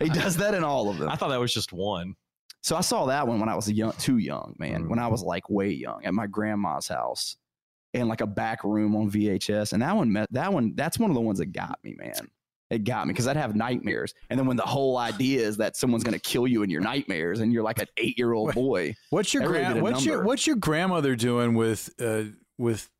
He 0.00 0.08
does 0.08 0.36
that 0.38 0.54
in 0.54 0.64
all 0.64 0.90
of 0.90 0.98
them. 0.98 1.08
I 1.08 1.16
thought 1.16 1.28
that 1.28 1.40
was 1.40 1.54
just 1.54 1.72
one. 1.72 2.14
So 2.62 2.76
I 2.76 2.80
saw 2.80 3.06
that 3.06 3.28
one 3.28 3.40
when 3.40 3.48
I 3.48 3.54
was 3.54 3.70
young, 3.70 3.92
too 3.98 4.18
young, 4.18 4.56
man. 4.58 4.84
Mm. 4.84 4.88
When 4.88 4.98
I 4.98 5.08
was 5.08 5.22
like 5.22 5.50
way 5.50 5.70
young 5.70 6.04
at 6.04 6.14
my 6.14 6.26
grandma's 6.26 6.88
house, 6.88 7.36
in 7.92 8.08
like 8.08 8.20
a 8.20 8.26
back 8.26 8.64
room 8.64 8.96
on 8.96 9.10
VHS, 9.10 9.72
and 9.72 9.82
that 9.82 9.94
one, 9.94 10.12
met, 10.12 10.28
that 10.32 10.52
one, 10.52 10.74
that's 10.74 10.98
one 10.98 11.10
of 11.10 11.14
the 11.14 11.20
ones 11.20 11.38
that 11.38 11.52
got 11.52 11.78
me, 11.84 11.94
man. 11.96 12.12
It 12.74 12.82
got 12.82 13.06
me 13.06 13.12
because 13.12 13.28
I'd 13.28 13.36
have 13.36 13.54
nightmares, 13.54 14.14
and 14.30 14.38
then 14.38 14.46
when 14.46 14.56
the 14.56 14.64
whole 14.64 14.96
idea 14.98 15.40
is 15.40 15.56
that 15.58 15.76
someone's 15.76 16.02
going 16.02 16.14
to 16.14 16.20
kill 16.20 16.48
you 16.48 16.64
in 16.64 16.70
your 16.70 16.80
nightmares, 16.80 17.38
and 17.38 17.52
you're 17.52 17.62
like 17.62 17.78
an 17.78 17.86
eight 17.98 18.18
year 18.18 18.32
old 18.32 18.52
boy. 18.52 18.96
What's 19.10 19.32
your 19.32 19.48
really 19.48 19.74
gra- 19.74 19.82
what's 19.82 20.04
your 20.04 20.24
what's 20.24 20.46
your 20.46 20.56
grandmother 20.56 21.14
doing 21.14 21.54
with 21.54 21.88
uh, 22.00 22.24
with 22.58 22.90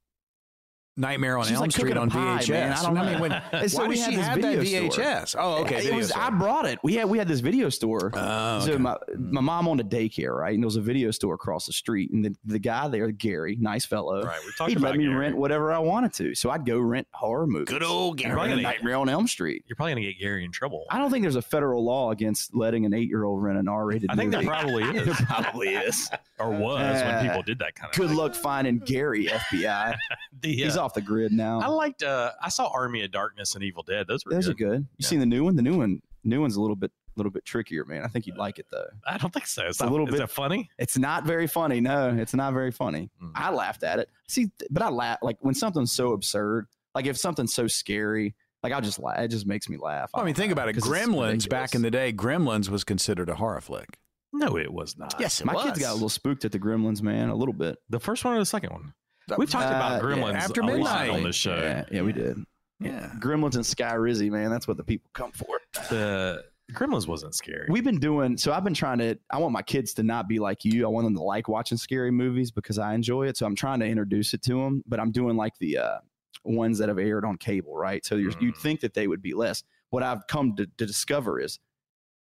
Nightmare 0.97 1.37
on 1.39 1.45
She's 1.45 1.55
Elm 1.55 1.63
like 1.63 1.73
Street 1.73 1.97
on 1.97 2.09
pie, 2.09 2.39
VHS? 2.41 2.51
man. 2.51 2.73
I 2.73 2.83
don't 2.83 2.95
mean, 2.95 3.19
when, 3.21 3.33
And 3.53 3.71
so 3.71 3.83
why 3.83 3.89
we 3.89 3.99
had 3.99 4.15
have 4.15 4.41
that 4.41 4.59
video 4.59 4.89
store. 4.91 5.05
VHS? 5.05 5.37
Oh, 5.39 5.63
okay. 5.63 5.87
it 5.89 5.93
was. 5.95 6.13
I 6.13 6.31
brought 6.31 6.67
it. 6.67 6.79
We 6.85 6.95
had 6.95 7.09
we 7.09 7.19
had 7.19 7.27
this 7.27 7.41
video 7.41 7.69
store. 7.69 8.13
Oh, 8.15 8.61
So 8.61 8.79
my, 8.79 8.97
my 9.19 9.41
mom 9.41 9.67
owned 9.67 9.81
a 9.81 9.85
daycare, 9.85 10.37
right? 10.39 10.55
And 10.55 10.63
there 10.63 10.67
was 10.69 10.77
a 10.77 10.81
video 10.81 11.11
store 11.11 11.35
across 11.35 11.67
the 11.67 11.73
street. 11.73 12.13
And 12.13 12.25
the, 12.25 12.37
the 12.45 12.61
guy 12.61 12.87
there, 12.87 13.11
Gary, 13.11 13.57
nice 13.61 13.85
fellow, 13.85 14.23
Right. 14.25 14.39
We 14.47 14.53
talked 14.57 14.69
he'd 14.71 14.79
about 14.79 14.91
let 14.91 14.99
me 14.99 15.05
Gary. 15.07 15.17
rent 15.17 15.37
whatever 15.37 15.73
I 15.73 15.79
wanted 15.81 16.13
to. 16.15 16.35
So 16.37 16.51
I'd 16.51 16.65
go 16.65 16.79
rent 16.79 17.09
horror 17.13 17.49
movies. 17.49 17.69
Good 17.69 17.83
old 17.83 18.19
Gary. 18.19 18.35
rent 18.37 18.63
Nightmare 18.63 18.95
on 18.97 19.09
Elm 19.09 19.27
Street. 19.27 19.65
You're 19.67 19.75
probably 19.75 19.95
gonna 19.95 20.07
get 20.07 20.21
Gary 20.21 20.45
in 20.45 20.53
trouble. 20.53 20.85
I 20.91 20.99
don't 20.99 21.11
think 21.11 21.23
there's 21.23 21.35
a 21.35 21.43
federal 21.43 21.85
law 21.85 22.13
against 22.13 22.55
letting 22.55 22.87
an 22.87 22.95
eight 22.95 23.09
year 23.09 23.25
old 23.25 23.43
rent 23.43 23.59
an 23.59 23.67
R 23.67 23.85
rated 23.85 24.11
I 24.11 24.15
think 24.17 24.31
movie. 24.33 24.45
there 24.47 24.55
probably 24.55 24.85
there 24.93 25.09
is, 25.09 25.17
probably 25.23 25.69
is. 25.75 26.09
or 26.39 26.51
was 26.51 26.81
Uh, 26.81 27.03
when 27.21 27.27
people 27.27 27.43
did 27.43 27.59
that 27.59 27.75
kind 27.75 27.91
of. 27.91 27.95
Thing. 27.97 28.03
Good 28.07 28.09
thing. 28.11 28.17
luck 28.17 28.35
finding 28.37 28.79
Gary, 28.79 29.27
FBI. 29.27 29.97
The, 30.41 30.53
He's 30.55 30.77
uh, 30.77 30.84
off 30.85 30.95
the 30.95 31.01
grid 31.01 31.33
now. 31.33 31.61
I 31.61 31.67
liked. 31.69 32.03
Uh, 32.03 32.33
I 32.43 32.49
saw 32.49 32.69
Army 32.69 33.03
of 33.05 33.11
Darkness 33.11 33.55
and 33.55 33.65
Evil 33.65 33.83
Dead. 33.83 34.07
Those 34.07 34.25
were 34.25 34.33
Those 34.33 34.47
good. 34.47 34.53
are 34.53 34.55
good. 34.71 34.81
You 34.81 34.87
Yeah. 34.99 35.07
seen 35.09 35.21
the 35.21 35.27
new 35.27 35.45
one? 35.45 35.57
The 35.57 35.63
new 35.63 35.77
one, 35.77 36.01
new 36.23 36.41
one's 36.41 36.57
a 36.57 36.61
little 36.61 36.77
bit, 36.77 36.91
a 36.91 37.19
little 37.19 37.33
bit 37.33 37.45
trickier, 37.45 37.85
man. 37.85 38.03
I 38.05 38.09
think 38.09 38.27
you'd 38.27 38.37
like 38.37 38.59
it 38.59 38.67
though. 38.71 38.87
I 39.07 39.19
don't 39.19 39.33
think 39.33 39.47
so. 39.47 39.63
It's, 39.63 39.81
It's 39.81 39.81
a 39.81 39.87
little 39.87 40.07
is 40.07 40.13
bit- 40.13 40.19
that 40.21 40.31
funny? 40.31 40.71
It's 40.79 40.97
not 40.99 41.25
very 41.25 41.47
funny. 41.47 41.81
No, 41.81 42.09
it's 42.17 42.35
not 42.35 42.53
very 42.53 42.71
funny. 42.71 43.11
Mm. 43.23 43.33
I 43.35 43.51
laughed 43.51 43.83
at 43.83 43.99
it. 43.99 44.09
See, 44.29 44.51
but 44.71 44.83
I 44.83 44.89
laugh 44.91 45.19
like 45.23 45.39
when 45.41 45.55
something's 45.55 45.93
so 45.93 46.13
absurd, 46.13 46.67
like 46.95 47.07
if 47.07 47.17
something's 47.17 47.53
so 47.55 47.67
scary, 47.67 48.35
like 48.63 48.73
I'll 48.73 48.81
just 48.81 48.99
laugh. 48.99 49.19
It 49.19 49.29
just 49.29 49.47
makes 49.47 49.69
me 49.69 49.77
laugh. 49.77 50.11
I 50.15 50.23
mean, 50.25 50.35
think 50.35 50.53
about 50.53 50.69
it. 50.69 50.77
Gremlins 50.77 51.49
back 51.49 51.75
in 51.75 51.83
the 51.83 51.91
day, 51.91 52.13
Gremlins 52.13 52.69
was 52.69 52.85
considered 52.85 53.29
a 53.29 53.35
horror 53.35 53.61
flick. 53.61 53.99
No, 54.33 54.57
it 54.59 54.73
was 54.73 54.99
not. 54.99 55.15
Yes, 55.21 55.41
it 55.41 55.45
My 55.45 55.53
was. 55.55 55.65
kids 55.67 55.79
got 55.79 55.91
a 55.91 55.95
little 55.95 56.09
spooked 56.09 56.45
at 56.45 56.51
the 56.51 56.59
Gremlins, 56.59 57.01
man, 57.03 57.29
a 57.29 57.37
little 57.37 57.53
bit. 57.55 57.77
The 57.89 58.01
first 58.01 58.25
one 58.25 58.35
or 58.35 58.41
the 58.41 58.45
second 58.47 58.71
one? 58.73 58.93
We've 59.39 59.49
talked 59.51 59.67
Uh, 59.67 59.77
about 59.77 59.93
yeah, 59.93 60.01
Gremlins 60.23 60.35
After 60.35 60.61
a 60.61 60.65
lot 60.67 60.73
Midnight. 60.75 61.11
on 61.11 61.23
this 61.23 61.37
show. 61.37 61.57
Yeah, 61.57 61.85
yeah, 61.91 62.03
we 62.03 62.13
did. 62.13 62.39
Yeah. 62.81 63.11
Gremlins 63.21 63.55
and 63.55 63.65
Skyrizi, 63.65 64.31
man, 64.31 64.51
that's 64.51 64.69
what 64.69 64.77
the 64.77 64.85
people 64.85 65.09
come 65.15 65.33
for. 65.33 65.59
The 65.91 66.45
Gremlins 66.73 67.07
wasn't 67.07 67.35
scary. 67.35 67.67
We've 67.71 67.85
been 67.85 68.01
doing 68.01 68.37
so. 68.37 68.53
I've 68.53 68.65
been 68.65 68.75
trying 68.75 68.99
to. 68.99 69.17
I 69.31 69.39
want 69.39 69.53
my 69.53 69.63
kids 69.63 69.95
to 69.95 70.03
not 70.03 70.29
be 70.29 70.39
like 70.39 70.65
you. 70.65 70.85
I 70.85 70.89
want 70.89 71.07
them 71.07 71.15
to 71.15 71.23
like 71.23 71.49
watching 71.49 71.79
scary 71.79 72.11
movies 72.11 72.51
because 72.51 72.79
I 72.79 72.95
enjoy 72.95 73.27
it. 73.29 73.37
So 73.37 73.47
I'm 73.47 73.55
trying 73.55 73.81
to 73.81 73.87
introduce 73.87 74.35
it 74.35 74.43
to 74.45 74.55
them. 74.55 74.83
But 74.87 74.99
I'm 75.01 75.13
doing 75.13 75.37
like 75.37 75.53
the 75.59 75.79
uh, 75.79 75.99
ones 76.45 76.79
that 76.79 76.89
have 76.89 76.99
aired 76.99 77.25
on 77.25 77.37
cable, 77.39 77.77
right? 77.77 78.05
So 78.05 78.17
you're, 78.17 78.33
you'd 78.41 78.55
Mm. 78.55 78.61
think 78.63 78.81
that 78.81 78.95
they 78.95 79.07
would 79.07 79.23
be 79.23 79.35
less. 79.35 79.63
What 79.91 80.03
I've 80.03 80.27
come 80.27 80.57
to, 80.57 80.67
to 80.79 80.87
discover 80.87 81.39
is 81.41 81.59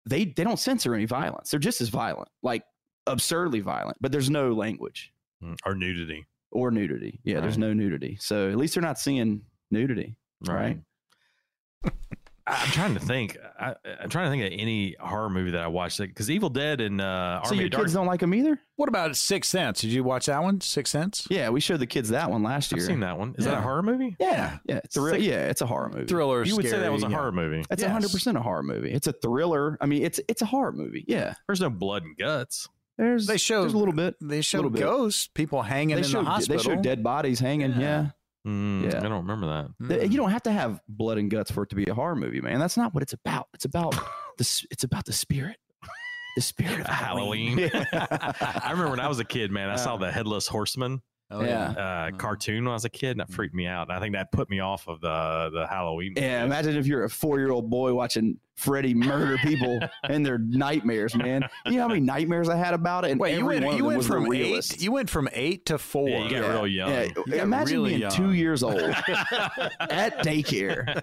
they 0.06 0.24
they 0.24 0.44
don't 0.44 0.58
censor 0.58 0.94
any 0.94 1.04
violence. 1.04 1.50
They're 1.50 1.60
just 1.60 1.80
as 1.80 1.88
violent, 1.88 2.28
like 2.42 2.62
absurdly 3.06 3.60
violent. 3.60 3.98
But 4.00 4.12
there's 4.12 4.30
no 4.30 4.52
language 4.52 5.12
Mm, 5.42 5.56
or 5.66 5.74
nudity. 5.74 6.26
Or 6.50 6.70
nudity. 6.70 7.20
Yeah, 7.24 7.40
there's 7.40 7.58
no 7.58 7.72
nudity. 7.72 8.16
So 8.20 8.48
at 8.50 8.56
least 8.56 8.74
they're 8.74 8.82
not 8.82 8.98
seeing 8.98 9.42
nudity. 9.70 10.16
Right. 10.46 10.78
I- 11.84 11.90
I'm 12.50 12.70
trying 12.70 12.94
to 12.94 13.00
think. 13.00 13.36
I, 13.60 13.74
I'm 14.00 14.08
trying 14.08 14.24
to 14.24 14.30
think 14.30 14.50
of 14.54 14.58
any 14.58 14.96
horror 14.98 15.28
movie 15.28 15.50
that 15.50 15.60
I 15.60 15.66
watched. 15.66 15.98
Because 15.98 16.30
Evil 16.30 16.48
Dead 16.48 16.80
and 16.80 16.98
uh, 16.98 17.42
so 17.42 17.50
Army 17.50 17.58
your 17.58 17.66
of 17.66 17.70
kids 17.72 17.72
Darkness. 17.72 17.92
don't 17.92 18.06
like 18.06 18.20
them 18.20 18.32
either? 18.32 18.58
What 18.76 18.88
about 18.88 19.14
Sixth 19.16 19.50
Sense? 19.50 19.82
Did 19.82 19.90
you 19.92 20.02
watch 20.02 20.24
that 20.26 20.42
one? 20.42 20.62
Sixth 20.62 20.90
Sense? 20.90 21.26
Yeah, 21.28 21.50
we 21.50 21.60
showed 21.60 21.80
the 21.80 21.86
kids 21.86 22.08
that 22.08 22.30
one 22.30 22.42
last 22.42 22.72
year. 22.72 22.80
I've 22.80 22.86
seen 22.86 23.00
that 23.00 23.18
one. 23.18 23.34
Is 23.36 23.44
that 23.44 23.58
a 23.58 23.60
horror 23.60 23.82
movie? 23.82 24.16
Yeah, 24.18 24.56
yeah, 24.64 24.80
it's 24.82 24.96
a 24.96 25.20
yeah, 25.20 25.44
it's 25.50 25.60
a 25.60 25.66
horror 25.66 25.90
movie. 25.90 26.06
Thriller, 26.06 26.42
You 26.42 26.56
would 26.56 26.66
say 26.66 26.78
that 26.78 26.90
was 26.90 27.02
a 27.02 27.08
yeah. 27.10 27.16
horror 27.16 27.32
movie. 27.32 27.64
It's 27.70 27.82
Yes. 27.82 27.92
hundred 27.92 28.12
percent 28.12 28.38
a 28.38 28.40
horror 28.40 28.62
movie. 28.62 28.92
It's 28.92 29.06
a 29.08 29.12
thriller. 29.12 29.76
I 29.82 29.84
mean, 29.84 30.02
it's 30.02 30.18
it's 30.26 30.40
a 30.40 30.46
horror 30.46 30.72
movie. 30.72 31.04
Yeah, 31.06 31.34
There's 31.46 31.60
no 31.60 31.68
blood 31.68 32.04
and 32.04 32.16
guts. 32.16 32.66
There's 32.98 33.26
They 33.26 33.38
show 33.38 33.62
there's 33.62 33.72
a 33.74 33.78
little 33.78 33.94
bit. 33.94 34.16
They 34.20 34.40
show 34.42 34.58
Little 34.58 34.70
bit. 34.72 34.80
ghosts, 34.80 35.28
people 35.28 35.62
hanging 35.62 35.96
They 35.96 36.02
in 36.02 36.08
show 36.08 36.22
the 36.22 36.28
hospital. 36.30 36.56
they 36.58 36.62
show 36.62 36.82
dead 36.82 37.02
bodies 37.02 37.38
hanging. 37.40 37.70
Yeah. 37.72 37.78
Yeah, 37.80 38.06
Mm, 38.46 38.84
Yeah. 38.92 38.98
I 38.98 39.02
don't 39.02 39.26
remember 39.26 39.46
that. 39.48 39.70
They- 39.88 40.06
Mm. 40.06 40.10
you 40.12 40.16
don't 40.16 40.30
have 40.30 40.42
to 40.44 40.52
have 40.52 40.80
blood 40.88 41.18
and 41.18 41.30
guts 41.30 41.50
for 41.50 41.62
it 41.64 41.70
to 41.70 41.76
be 41.76 41.84
a 41.86 41.94
horror 41.94 42.16
movie, 42.16 42.40
man. 42.40 42.58
That's 42.60 42.76
not 42.76 42.94
what 42.94 43.02
it's 43.02 43.12
about. 43.12 43.48
It's 43.54 43.64
about 43.64 43.92
the 44.38 44.66
it's 44.70 44.84
about 44.84 45.04
the 45.04 45.12
spirit, 45.12 45.56
the 46.36 46.40
spirit 46.42 46.80
of 46.80 46.86
Halloween. 47.04 47.58
Halloween. 47.58 47.86
I 47.92 48.68
remember 48.70 48.90
when 48.90 49.00
I 49.00 49.08
was 49.08 49.18
a 49.18 49.24
kid, 49.24 49.50
man. 49.50 49.68
I 49.70 49.76
saw 49.76 49.94
Uh, 49.94 49.98
the 49.98 50.12
Headless 50.12 50.46
Horseman 50.46 51.02
Oh, 51.30 51.42
yeah. 51.42 51.70
uh, 51.70 52.10
Mm. 52.10 52.18
cartoon 52.18 52.64
when 52.64 52.70
I 52.70 52.74
was 52.74 52.86
a 52.86 52.90
kid, 52.90 53.10
and 53.10 53.20
that 53.20 53.30
freaked 53.30 53.54
me 53.54 53.66
out. 53.66 53.88
And 53.88 53.96
I 53.96 54.00
think 54.00 54.14
that 54.14 54.32
put 54.32 54.48
me 54.48 54.60
off 54.60 54.88
of 54.88 55.00
the 55.02 55.50
the 55.52 55.66
Halloween. 55.66 56.14
Yeah, 56.16 56.42
imagine 56.44 56.76
if 56.76 56.86
you're 56.86 57.04
a 57.04 57.10
four 57.10 57.38
year 57.38 57.50
old 57.50 57.68
boy 57.68 57.92
watching 57.92 58.38
Freddy 58.58 58.92
murder 58.92 59.38
people 59.38 59.78
in 60.10 60.22
their 60.24 60.38
nightmares, 60.38 61.14
man. 61.14 61.48
You 61.66 61.76
know 61.76 61.82
how 61.82 61.88
many 61.88 62.00
nightmares 62.00 62.48
I 62.48 62.56
had 62.56 62.74
about 62.74 63.04
it? 63.04 63.12
And 63.12 63.20
Wait, 63.20 63.38
you 63.38 63.46
went, 63.46 63.64
one 63.64 63.74
of 63.74 63.78
you 63.78 63.84
them 63.84 63.94
went 63.98 64.04
from 64.04 64.32
eight. 64.34 64.82
You 64.82 64.92
went 64.92 65.08
from 65.08 65.28
eight 65.32 65.66
to 65.66 65.78
four. 65.78 66.08
Yeah, 66.08 66.18
you 66.24 66.30
got 66.30 66.42
Yeah. 66.42 66.52
real 66.52 66.66
young. 66.66 66.90
Yeah, 66.90 67.06
got 67.08 67.26
imagine 67.38 67.76
really 67.78 67.90
being 67.90 68.00
young. 68.02 68.10
two 68.10 68.32
years 68.32 68.62
old 68.62 68.80
at 69.80 70.18
daycare. 70.24 71.02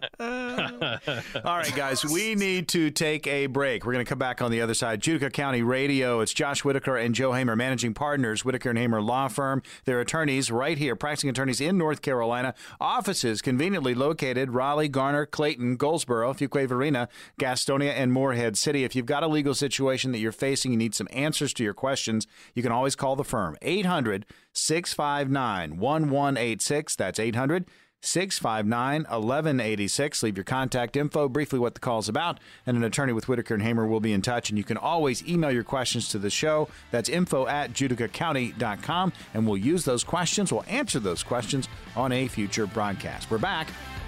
All 1.46 1.58
right, 1.58 1.76
guys, 1.76 2.04
we 2.06 2.36
need 2.36 2.68
to 2.70 2.92
take 2.92 3.28
a 3.28 3.48
break. 3.48 3.86
We're 3.86 3.94
going 3.94 4.06
to 4.06 4.10
come 4.10 4.20
back 4.20 4.42
on 4.42 4.52
the 4.52 4.62
other 4.62 4.74
side. 4.74 5.02
Judica 5.02 5.32
County 5.32 5.62
Radio. 5.62 6.20
It's 6.20 6.34
Josh 6.34 6.64
Whitaker 6.64 6.98
and 6.98 7.16
Joe 7.16 7.34
Hamer, 7.34 7.56
managing 7.56 7.94
partners, 7.94 8.44
Whitaker 8.44 8.70
and 8.70 8.78
Hamer 8.80 9.02
Law 9.02 9.28
Firm. 9.28 9.62
They're 9.86 10.00
attorneys 10.02 10.52
right 10.52 10.78
here, 10.78 10.96
practicing 10.96 11.30
attorneys 11.30 11.62
in 11.62 11.78
North 11.78 12.02
Carolina. 12.02 12.54
Offices 12.82 13.42
conveniently 13.42 13.94
located 13.96 14.52
Raleigh, 14.52 14.90
Garner, 14.90 15.26
Clayton, 15.26 15.78
Goldsboro, 15.78 16.34
Fuquay-Varina, 16.34 17.08
Gastonia, 17.46 17.94
and 17.96 18.12
Morehead 18.12 18.58
City. 18.58 18.84
If 18.84 18.96
you've 18.96 19.06
got 19.06 19.22
a 19.22 19.28
legal 19.28 19.54
situation 19.54 20.12
that 20.12 20.18
you're 20.18 20.32
facing, 20.32 20.72
you 20.72 20.78
need 20.78 20.96
some 20.96 21.08
answers 21.12 21.54
to 21.54 21.64
your 21.64 21.76
questions, 21.76 22.26
you 22.56 22.64
can 22.64 22.72
always 22.72 22.96
call 22.96 23.16
the 23.16 23.24
firm. 23.24 23.56
800 23.62 24.26
659 24.52 25.78
1186. 25.78 26.96
That's 26.96 27.20
800 27.20 27.66
659 28.02 29.02
1186. 29.04 30.24
Leave 30.24 30.38
your 30.38 30.44
contact 30.44 30.96
info, 30.96 31.30
briefly 31.30 31.60
what 31.60 31.76
the 31.76 31.80
call's 31.80 32.10
about, 32.10 32.40
and 32.66 32.78
an 32.78 32.84
attorney 32.84 33.14
with 33.14 33.28
Whitaker 33.28 33.54
and 33.54 33.62
Hamer 33.62 33.86
will 33.86 34.00
be 34.00 34.14
in 34.14 34.24
touch. 34.24 34.50
And 34.50 34.58
you 34.58 34.64
can 34.64 34.78
always 34.78 35.28
email 35.28 35.52
your 35.52 35.64
questions 35.64 36.10
to 36.10 36.18
the 36.18 36.32
show. 36.32 36.68
That's 36.90 37.10
info 37.10 37.46
at 37.46 37.74
judicacounty.com. 37.74 39.14
And 39.36 39.48
we'll 39.48 39.58
use 39.58 39.86
those 39.86 40.04
questions, 40.04 40.52
we'll 40.52 40.66
answer 40.68 41.00
those 41.00 41.22
questions 41.22 41.68
on 41.96 42.12
a 42.12 42.28
future 42.28 42.66
broadcast. 42.66 43.30
We're 43.30 43.38
back 43.38 43.68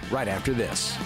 right 0.10 0.28
after 0.28 0.54
this. 0.54 0.98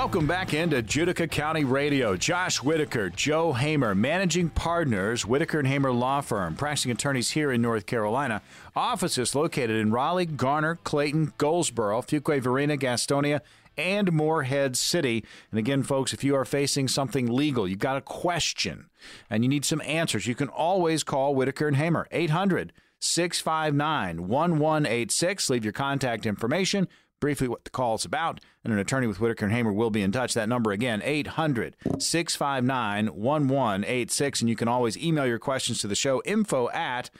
Welcome 0.00 0.26
back 0.26 0.54
into 0.54 0.82
Judica 0.82 1.30
County 1.30 1.62
Radio. 1.62 2.16
Josh 2.16 2.62
Whitaker, 2.62 3.10
Joe 3.10 3.52
Hamer, 3.52 3.94
managing 3.94 4.48
partners, 4.48 5.26
Whitaker 5.26 5.58
and 5.58 5.68
Hamer 5.68 5.92
Law 5.92 6.22
Firm, 6.22 6.56
practicing 6.56 6.90
attorneys 6.90 7.32
here 7.32 7.52
in 7.52 7.60
North 7.60 7.84
Carolina. 7.84 8.40
Offices 8.74 9.34
located 9.34 9.76
in 9.76 9.92
Raleigh, 9.92 10.24
Garner, 10.24 10.78
Clayton, 10.84 11.34
Goldsboro, 11.36 12.00
Fuquay 12.00 12.40
Varina, 12.40 12.78
Gastonia, 12.78 13.42
and 13.76 14.10
Morehead 14.10 14.74
City. 14.74 15.22
And 15.50 15.58
again, 15.58 15.82
folks, 15.82 16.14
if 16.14 16.24
you 16.24 16.34
are 16.34 16.46
facing 16.46 16.88
something 16.88 17.30
legal, 17.30 17.68
you've 17.68 17.78
got 17.78 17.98
a 17.98 18.00
question 18.00 18.88
and 19.28 19.44
you 19.44 19.50
need 19.50 19.66
some 19.66 19.82
answers, 19.82 20.26
you 20.26 20.34
can 20.34 20.48
always 20.48 21.04
call 21.04 21.34
Whitaker 21.34 21.68
and 21.68 21.76
Hamer, 21.76 22.06
800 22.10 22.72
659 23.00 24.28
1186. 24.28 25.50
Leave 25.50 25.64
your 25.64 25.74
contact 25.74 26.24
information 26.24 26.88
briefly 27.20 27.46
what 27.48 27.64
the 27.64 27.70
call 27.70 27.94
is 27.94 28.04
about, 28.04 28.40
and 28.64 28.72
an 28.72 28.78
attorney 28.78 29.06
with 29.06 29.20
Whitaker 29.20 29.44
and 29.44 29.54
Hamer 29.54 29.72
will 29.72 29.90
be 29.90 30.02
in 30.02 30.10
touch. 30.12 30.34
That 30.34 30.48
number 30.48 30.72
again, 30.72 31.00
800 31.04 31.76
659 31.98 33.06
1186. 33.14 34.40
And 34.40 34.48
you 34.50 34.56
can 34.56 34.68
always 34.68 34.96
email 34.98 35.26
your 35.26 35.38
questions 35.38 35.78
to 35.80 35.86
the 35.86 35.94
show, 35.94 36.22
info 36.24 36.68
at 36.70 37.10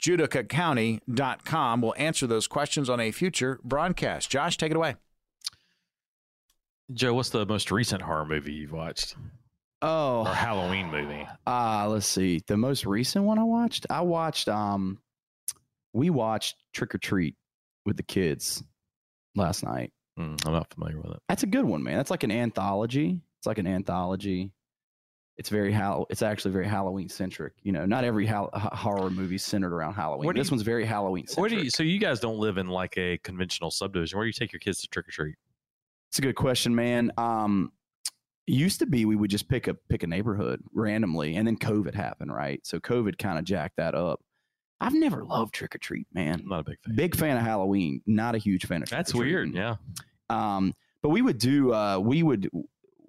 judicacounty.com. 0.00 1.80
We'll 1.80 1.94
answer 1.96 2.26
those 2.26 2.46
questions 2.46 2.90
on 2.90 3.00
a 3.00 3.10
future 3.10 3.60
broadcast. 3.64 4.30
Josh, 4.30 4.56
take 4.56 4.70
it 4.70 4.76
away. 4.76 4.96
Joe, 6.92 7.14
what's 7.14 7.30
the 7.30 7.46
most 7.46 7.70
recent 7.70 8.02
horror 8.02 8.26
movie 8.26 8.52
you've 8.52 8.72
watched? 8.72 9.16
Oh, 9.80 10.20
Or 10.26 10.34
Halloween 10.34 10.90
movie? 10.90 11.26
uh, 11.46 11.88
let's 11.88 12.06
see. 12.06 12.42
The 12.46 12.56
most 12.56 12.86
recent 12.86 13.24
one 13.24 13.38
I 13.38 13.44
watched, 13.44 13.86
I 13.90 14.00
watched, 14.02 14.48
um, 14.48 14.98
we 15.92 16.10
watched 16.10 16.56
Trick 16.72 16.94
or 16.94 16.98
Treat 16.98 17.36
with 17.86 17.96
the 17.96 18.02
kids 18.02 18.62
last 19.34 19.64
night. 19.64 19.92
Mm, 20.18 20.44
I'm 20.46 20.52
not 20.52 20.72
familiar 20.72 20.96
with 21.00 21.12
it. 21.12 21.22
That's 21.28 21.42
a 21.42 21.46
good 21.46 21.64
one, 21.64 21.82
man. 21.82 21.96
That's 21.96 22.10
like 22.10 22.22
an 22.22 22.30
anthology. 22.30 23.20
It's 23.38 23.46
like 23.46 23.58
an 23.58 23.66
anthology. 23.66 24.52
It's 25.36 25.48
very 25.48 25.72
Hall- 25.72 26.06
It's 26.10 26.22
actually 26.22 26.52
very 26.52 26.68
Halloween 26.68 27.08
centric. 27.08 27.54
You 27.62 27.72
know, 27.72 27.84
not 27.86 28.04
every 28.04 28.24
hal- 28.24 28.50
horror 28.54 29.10
movie 29.10 29.34
is 29.34 29.42
centered 29.42 29.72
around 29.72 29.94
Halloween. 29.94 30.26
Where 30.26 30.34
This 30.34 30.48
you- 30.48 30.52
one's 30.52 30.62
very 30.62 30.84
Halloween 30.84 31.24
Where 31.34 31.48
centric. 31.48 31.58
do 31.58 31.64
you? 31.64 31.70
So 31.70 31.82
you 31.82 31.98
guys 31.98 32.20
don't 32.20 32.38
live 32.38 32.56
in 32.58 32.68
like 32.68 32.96
a 32.96 33.18
conventional 33.18 33.72
subdivision. 33.72 34.16
Where 34.16 34.24
do 34.24 34.28
you 34.28 34.32
take 34.32 34.52
your 34.52 34.60
kids 34.60 34.80
to 34.82 34.88
trick 34.88 35.08
or 35.08 35.10
treat? 35.10 35.34
It's 36.10 36.20
a 36.20 36.22
good 36.22 36.36
question, 36.36 36.72
man. 36.76 37.10
Um, 37.18 37.72
used 38.46 38.78
to 38.78 38.86
be 38.86 39.04
we 39.06 39.16
would 39.16 39.30
just 39.30 39.48
pick 39.48 39.66
a 39.66 39.74
pick 39.74 40.04
a 40.04 40.06
neighborhood 40.06 40.62
randomly, 40.72 41.34
and 41.34 41.44
then 41.44 41.56
COVID 41.56 41.94
happened, 41.94 42.32
right? 42.32 42.64
So 42.64 42.78
COVID 42.78 43.18
kind 43.18 43.36
of 43.36 43.44
jacked 43.44 43.78
that 43.78 43.96
up. 43.96 44.20
I've 44.86 44.94
never 44.94 45.24
loved 45.24 45.54
trick 45.54 45.74
or 45.74 45.78
treat, 45.78 46.06
man. 46.12 46.40
I'm 46.42 46.48
not 46.48 46.60
a 46.60 46.64
big 46.64 46.78
fan. 46.84 46.96
Big 46.96 47.16
fan 47.16 47.36
of 47.36 47.42
Halloween, 47.42 48.02
not 48.06 48.34
a 48.34 48.38
huge 48.38 48.66
fan 48.66 48.82
of. 48.82 48.88
That's 48.90 49.14
weird. 49.14 49.54
Yeah. 49.54 49.76
Um, 50.30 50.74
but 51.02 51.10
we 51.10 51.22
would 51.22 51.38
do. 51.38 51.72
Uh, 51.72 51.98
we 51.98 52.22
would. 52.22 52.50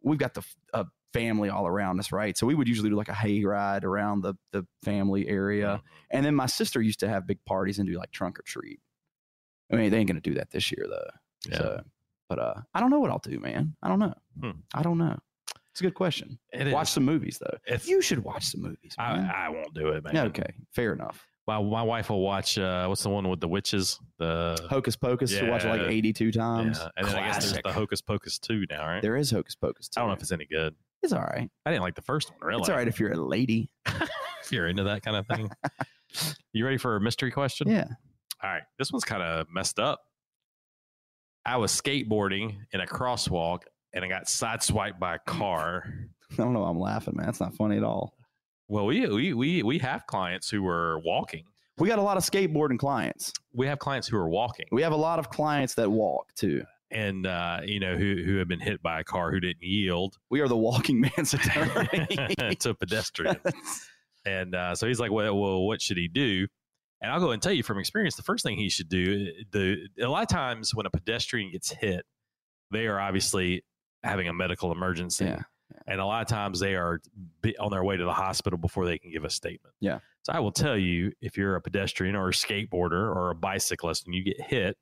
We've 0.03 0.19
got 0.19 0.33
the 0.33 0.43
uh, 0.73 0.83
family 1.13 1.49
all 1.49 1.65
around 1.65 1.99
us, 1.99 2.11
right? 2.11 2.37
So 2.37 2.45
we 2.45 2.55
would 2.55 2.67
usually 2.67 2.89
do 2.89 2.95
like 2.95 3.09
a 3.09 3.13
hay 3.13 3.43
ride 3.43 3.83
around 3.83 4.21
the 4.21 4.35
the 4.51 4.65
family 4.83 5.27
area, 5.27 5.81
and 6.11 6.25
then 6.25 6.35
my 6.35 6.45
sister 6.45 6.81
used 6.81 6.99
to 7.01 7.07
have 7.09 7.25
big 7.25 7.43
parties 7.45 7.79
and 7.79 7.87
do 7.87 7.97
like 7.97 8.11
trunk 8.11 8.39
or 8.39 8.43
treat. 8.43 8.79
I 9.71 9.75
mean, 9.77 9.91
they 9.91 9.97
ain't 9.97 10.07
gonna 10.07 10.21
do 10.21 10.35
that 10.35 10.51
this 10.51 10.71
year 10.71 10.85
though. 10.89 11.09
Yeah. 11.49 11.57
So, 11.57 11.81
but 12.29 12.39
uh, 12.39 12.53
I 12.73 12.79
don't 12.79 12.89
know 12.91 12.99
what 12.99 13.11
I'll 13.11 13.19
do, 13.19 13.39
man. 13.39 13.75
I 13.81 13.87
don't 13.89 13.99
know. 13.99 14.13
Hmm. 14.39 14.51
I 14.73 14.81
don't 14.83 14.97
know. 14.97 15.17
It's 15.71 15.81
a 15.81 15.83
good 15.83 15.93
question. 15.95 16.39
It 16.53 16.71
watch 16.71 16.87
is. 16.87 16.93
some 16.93 17.03
movies 17.05 17.37
though. 17.39 17.57
If- 17.65 17.87
You 17.87 18.01
should 18.01 18.23
watch 18.23 18.45
some 18.45 18.61
movies. 18.61 18.95
I, 18.97 19.29
I 19.47 19.49
won't 19.49 19.73
do 19.73 19.89
it, 19.89 20.03
man. 20.05 20.17
Okay, 20.27 20.53
fair 20.73 20.93
enough. 20.93 21.25
My, 21.47 21.61
my 21.61 21.83
wife 21.83 22.09
will 22.09 22.21
watch. 22.21 22.57
Uh, 22.57 22.87
what's 22.87 23.03
the 23.03 23.09
one 23.09 23.29
with 23.29 23.39
the 23.39 23.47
witches? 23.47 23.99
The 24.17 24.65
Hocus 24.69 24.95
Pocus. 24.95 25.31
You 25.31 25.47
watch 25.47 25.63
it 25.63 25.69
like 25.69 25.81
eighty-two 25.81 26.31
times. 26.31 26.79
yeah. 26.79 26.89
And 26.97 27.07
then 27.07 27.15
I 27.15 27.27
guess 27.27 27.51
there's 27.51 27.61
the 27.63 27.71
Hocus 27.71 28.01
Pocus 28.01 28.39
two 28.39 28.65
now, 28.69 28.85
right? 28.87 29.01
There 29.01 29.15
is 29.15 29.29
Hocus 29.29 29.55
Pocus. 29.55 29.87
Too. 29.89 29.99
I 29.99 30.01
don't 30.01 30.09
know 30.09 30.15
if 30.15 30.21
it's 30.21 30.31
any 30.31 30.45
good. 30.45 30.73
it's 31.03 31.13
all 31.13 31.21
right. 31.21 31.49
I 31.65 31.69
didn't 31.71 31.83
like 31.83 31.95
the 31.95 32.01
first 32.01 32.31
one. 32.31 32.39
Really, 32.41 32.61
It's 32.61 32.69
all 32.69 32.75
right 32.75 32.87
if 32.87 32.99
you're 32.99 33.11
a 33.11 33.17
lady. 33.17 33.69
if 33.85 34.51
you're 34.51 34.67
into 34.67 34.83
that 34.85 35.03
kind 35.03 35.17
of 35.17 35.27
thing. 35.27 35.51
you 36.53 36.65
ready 36.65 36.77
for 36.77 36.95
a 36.95 37.01
mystery 37.01 37.29
question? 37.31 37.69
Yeah. 37.69 37.87
All 38.43 38.49
right. 38.49 38.63
This 38.79 38.91
one's 38.91 39.03
kind 39.03 39.21
of 39.21 39.47
messed 39.51 39.79
up. 39.79 40.01
I 41.45 41.57
was 41.57 41.71
skateboarding 41.71 42.55
in 42.73 42.81
a 42.81 42.87
crosswalk 42.87 43.61
and 43.93 44.03
I 44.03 44.07
got 44.07 44.25
sideswiped 44.25 44.97
by 44.99 45.15
a 45.15 45.19
car. 45.19 45.83
I 46.31 46.35
don't 46.37 46.53
know. 46.53 46.61
why 46.61 46.69
I'm 46.69 46.79
laughing, 46.79 47.15
man. 47.17 47.27
That's 47.27 47.39
not 47.39 47.53
funny 47.53 47.77
at 47.77 47.83
all. 47.83 48.15
Well, 48.67 48.85
we 48.85 49.07
we 49.07 49.33
we 49.33 49.63
we 49.63 49.77
have 49.79 50.05
clients 50.07 50.49
who 50.49 50.65
are 50.67 50.99
walking. 50.99 51.45
We 51.77 51.87
got 51.89 51.99
a 51.99 52.01
lot 52.03 52.17
of 52.17 52.23
skateboarding 52.23 52.79
clients. 52.79 53.33
We 53.53 53.67
have 53.67 53.79
clients 53.79 54.07
who 54.07 54.17
are 54.17 54.29
walking, 54.29 54.65
We 54.71 54.81
have 54.81 54.93
a 54.93 54.97
lot 54.97 55.19
of 55.19 55.29
clients 55.29 55.75
that 55.75 55.91
walk 55.91 56.33
too. 56.35 56.63
and 56.91 57.27
uh, 57.27 57.59
you 57.65 57.79
know 57.79 57.95
who 57.97 58.23
who 58.25 58.37
have 58.37 58.47
been 58.47 58.59
hit 58.61 58.81
by 58.81 58.99
a 59.01 59.03
car 59.03 59.31
who 59.31 59.39
didn't 59.39 59.61
yield 59.63 60.17
We 60.29 60.39
are 60.41 60.47
the 60.47 60.55
walking 60.57 61.01
man's 61.01 61.33
attorney. 61.37 62.55
to 62.59 62.69
a 62.69 62.73
pedestrian. 62.73 63.37
And 64.25 64.55
uh, 64.55 64.73
so 64.75 64.87
he's 64.87 64.99
like, 64.99 65.11
well, 65.11 65.39
well, 65.39 65.67
what 65.67 65.81
should 65.81 65.97
he 65.97 66.07
do? 66.07 66.47
And 67.01 67.11
I'll 67.11 67.19
go 67.19 67.31
and 67.31 67.41
tell 67.41 67.51
you 67.51 67.61
from 67.61 67.77
experience, 67.77 68.15
the 68.15 68.23
first 68.23 68.43
thing 68.43 68.57
he 68.57 68.69
should 68.69 68.89
do, 68.89 69.27
the 69.51 69.87
a 70.01 70.07
lot 70.07 70.23
of 70.23 70.29
times 70.29 70.73
when 70.73 70.85
a 70.85 70.89
pedestrian 70.89 71.51
gets 71.51 71.71
hit, 71.71 72.05
they 72.71 72.87
are 72.87 72.99
obviously 72.99 73.63
having 74.03 74.27
a 74.27 74.33
medical 74.33 74.71
emergency. 74.71 75.25
Yeah, 75.25 75.41
And 75.87 76.01
a 76.01 76.05
lot 76.05 76.21
of 76.21 76.27
times 76.27 76.59
they 76.59 76.75
are 76.75 76.99
on 77.59 77.71
their 77.71 77.83
way 77.83 77.95
to 77.95 78.03
the 78.03 78.13
hospital 78.13 78.57
before 78.57 78.85
they 78.85 78.97
can 78.97 79.11
give 79.11 79.23
a 79.23 79.29
statement. 79.29 79.75
Yeah. 79.79 79.99
So 80.23 80.33
I 80.33 80.39
will 80.39 80.51
tell 80.51 80.77
you, 80.77 81.11
if 81.21 81.37
you're 81.37 81.55
a 81.55 81.61
pedestrian 81.61 82.15
or 82.15 82.29
a 82.29 82.31
skateboarder 82.31 83.15
or 83.15 83.29
a 83.29 83.35
bicyclist 83.35 84.05
and 84.05 84.15
you 84.15 84.23
get 84.23 84.41
hit, 84.41 84.77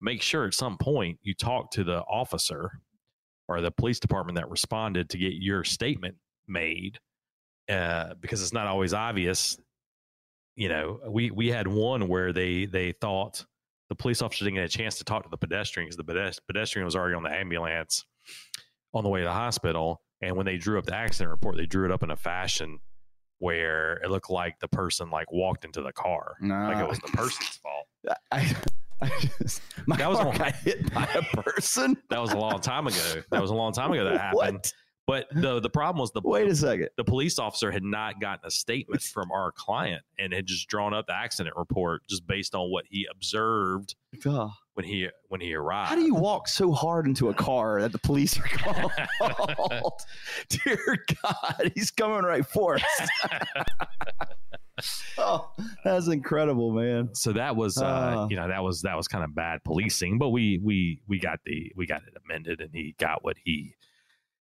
make 0.00 0.22
sure 0.22 0.46
at 0.46 0.54
some 0.54 0.78
point 0.78 1.18
you 1.22 1.34
talk 1.34 1.70
to 1.72 1.84
the 1.84 2.00
officer 2.02 2.80
or 3.48 3.60
the 3.60 3.70
police 3.70 4.00
department 4.00 4.36
that 4.36 4.48
responded 4.50 5.10
to 5.10 5.18
get 5.18 5.34
your 5.34 5.64
statement 5.64 6.16
made 6.48 6.98
uh, 7.68 8.14
because 8.20 8.42
it's 8.42 8.52
not 8.52 8.66
always 8.66 8.94
obvious. 8.94 9.58
You 10.56 10.68
know, 10.68 11.00
we 11.08 11.30
we 11.30 11.48
had 11.48 11.66
one 11.66 12.08
where 12.08 12.32
they 12.32 12.66
they 12.66 12.92
thought 12.92 13.44
the 13.88 13.94
police 13.94 14.22
officer 14.22 14.44
didn't 14.44 14.56
get 14.56 14.64
a 14.64 14.68
chance 14.68 14.96
to 14.96 15.04
talk 15.04 15.22
to 15.22 15.28
the 15.28 15.36
pedestrian 15.36 15.86
because 15.86 15.96
the 15.96 16.04
pedes- 16.04 16.40
pedestrian 16.46 16.84
was 16.84 16.96
already 16.96 17.14
on 17.14 17.22
the 17.22 17.30
ambulance 17.30 18.04
on 18.94 19.04
the 19.04 19.10
way 19.10 19.20
to 19.20 19.26
the 19.26 19.32
hospital. 19.32 20.00
And 20.22 20.36
when 20.36 20.46
they 20.46 20.56
drew 20.56 20.78
up 20.78 20.86
the 20.86 20.94
accident 20.94 21.30
report, 21.30 21.56
they 21.56 21.66
drew 21.66 21.84
it 21.84 21.90
up 21.92 22.02
in 22.02 22.10
a 22.10 22.16
fashion 22.16 22.78
where 23.38 23.94
it 24.04 24.10
looked 24.10 24.30
like 24.30 24.58
the 24.60 24.68
person 24.68 25.10
like 25.10 25.30
walked 25.32 25.64
into 25.64 25.82
the 25.82 25.92
car, 25.92 26.36
like 26.40 26.78
it 26.78 26.88
was 26.88 26.98
the 27.00 27.08
person's 27.08 27.56
fault. 27.56 27.86
I, 28.32 28.54
I 29.00 29.10
just, 29.40 29.60
my 29.86 29.96
That 29.96 30.08
was 30.08 30.18
car 30.18 30.28
one- 30.28 30.38
got 30.38 30.54
hit 30.54 30.94
by 30.94 31.08
a 31.12 31.22
person. 31.42 31.96
That 32.10 32.20
was 32.20 32.32
a 32.32 32.38
long 32.38 32.60
time 32.60 32.86
ago. 32.86 33.22
That 33.32 33.42
was 33.42 33.50
a 33.50 33.54
long 33.54 33.72
time 33.72 33.90
ago 33.90 34.04
that 34.04 34.20
happened. 34.20 34.36
What? 34.36 34.72
But 35.12 35.26
the 35.42 35.60
the 35.60 35.68
problem 35.68 36.00
was 36.00 36.10
the 36.12 36.22
Wait 36.24 36.48
a 36.48 36.56
second. 36.56 36.88
the 36.96 37.04
police 37.04 37.38
officer 37.38 37.70
had 37.70 37.82
not 37.84 38.18
gotten 38.18 38.46
a 38.46 38.50
statement 38.50 39.02
from 39.02 39.30
our 39.30 39.52
client 39.52 40.02
and 40.18 40.32
had 40.32 40.46
just 40.46 40.68
drawn 40.68 40.94
up 40.94 41.06
the 41.06 41.14
accident 41.14 41.54
report 41.56 42.02
just 42.08 42.26
based 42.26 42.54
on 42.54 42.70
what 42.70 42.86
he 42.88 43.06
observed 43.10 43.94
God. 44.24 44.50
when 44.74 44.86
he 44.86 45.08
when 45.28 45.40
he 45.42 45.54
arrived. 45.54 45.90
How 45.90 45.96
do 45.96 46.02
you 46.02 46.14
walk 46.14 46.48
so 46.48 46.72
hard 46.72 47.06
into 47.06 47.28
a 47.28 47.34
car 47.34 47.80
that 47.82 47.92
the 47.92 47.98
police 47.98 48.38
are 48.38 48.42
called? 48.48 48.90
Dear 50.48 51.04
God, 51.22 51.72
he's 51.74 51.90
coming 51.90 52.22
right 52.22 52.46
for 52.46 52.76
us. 52.76 53.08
oh, 55.18 55.50
that's 55.84 56.08
incredible, 56.08 56.72
man. 56.72 57.10
so 57.14 57.32
that 57.32 57.54
was 57.54 57.76
uh, 57.78 57.84
Ah. 57.84 58.26
you 58.30 58.36
know 58.36 58.48
that 58.48 58.62
was 58.62 58.82
that 58.82 58.96
was 58.96 59.06
kind 59.08 59.22
of 59.24 59.34
bad 59.34 59.62
policing 59.64 60.18
but 60.18 60.30
we 60.30 60.58
we 60.62 61.00
we 61.06 61.18
got 61.18 61.38
the 61.44 61.70
we 61.76 61.86
got 61.86 62.00
it 62.02 62.14
amended 62.24 62.60
and 62.60 62.70
he 62.72 62.94
got 62.98 63.22
what 63.22 63.36
he 63.44 63.74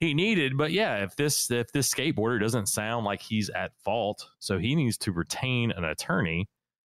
he 0.03 0.15
needed 0.15 0.59
but 0.59 0.73
yeah 0.73 1.05
if 1.05 1.15
this 1.15 1.49
if 1.53 1.71
this 1.71 1.89
skateboarder 1.89 2.41
doesn't 2.41 2.67
sound 2.67 3.05
like 3.05 3.23
he's 3.23 3.49
at 3.51 3.71
fault 3.85 4.27
so 4.41 4.59
he 4.59 4.75
needs 4.75 4.99
to 4.99 5.13
retain 5.13 5.71
an 5.71 5.85
attorney. 5.85 6.49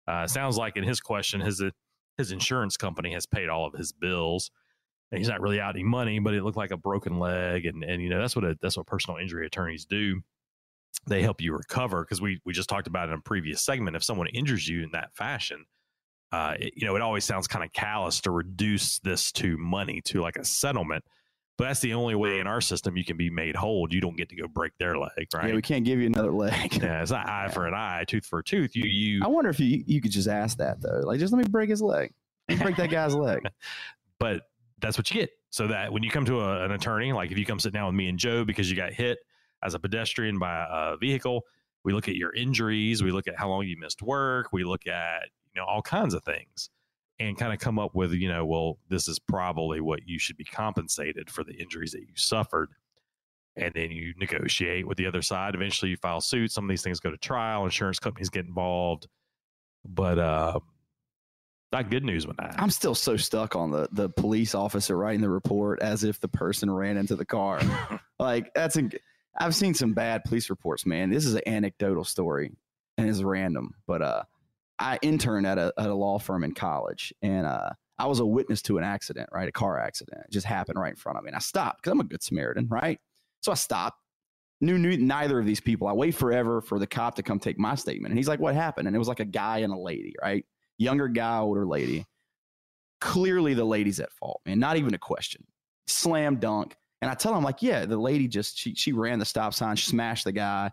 Uh 0.07 0.28
sounds 0.28 0.57
like 0.57 0.78
in 0.78 0.84
his 0.84 0.99
question 0.99 1.41
his 1.41 1.60
his 2.20 2.32
insurance 2.32 2.78
company 2.78 3.12
has 3.14 3.26
paid 3.26 3.49
all 3.49 3.66
of 3.66 3.74
his 3.74 3.91
bills 3.91 4.51
and 5.12 5.18
he's 5.18 5.28
not 5.28 5.41
really 5.41 5.60
out 5.60 5.76
any 5.76 5.84
money 5.84 6.20
but 6.20 6.36
it 6.36 6.43
looked 6.43 6.55
like 6.55 6.70
a 6.70 6.78
broken 6.78 7.18
leg 7.18 7.66
and 7.66 7.84
and 7.84 7.99
you 7.99 8.10
know 8.10 8.20
that's 8.20 8.36
what 8.36 8.45
a, 8.45 8.55
that's 8.62 8.78
what 8.78 8.86
personal 8.86 9.18
injury 9.18 9.47
attorneys 9.47 9.86
do. 9.86 10.22
They 11.07 11.24
help 11.24 11.41
you 11.41 11.53
recover 11.53 12.03
because 12.03 12.22
we 12.22 12.39
we 12.45 12.53
just 12.53 12.70
talked 12.70 12.86
about 12.86 13.10
in 13.10 13.16
a 13.16 13.22
previous 13.22 13.66
segment. 13.66 13.95
If 13.95 14.03
someone 14.03 14.28
injures 14.28 14.68
you 14.68 14.84
in 14.84 14.91
that 14.91 15.16
fashion 15.16 15.66
uh, 16.32 16.53
it, 16.60 16.74
you 16.76 16.86
know, 16.86 16.95
it 16.95 17.01
always 17.01 17.26
sounds 17.26 17.47
kind 17.47 17.66
of 17.66 17.74
callous 17.74 18.22
to 18.22 18.32
reduce 18.32 18.99
this 18.99 19.32
to 19.32 19.57
money 19.57 20.01
to 20.05 20.22
like 20.22 20.38
a 20.38 20.45
settlement, 20.45 21.03
but 21.60 21.66
that's 21.66 21.82
the 21.82 21.93
only 21.93 22.16
way 22.16 22.39
in 22.39 22.47
our 22.47 22.62
system 22.62 22.95
you 22.95 23.03
can 23.03 23.18
be 23.18 23.30
made 23.30 23.53
whole. 23.53 23.86
You 23.91 23.99
don't 23.99 24.16
get 24.16 24.30
to 24.30 24.36
go 24.38 24.47
break 24.47 24.72
their 24.78 24.97
leg, 24.97 25.12
Yeah, 25.18 25.39
right? 25.39 25.53
we 25.53 25.62
can't 25.62 25.84
give 25.84 25.99
you 25.99 26.05
another 26.05 26.32
leg. 26.45 26.82
Yeah, 26.82 27.01
it's 27.01 27.12
not 27.12 27.28
eye 27.28 27.49
for 27.49 27.68
an 27.68 27.74
eye, 27.74 28.05
tooth 28.07 28.26
for 28.26 28.39
a 28.39 28.43
tooth. 28.43 28.78
You 28.78 28.86
you, 28.86 29.22
I 29.22 29.28
wonder 29.28 29.49
if 29.49 29.60
you 29.60 29.84
you 29.86 29.99
could 29.99 30.12
just 30.12 30.30
ask 30.30 30.57
that 30.60 30.80
though. 30.80 31.01
Like, 31.03 31.20
just 31.20 31.34
let 31.34 31.43
me 31.43 31.49
break 31.49 31.70
his 31.70 31.82
leg. 31.82 32.14
Break 32.47 32.78
that 32.78 32.89
guy's 32.89 33.14
leg. 33.14 33.41
but 34.20 34.43
that's 34.80 34.97
what 34.97 35.12
you 35.12 35.20
get. 35.20 35.32
So 35.49 35.68
that 35.68 35.91
when 35.91 36.01
you 36.01 36.10
come 36.10 36.24
to 36.26 36.39
a, 36.39 36.64
an 36.64 36.72
attorney, 36.72 37.12
like 37.12 37.30
if 37.32 37.38
you 37.38 37.45
come 37.45 37.60
sit 37.60 37.74
down 37.74 37.88
with 37.88 37.95
me 37.95 38.07
and 38.07 38.18
Joe 38.18 38.45
because 38.45 38.70
you 38.70 38.78
got 38.78 38.93
hit 38.93 39.20
as 39.62 39.74
a 39.74 39.80
pedestrian 39.80 40.39
by 40.39 40.66
a 40.72 40.95
vehicle, 40.95 41.43
we 41.84 41.91
look 41.91 42.07
at 42.07 42.16
your 42.16 42.34
injuries, 42.34 43.03
we 43.03 43.12
look 43.12 43.28
at 43.28 43.38
how 43.38 43.49
long 43.49 43.66
you 43.68 43.78
missed 43.78 44.01
work, 44.01 44.53
we 44.53 44.64
look 44.64 44.88
at 44.88 45.24
you 45.53 45.60
know 45.60 45.66
all 45.68 45.82
kinds 45.82 46.14
of 46.14 46.24
things, 46.24 46.70
and 47.20 47.38
kind 47.38 47.53
of 47.53 47.59
come 47.59 47.80
up 47.80 47.95
with, 47.95 48.13
you 48.13 48.30
know, 48.30 48.45
well, 48.45 48.78
this 48.89 49.07
is 49.07 49.20
probably 49.20 49.82
what 49.82 50.07
you 50.07 50.20
should 50.20 50.38
be 50.38 50.45
compensated 50.45 51.30
for 51.30 51.43
the 51.43 51.53
injuries 51.53 51.91
that 51.91 52.01
you 52.01 52.13
suffered. 52.15 52.70
And 53.55 53.74
then 53.74 53.91
you 53.91 54.13
negotiate 54.17 54.88
with 54.88 54.97
the 54.97 55.05
other 55.05 55.22
side. 55.22 55.53
Eventually, 55.53 55.91
you 55.91 55.97
file 55.97 56.22
suit. 56.22 56.51
Some 56.51 56.63
of 56.63 56.70
these 56.70 56.82
things 56.82 57.01
go 57.01 57.11
to 57.11 57.17
trial. 57.17 57.65
Insurance 57.65 57.99
companies 57.99 58.30
get 58.30 58.45
involved. 58.45 59.07
But 59.84 60.17
uh, 60.17 60.59
not 61.72 61.89
good 61.89 62.05
news 62.05 62.26
when 62.26 62.36
that. 62.39 62.55
I'm 62.57 62.70
still 62.70 62.95
so 62.95 63.17
stuck 63.17 63.55
on 63.55 63.72
the 63.72 63.89
the 63.91 64.09
police 64.09 64.55
officer 64.55 64.97
writing 64.97 65.22
the 65.22 65.30
report 65.30 65.82
as 65.82 66.03
if 66.03 66.20
the 66.20 66.28
person 66.28 66.72
ran 66.72 66.97
into 66.97 67.15
the 67.15 67.26
car. 67.26 67.61
like 68.20 68.53
that's 68.53 68.78
a, 68.78 68.89
I've 69.38 69.55
seen 69.55 69.74
some 69.74 69.93
bad 69.93 70.24
police 70.24 70.49
reports, 70.49 70.86
man. 70.86 71.09
This 71.09 71.26
is 71.26 71.36
an 71.36 71.41
anecdotal 71.45 72.03
story 72.03 72.51
and 72.97 73.09
it's 73.09 73.22
random, 73.22 73.74
but 73.88 74.01
uh, 74.01 74.24
I 74.80 74.98
interned 75.02 75.46
at 75.46 75.58
a 75.58 75.74
at 75.78 75.90
a 75.90 75.94
law 75.94 76.20
firm 76.20 76.44
in 76.44 76.54
college, 76.54 77.14
and 77.22 77.46
uh, 77.46 77.70
I 77.98 78.06
was 78.08 78.20
a 78.20 78.26
witness 78.26 78.62
to 78.64 78.78
an 78.78 78.84
accident, 78.84 79.30
right? 79.32 79.48
A 79.48 79.52
car 79.52 79.78
accident. 79.78 80.22
It 80.26 80.32
just 80.32 80.46
happened 80.46 80.80
right 80.80 80.92
in 80.92 80.96
front 80.96 81.18
of 81.18 81.24
me, 81.24 81.30
and 81.30 81.36
I 81.36 81.40
stopped 81.40 81.82
because 81.82 81.92
I'm 81.92 82.00
a 82.00 82.06
good 82.06 82.24
Samaritan, 82.24 82.68
right? 82.70 83.00
So 83.42 83.52
I 83.52 83.56
stopped. 83.56 83.98
Knew, 84.62 84.78
knew 84.78 84.98
neither 84.98 85.40
of 85.40 85.46
these 85.46 85.62
people. 85.62 85.88
I 85.88 85.94
wait 85.94 86.14
forever 86.16 86.60
for 86.62 86.80
the 86.80 86.88
cop 86.88 87.16
to 87.16 87.24
come 87.24 87.40
take 87.40 87.58
my 87.58 87.76
statement, 87.76 88.12
and 88.12 88.20
he's 88.20 88.28
like, 88.28 88.40
"What 88.40 88.56
happened?" 88.56 88.88
And 88.88 88.96
it 88.96 89.00
was 89.00 89.08
like 89.08 89.22
a 89.22 89.26
guy 89.26 89.60
and 89.60 89.72
a 89.72 89.78
lady, 89.78 90.14
right? 90.22 90.46
Younger 90.78 91.08
guy, 91.08 91.40
older 91.40 91.66
lady. 91.66 92.06
Clearly, 93.00 93.54
the 93.54 93.64
lady's 93.64 94.00
at 94.02 94.12
fault, 94.12 94.42
man. 94.46 94.60
Not 94.60 94.76
even 94.78 94.94
a 94.94 94.98
question. 94.98 95.46
Slam 95.88 96.38
dunk. 96.38 96.76
And 97.02 97.10
I 97.10 97.14
tell 97.14 97.36
him, 97.36 97.44
like, 97.44 97.62
yeah, 97.62 97.86
the 97.86 97.98
lady 97.98 98.28
just 98.28 98.58
she 98.58 98.76
she 98.76 98.92
ran 98.92 99.20
the 99.20 99.26
stop 99.26 99.54
sign, 99.54 99.78
she 99.78 99.90
smashed 99.90 100.26
the 100.26 100.34
guy. 100.34 100.72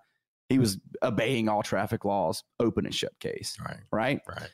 He 0.49 0.59
was 0.59 0.79
obeying 1.03 1.49
all 1.49 1.63
traffic 1.63 2.05
laws, 2.05 2.43
open 2.61 2.87
and 2.87 2.95
shut 2.95 3.19
case. 3.21 3.57
Right. 3.61 3.81
Right. 3.91 4.21
Right. 4.29 4.51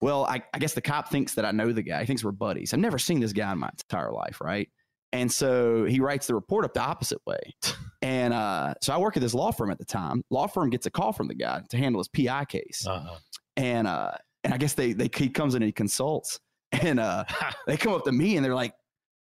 Well, 0.00 0.24
I, 0.24 0.42
I 0.52 0.58
guess 0.58 0.74
the 0.74 0.80
cop 0.80 1.10
thinks 1.10 1.34
that 1.34 1.44
I 1.44 1.50
know 1.50 1.72
the 1.72 1.82
guy. 1.82 2.00
He 2.00 2.06
thinks 2.06 2.24
we're 2.24 2.32
buddies. 2.32 2.74
I've 2.74 2.80
never 2.80 2.98
seen 2.98 3.20
this 3.20 3.32
guy 3.32 3.52
in 3.52 3.58
my 3.58 3.70
entire 3.70 4.12
life. 4.12 4.40
Right. 4.40 4.68
And 5.12 5.30
so 5.30 5.84
he 5.84 6.00
writes 6.00 6.26
the 6.26 6.34
report 6.34 6.64
up 6.64 6.74
the 6.74 6.80
opposite 6.80 7.20
way. 7.26 7.40
And 8.02 8.34
uh, 8.34 8.74
so 8.82 8.92
I 8.92 8.98
work 8.98 9.16
at 9.16 9.22
this 9.22 9.32
law 9.32 9.50
firm 9.50 9.70
at 9.70 9.78
the 9.78 9.84
time. 9.86 10.22
Law 10.28 10.46
firm 10.46 10.68
gets 10.68 10.84
a 10.84 10.90
call 10.90 11.14
from 11.14 11.26
the 11.26 11.34
guy 11.34 11.62
to 11.70 11.76
handle 11.78 12.00
his 12.00 12.08
PI 12.08 12.44
case. 12.44 12.86
Uh-huh. 12.86 13.16
And 13.56 13.86
uh, 13.86 14.10
and 14.44 14.52
I 14.52 14.58
guess 14.58 14.74
they 14.74 14.92
they 14.92 15.08
he 15.16 15.30
comes 15.30 15.54
in 15.54 15.62
and 15.62 15.68
he 15.68 15.72
consults. 15.72 16.38
And 16.72 17.00
uh, 17.00 17.24
they 17.66 17.78
come 17.78 17.94
up 17.94 18.04
to 18.04 18.12
me 18.12 18.36
and 18.36 18.44
they're 18.44 18.54
like, 18.54 18.74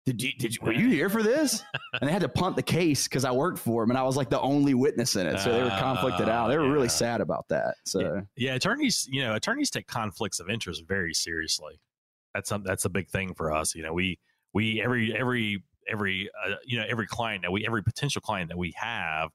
did 0.07 0.22
you, 0.22 0.32
did 0.38 0.54
you, 0.54 0.61
were 0.62 0.72
you 0.72 0.88
here 0.88 1.11
for 1.11 1.22
this? 1.22 1.62
And 1.98 2.07
they 2.07 2.12
had 2.12 2.20
to 2.22 2.28
punt 2.28 2.57
the 2.57 2.62
case 2.62 3.09
because 3.09 3.24
I 3.24 3.30
worked 3.30 3.59
for 3.59 3.82
them 3.82 3.90
and 3.90 3.98
I 3.98 4.02
was 4.02 4.18
like 4.18 4.28
the 4.28 4.40
only 4.40 4.74
witness 4.74 5.16
in 5.16 5.26
it. 5.26 5.40
So 5.40 5.50
they 5.50 5.62
were 5.62 5.74
conflicted 5.78 6.28
out. 6.28 6.48
They 6.48 6.59
were 6.59 6.70
really 6.70 6.90
sad 6.90 7.22
about 7.22 7.48
that. 7.48 7.76
So 7.86 8.00
yeah. 8.00 8.20
yeah, 8.36 8.54
attorneys, 8.54 9.09
you 9.11 9.22
know, 9.22 9.34
attorneys 9.34 9.70
take 9.70 9.86
conflicts 9.86 10.38
of 10.38 10.50
interest 10.50 10.84
very 10.86 11.14
seriously. 11.14 11.80
That's 12.34 12.50
some, 12.50 12.62
that's 12.62 12.84
a 12.84 12.90
big 12.90 13.09
thing 13.09 13.32
for 13.32 13.50
us. 13.50 13.74
You 13.74 13.82
know, 13.82 13.94
we 13.94 14.18
we 14.52 14.82
every 14.82 15.16
every 15.16 15.62
every 15.88 16.28
uh, 16.46 16.57
you 16.66 16.78
know 16.78 16.84
every 16.86 17.07
client 17.07 17.42
that 17.42 17.52
we 17.52 17.64
every 17.66 17.82
potential 17.82 18.20
client 18.20 18.50
that 18.50 18.59
we 18.59 18.74
have, 18.76 19.30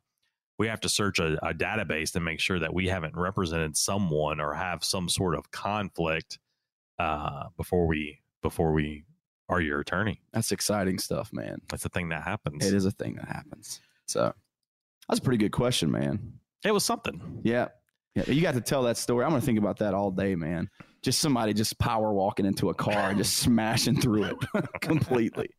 we 0.60 0.68
have 0.68 0.82
to 0.82 0.90
search 0.90 1.18
a, 1.18 1.34
a 1.44 1.52
database 1.52 2.12
to 2.12 2.20
make 2.20 2.40
sure 2.40 2.60
that 2.60 2.76
we 2.76 2.88
haven't 2.88 3.16
represented 3.18 3.76
someone 3.76 4.40
or 4.40 4.54
have 4.54 4.84
some 4.84 5.10
sort 5.10 5.34
of 5.34 5.50
conflict 5.50 6.38
uh, 7.00 7.46
before 7.58 7.88
we 7.88 8.20
before 8.44 8.72
we 8.72 9.04
are 9.52 9.62
your 9.62 9.82
attorney. 9.82 10.22
that's 10.34 10.52
exciting 10.52 10.98
stuff, 10.98 11.32
man. 11.34 11.62
That's 11.70 11.86
a 11.86 11.90
thing 11.90 12.10
that 12.10 12.24
happens. 12.24 12.66
It 12.66 12.74
is 12.74 12.86
a 12.86 12.92
thing 12.92 13.16
that 13.16 13.28
happens. 13.28 13.82
So 14.08 14.34
that's 15.08 15.20
a 15.20 15.22
pretty 15.22 15.38
good 15.38 15.52
question, 15.52 15.92
man. 15.92 16.40
It 16.64 16.72
was 16.72 16.86
something. 16.86 17.42
Yeah. 17.44 17.68
Yeah. 18.16 18.24
You 18.28 18.42
got 18.42 18.54
to 18.54 18.62
tell 18.62 18.84
that 18.84 18.98
story. 18.98 19.26
I'm 19.26 19.32
going 19.32 19.42
to 19.42 19.46
think 19.46 19.60
about 19.60 19.78
that 19.80 19.94
all 19.94 20.10
day, 20.10 20.36
man. 20.36 20.70
Just 21.02 21.20
somebody 21.20 21.54
just 21.54 21.78
power 21.80 22.14
walking 22.14 22.46
into 22.46 22.70
a 22.70 22.74
car 22.74 23.10
and 23.10 23.18
just 23.18 23.38
smashing 23.38 24.00
through 24.00 24.24
it 24.24 24.38
completely. 24.82 25.50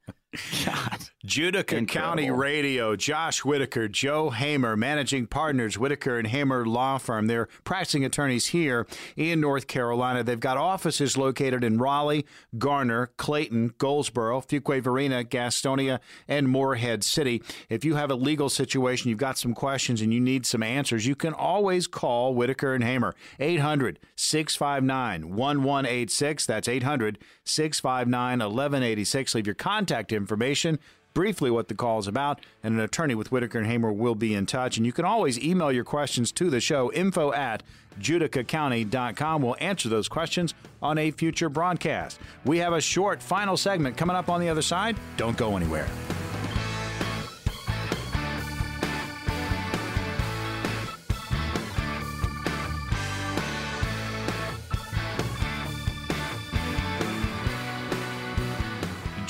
God. 0.64 1.08
Judica 1.26 1.76
Incredible. 1.76 1.86
County 1.86 2.30
Radio, 2.30 2.96
Josh 2.96 3.44
Whitaker, 3.44 3.86
Joe 3.86 4.30
Hamer, 4.30 4.76
managing 4.76 5.26
partners, 5.26 5.78
Whitaker 5.78 6.18
and 6.18 6.26
Hamer 6.26 6.64
Law 6.64 6.96
Firm. 6.96 7.26
They're 7.26 7.48
practicing 7.64 8.04
attorneys 8.04 8.46
here 8.46 8.86
in 9.14 9.40
North 9.40 9.66
Carolina. 9.66 10.24
They've 10.24 10.40
got 10.40 10.56
offices 10.56 11.18
located 11.18 11.62
in 11.62 11.78
Raleigh, 11.78 12.24
Garner, 12.56 13.10
Clayton, 13.18 13.74
Goldsboro, 13.76 14.40
Fuquay 14.40 14.82
Varina, 14.82 15.22
Gastonia, 15.22 16.00
and 16.26 16.48
Morehead 16.48 17.04
City. 17.04 17.42
If 17.68 17.84
you 17.84 17.96
have 17.96 18.10
a 18.10 18.16
legal 18.16 18.48
situation, 18.48 19.10
you've 19.10 19.18
got 19.18 19.38
some 19.38 19.54
questions, 19.54 20.00
and 20.00 20.14
you 20.14 20.20
need 20.20 20.46
some 20.46 20.62
answers, 20.62 21.06
you 21.06 21.14
can 21.14 21.34
always 21.34 21.86
call 21.86 22.34
Whitaker 22.34 22.74
and 22.74 22.82
Hamer. 22.82 23.14
800 23.38 23.98
659 24.16 25.36
1186. 25.36 26.46
That's 26.46 26.68
800 26.68 27.18
659 27.44 28.38
1186. 28.38 29.34
Leave 29.34 29.46
your 29.46 29.54
contact 29.54 30.10
information 30.10 30.21
briefly 31.14 31.50
what 31.50 31.68
the 31.68 31.74
call 31.74 31.98
is 31.98 32.06
about, 32.06 32.40
and 32.62 32.74
an 32.74 32.80
attorney 32.80 33.14
with 33.14 33.30
Whitaker 33.30 33.58
and 33.58 33.66
Hamer 33.66 33.92
will 33.92 34.14
be 34.14 34.34
in 34.34 34.46
touch. 34.46 34.76
And 34.76 34.86
you 34.86 34.92
can 34.92 35.04
always 35.04 35.38
email 35.38 35.70
your 35.70 35.84
questions 35.84 36.32
to 36.32 36.50
the 36.50 36.60
show, 36.60 36.92
info 36.92 37.32
at 37.32 37.62
judicacounty.com. 38.00 39.42
We'll 39.42 39.56
answer 39.60 39.88
those 39.88 40.08
questions 40.08 40.54
on 40.80 40.98
a 40.98 41.10
future 41.10 41.48
broadcast. 41.48 42.18
We 42.44 42.58
have 42.58 42.72
a 42.72 42.80
short 42.80 43.22
final 43.22 43.56
segment 43.56 43.96
coming 43.96 44.16
up 44.16 44.28
on 44.28 44.40
the 44.40 44.48
other 44.48 44.62
side. 44.62 44.96
Don't 45.16 45.36
go 45.36 45.56
anywhere. 45.56 45.88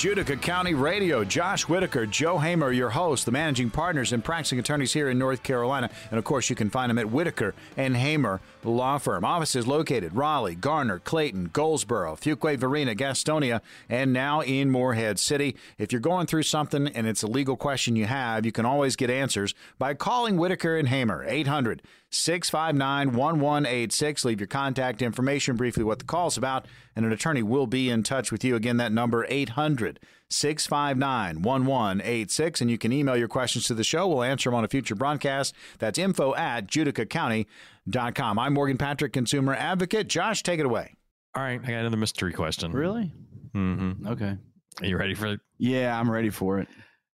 Judica 0.03 0.41
County 0.41 0.73
Radio. 0.73 1.23
Josh 1.23 1.69
Whitaker, 1.69 2.05
Joe 2.05 2.37
Hamer, 2.37 2.73
your 2.73 2.89
host, 2.89 3.23
the 3.23 3.31
managing 3.31 3.69
partners 3.69 4.11
and 4.11 4.21
practicing 4.21 4.59
attorneys 4.59 4.91
here 4.91 5.09
in 5.09 5.17
North 5.17 5.43
Carolina. 5.43 5.89
And 6.11 6.17
of 6.17 6.25
course, 6.25 6.49
you 6.49 6.57
can 6.57 6.69
find 6.69 6.89
them 6.89 6.97
at 6.97 7.09
Whitaker 7.09 7.55
and 7.77 7.95
Hamer 7.95 8.41
Law 8.71 8.97
Firm. 8.97 9.25
Offices 9.25 9.67
located 9.67 10.15
Raleigh, 10.15 10.55
Garner, 10.55 10.99
Clayton, 10.99 11.49
Goldsboro, 11.53 12.15
Fuquay 12.15 12.57
Varina, 12.57 12.95
Gastonia, 12.95 13.61
and 13.89 14.13
now 14.13 14.41
in 14.41 14.69
Morehead 14.69 15.19
City. 15.19 15.55
If 15.77 15.91
you're 15.91 16.01
going 16.01 16.27
through 16.27 16.43
something 16.43 16.87
and 16.87 17.07
it's 17.07 17.23
a 17.23 17.27
legal 17.27 17.57
question 17.57 17.95
you 17.95 18.05
have, 18.05 18.45
you 18.45 18.51
can 18.51 18.65
always 18.65 18.95
get 18.95 19.09
answers 19.09 19.53
by 19.77 19.93
calling 19.93 20.37
Whitaker 20.37 20.77
and 20.77 20.87
Hamer, 20.87 21.23
800 21.27 21.81
659 22.09 23.17
1186. 23.17 24.25
Leave 24.25 24.39
your 24.39 24.47
contact 24.47 25.01
information, 25.01 25.55
briefly 25.55 25.83
what 25.83 25.99
the 25.99 26.05
call's 26.05 26.37
about, 26.37 26.65
and 26.95 27.05
an 27.05 27.11
attorney 27.11 27.43
will 27.43 27.67
be 27.67 27.89
in 27.89 28.03
touch 28.03 28.31
with 28.31 28.43
you. 28.43 28.55
Again, 28.55 28.77
that 28.77 28.91
number 28.91 29.25
800 29.27 29.99
659 30.33 31.41
1186. 31.41 32.61
And 32.61 32.69
you 32.71 32.77
can 32.77 32.91
email 32.91 33.15
your 33.15 33.27
questions 33.27 33.65
to 33.67 33.73
the 33.73 33.83
show. 33.83 34.07
We'll 34.07 34.23
answer 34.23 34.49
them 34.49 34.55
on 34.55 34.63
a 34.63 34.67
future 34.67 34.95
broadcast. 34.95 35.53
That's 35.79 35.97
info 35.97 36.33
at 36.35 36.67
judicacounty.com. 36.67 38.39
I'm 38.39 38.53
Morgan 38.53 38.77
Patrick, 38.77 39.13
consumer 39.13 39.53
advocate. 39.53 40.07
Josh, 40.07 40.43
take 40.43 40.59
it 40.59 40.65
away. 40.65 40.95
All 41.35 41.43
right, 41.43 41.59
I 41.63 41.67
got 41.67 41.79
another 41.79 41.97
mystery 41.97 42.33
question. 42.33 42.71
Really? 42.71 43.11
Mm-hmm. 43.55 44.07
Okay. 44.07 44.37
Are 44.81 44.85
you 44.85 44.97
ready 44.97 45.13
for 45.13 45.27
it? 45.27 45.39
Yeah, 45.57 45.97
I'm 45.99 46.09
ready 46.09 46.29
for 46.29 46.59
it. 46.59 46.67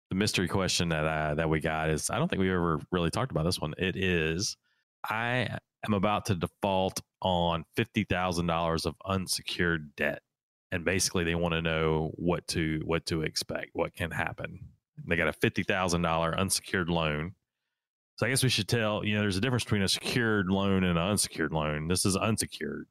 the 0.10 0.16
mystery 0.16 0.48
question 0.48 0.90
that 0.90 1.06
uh, 1.06 1.36
that 1.36 1.50
we 1.50 1.60
got 1.60 1.90
is 1.90 2.10
I 2.10 2.18
don't 2.18 2.28
think 2.28 2.40
we 2.40 2.50
ever 2.52 2.80
really 2.92 3.10
talked 3.12 3.32
about 3.32 3.44
this 3.44 3.60
one. 3.60 3.74
It 3.78 3.96
is 3.96 4.58
I 5.08 5.58
am 5.86 5.94
about 5.94 6.26
to 6.26 6.36
default 6.36 7.02
on 7.22 7.66
fifty 7.76 8.06
thousand 8.06 8.48
dollars 8.48 8.86
of 8.86 8.96
unsecured 9.06 9.96
debt, 9.96 10.22
and 10.72 10.86
basically 10.86 11.24
they 11.24 11.36
want 11.36 11.54
to 11.54 11.62
know 11.62 12.12
what 12.16 12.48
to 12.50 12.82
what 12.86 13.06
to 13.08 13.24
expect, 13.24 13.72
what 13.74 13.96
can 13.96 14.12
happen. 14.12 14.60
They 15.08 15.16
got 15.16 15.28
a 15.28 15.34
fifty 15.34 15.64
thousand 15.64 16.02
dollar 16.02 16.38
unsecured 16.38 16.90
loan. 16.90 17.34
So 18.18 18.26
I 18.26 18.30
guess 18.30 18.44
we 18.44 18.50
should 18.50 18.68
tell 18.68 19.04
you 19.04 19.16
know 19.16 19.22
there's 19.22 19.38
a 19.38 19.42
difference 19.42 19.64
between 19.64 19.82
a 19.82 19.88
secured 19.88 20.50
loan 20.50 20.84
and 20.84 20.98
an 20.98 21.04
unsecured 21.04 21.54
loan. 21.54 21.88
This 21.88 22.06
is 22.06 22.16
unsecured. 22.16 22.88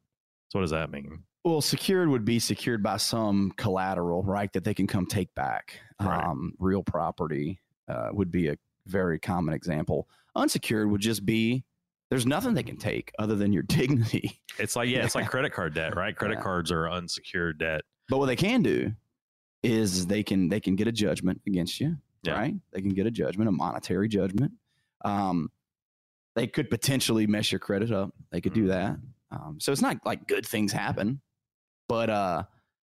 So 0.48 0.58
what 0.58 0.62
does 0.62 0.70
that 0.70 0.90
mean? 0.90 1.24
Well, 1.44 1.60
secured 1.60 2.08
would 2.08 2.24
be 2.24 2.38
secured 2.38 2.82
by 2.82 2.96
some 2.96 3.52
collateral, 3.56 4.22
right? 4.22 4.52
That 4.52 4.64
they 4.64 4.74
can 4.74 4.86
come 4.86 5.06
take 5.06 5.34
back. 5.34 5.78
Right. 6.00 6.24
Um, 6.24 6.54
real 6.58 6.82
property 6.82 7.60
uh, 7.88 8.08
would 8.12 8.30
be 8.30 8.48
a 8.48 8.56
very 8.86 9.18
common 9.18 9.54
example. 9.54 10.08
Unsecured 10.34 10.90
would 10.90 11.00
just 11.00 11.24
be 11.24 11.64
there's 12.10 12.26
nothing 12.26 12.54
they 12.54 12.62
can 12.62 12.76
take 12.76 13.12
other 13.18 13.34
than 13.36 13.52
your 13.52 13.62
dignity. 13.68 14.40
It's 14.58 14.76
like 14.76 14.88
yeah, 14.88 15.04
it's 15.04 15.14
like 15.14 15.28
credit 15.30 15.52
card 15.52 15.74
debt, 15.74 15.96
right? 15.96 16.14
Credit 16.16 16.34
Yeah. 16.38 16.42
cards 16.42 16.72
are 16.72 16.88
unsecured 16.88 17.58
debt. 17.58 17.82
But 18.08 18.18
what 18.18 18.26
they 18.26 18.36
can 18.36 18.62
do 18.62 18.92
is 19.62 20.06
they 20.06 20.22
can 20.22 20.48
they 20.48 20.60
can 20.60 20.76
get 20.76 20.88
a 20.88 20.92
judgment 20.92 21.40
against 21.46 21.80
you, 21.80 21.96
Yeah. 22.22 22.32
right? 22.34 22.54
They 22.72 22.80
can 22.80 22.90
get 22.94 23.06
a 23.06 23.10
judgment, 23.10 23.48
a 23.48 23.52
monetary 23.52 24.08
judgment. 24.08 24.52
Um, 25.04 25.50
they 26.34 26.46
could 26.46 26.70
potentially 26.70 27.26
mess 27.26 27.50
your 27.50 27.58
credit 27.58 27.90
up. 27.92 28.10
They 28.30 28.40
could 28.40 28.54
do 28.54 28.64
Mhm. 28.64 28.68
that. 28.68 28.96
Um, 29.30 29.58
so 29.60 29.72
it's 29.72 29.82
not 29.82 29.98
like 30.06 30.26
good 30.28 30.46
things 30.46 30.72
happen, 30.72 31.20
but 31.88 32.08
uh, 32.08 32.44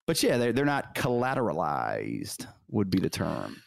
but 0.07 0.23
yeah, 0.23 0.37
they're 0.37 0.53
they're 0.53 0.65
not 0.67 0.95
collateralized. 0.95 2.47
Would 2.71 2.91
be 2.91 2.99
the 2.99 3.09
term. 3.11 3.63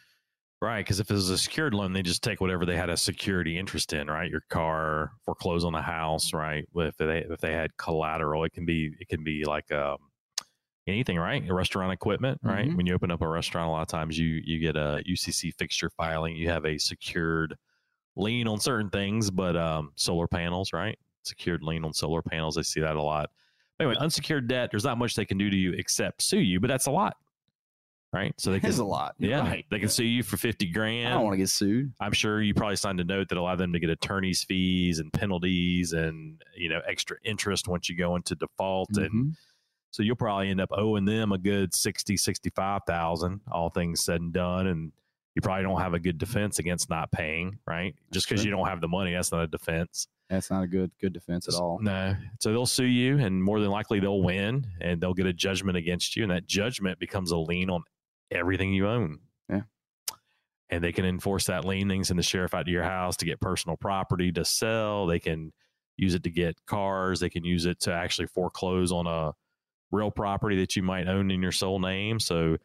Right, 0.62 0.78
because 0.86 1.00
if 1.00 1.10
it 1.10 1.14
was 1.14 1.28
a 1.28 1.36
secured 1.36 1.74
loan, 1.74 1.92
they 1.92 2.02
just 2.02 2.22
take 2.22 2.40
whatever 2.40 2.64
they 2.64 2.76
had 2.76 2.88
a 2.88 2.96
security 2.96 3.58
interest 3.58 3.92
in, 3.92 4.06
right? 4.06 4.30
Your 4.30 4.44
car, 4.48 5.10
foreclose 5.24 5.64
on 5.64 5.72
the 5.72 5.82
house, 5.82 6.32
right? 6.32 6.64
If 6.76 6.96
they 6.98 7.24
if 7.28 7.40
they 7.40 7.52
had 7.52 7.76
collateral, 7.78 8.44
it 8.44 8.52
can 8.52 8.64
be 8.64 8.94
it 9.00 9.08
can 9.08 9.24
be 9.24 9.44
like 9.44 9.72
um 9.72 9.98
anything, 10.86 11.18
right? 11.18 11.42
Restaurant 11.50 11.92
equipment, 11.92 12.40
right? 12.44 12.68
Mhm. 12.68 12.76
When 12.76 12.86
you 12.86 12.94
open 12.94 13.10
up 13.10 13.22
a 13.22 13.28
restaurant, 13.28 13.68
a 13.68 13.72
lot 13.72 13.82
of 13.82 13.88
times 13.88 14.16
you 14.16 14.40
you 14.44 14.60
get 14.60 14.76
a 14.76 15.02
UCC 15.04 15.50
fixture 15.50 15.90
filing. 15.90 16.36
You 16.36 16.48
have 16.50 16.64
a 16.64 16.78
secured 16.78 17.56
lien 18.16 18.46
on 18.46 18.60
certain 18.60 18.90
things, 18.90 19.32
but 19.32 19.56
um, 19.56 19.92
solar 19.96 20.28
panels, 20.28 20.72
right? 20.72 20.96
Secured 21.24 21.64
lien 21.64 21.84
on 21.84 21.92
solar 21.92 22.22
panels. 22.22 22.56
I 22.56 22.62
see 22.62 22.80
that 22.80 22.96
a 22.96 23.02
lot. 23.02 23.30
Anyway, 23.80 23.96
unsecured 23.98 24.46
debt. 24.48 24.70
There's 24.70 24.84
not 24.84 24.98
much 24.98 25.16
they 25.16 25.24
can 25.24 25.38
do 25.38 25.50
to 25.50 25.56
you 25.56 25.72
except 25.72 26.22
sue 26.22 26.38
you, 26.40 26.60
but 26.60 26.68
that's 26.68 26.86
a 26.86 26.90
lot, 26.92 27.16
right? 28.12 28.34
So 28.38 28.50
they 28.52 28.60
can, 28.60 28.68
It's 28.68 28.78
a 28.78 28.84
lot. 28.84 29.14
You're 29.18 29.30
yeah, 29.30 29.40
right. 29.40 29.64
they 29.70 29.78
can 29.78 29.88
sue 29.88 30.04
you 30.04 30.22
for 30.22 30.36
fifty 30.36 30.66
grand. 30.66 31.08
I 31.08 31.12
don't 31.12 31.24
want 31.24 31.34
to 31.34 31.38
get 31.38 31.48
sued. 31.48 31.92
I'm 32.00 32.12
sure 32.12 32.42
you 32.42 32.54
probably 32.54 32.76
signed 32.76 33.00
a 33.00 33.04
note 33.04 33.28
that 33.30 33.38
allowed 33.38 33.56
them 33.58 33.72
to 33.72 33.78
get 33.80 33.90
attorney's 33.90 34.44
fees 34.44 34.98
and 34.98 35.12
penalties 35.12 35.92
and 35.92 36.42
you 36.56 36.68
know 36.68 36.80
extra 36.88 37.16
interest 37.24 37.68
once 37.68 37.88
you 37.88 37.96
go 37.96 38.16
into 38.16 38.34
default 38.34 38.90
and 38.96 39.10
Mhm. 39.10 39.36
so 39.90 40.02
you'll 40.02 40.16
probably 40.16 40.48
end 40.50 40.60
up 40.60 40.70
owing 40.72 41.04
them 41.04 41.32
a 41.32 41.38
good 41.38 41.74
60 41.74 42.16
65,000 42.16 43.40
all 43.50 43.70
things 43.70 44.04
said 44.04 44.20
and 44.20 44.32
done 44.32 44.66
and 44.66 44.92
you 45.34 45.40
probably 45.42 45.62
don't 45.62 45.80
have 45.80 45.94
a 45.94 45.98
good 45.98 46.18
defense 46.18 46.58
against 46.58 46.90
not 46.90 47.10
paying 47.10 47.58
right 47.66 47.94
just 48.12 48.28
because 48.28 48.44
you 48.44 48.50
don't 48.50 48.66
have 48.68 48.80
the 48.80 48.88
money 48.88 49.12
that's 49.14 49.32
not 49.32 49.42
a 49.42 49.46
defense 49.46 50.06
That's 50.28 50.50
not 50.50 50.62
a 50.62 50.66
good 50.66 50.90
good 51.00 51.12
defense 51.14 51.48
at 51.48 51.54
all. 51.54 51.78
no 51.80 52.14
so 52.40 52.50
they'll 52.52 52.66
sue 52.66 52.84
you 52.84 53.18
and 53.18 53.42
more 53.42 53.58
than 53.60 53.70
likely 53.70 53.98
they'll 54.00 54.22
win 54.22 54.66
and 54.80 55.00
they'll 55.00 55.14
get 55.14 55.26
a 55.26 55.32
judgment 55.32 55.76
against 55.78 56.16
you 56.16 56.22
and 56.22 56.32
that 56.32 56.46
judgment 56.46 56.98
becomes 56.98 57.30
a 57.30 57.36
lien 57.38 57.70
on 57.70 57.82
everything 58.32 58.72
you 58.72 58.88
own 58.88 59.18
Yeah. 59.48 59.62
and 60.70 60.82
they 60.82 60.92
can 60.92 61.04
enforce 61.04 61.46
that 61.46 61.64
lien 61.64 61.88
things 61.88 62.10
in 62.10 62.16
the 62.16 62.22
sheriff 62.22 62.54
out 62.54 62.66
to 62.66 62.72
your 62.72 62.82
house 62.84 63.16
to 63.18 63.24
get 63.24 63.40
personal 63.40 63.76
property 63.76 64.32
to 64.32 64.44
sell 64.44 65.06
they 65.06 65.18
can 65.18 65.52
use 65.96 66.14
it 66.14 66.22
to 66.24 66.30
get 66.30 66.56
cars 66.66 67.20
they 67.20 67.28
can 67.30 67.44
use 67.44 67.66
it 67.66 67.80
to 67.80 67.92
actually 67.92 68.26
foreclose 68.26 68.90
on 68.92 69.06
a 69.06 69.32
real 69.90 70.10
property 70.10 70.56
that 70.56 70.74
you 70.74 70.82
might 70.82 71.06
own 71.08 71.30
in 71.30 71.42
your 71.42 71.52
sole 71.52 71.78
name 71.78 72.18
so 72.18 72.56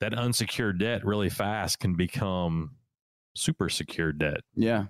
that 0.00 0.12
unsecured 0.12 0.78
debt 0.78 1.04
really 1.04 1.30
fast 1.30 1.78
can 1.78 1.94
become 1.94 2.72
super 3.36 3.68
secured 3.68 4.18
debt 4.18 4.40
Yeah, 4.54 4.86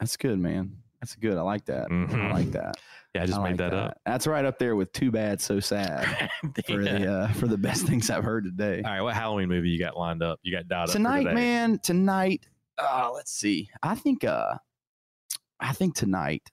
that's 0.00 0.16
good, 0.16 0.38
man. 0.38 0.76
That's 1.00 1.14
good. 1.14 1.36
I 1.36 1.42
like 1.42 1.64
that. 1.66 1.86
I 1.86 1.94
Mhm. 1.94 2.32
like 2.32 2.50
that. 2.52 2.76
Yeah 3.18 3.22
i 3.22 3.26
just 3.26 3.38
I 3.38 3.42
made 3.42 3.60
like 3.60 3.70
that, 3.70 3.74
up 3.74 3.98
That's 4.06 4.26
right 4.26 4.44
up 4.44 4.58
there 4.58 4.76
with 4.76 4.92
"Too 4.92 5.10
Bad, 5.10 5.40
So 5.40 5.60
Sad" 5.60 6.30
for 6.66 6.80
Yeah. 6.82 6.98
the 6.98 7.12
uh, 7.12 7.28
for 7.34 7.46
the 7.48 7.58
best 7.58 7.86
things 7.86 8.08
I've 8.10 8.24
heard 8.24 8.44
today. 8.44 8.82
All 8.84 8.90
right, 8.92 9.00
what 9.02 9.14
Halloween 9.14 9.48
movie 9.48 9.68
you 9.70 9.78
got 9.78 9.96
lined 9.96 10.22
up? 10.22 10.38
You 10.42 10.52
got 10.56 10.68
dialed 10.68 10.90
up 10.90 10.92
tonight, 10.94 11.24
today? 11.24 11.34
man. 11.34 11.78
Tonight. 11.82 12.46
Uh, 12.78 13.10
let's 13.12 13.32
see. 13.32 13.68
I 13.82 13.94
think. 13.94 14.24
Uh, 14.24 14.54
I 15.60 15.72
think 15.72 15.94
tonight. 15.96 16.48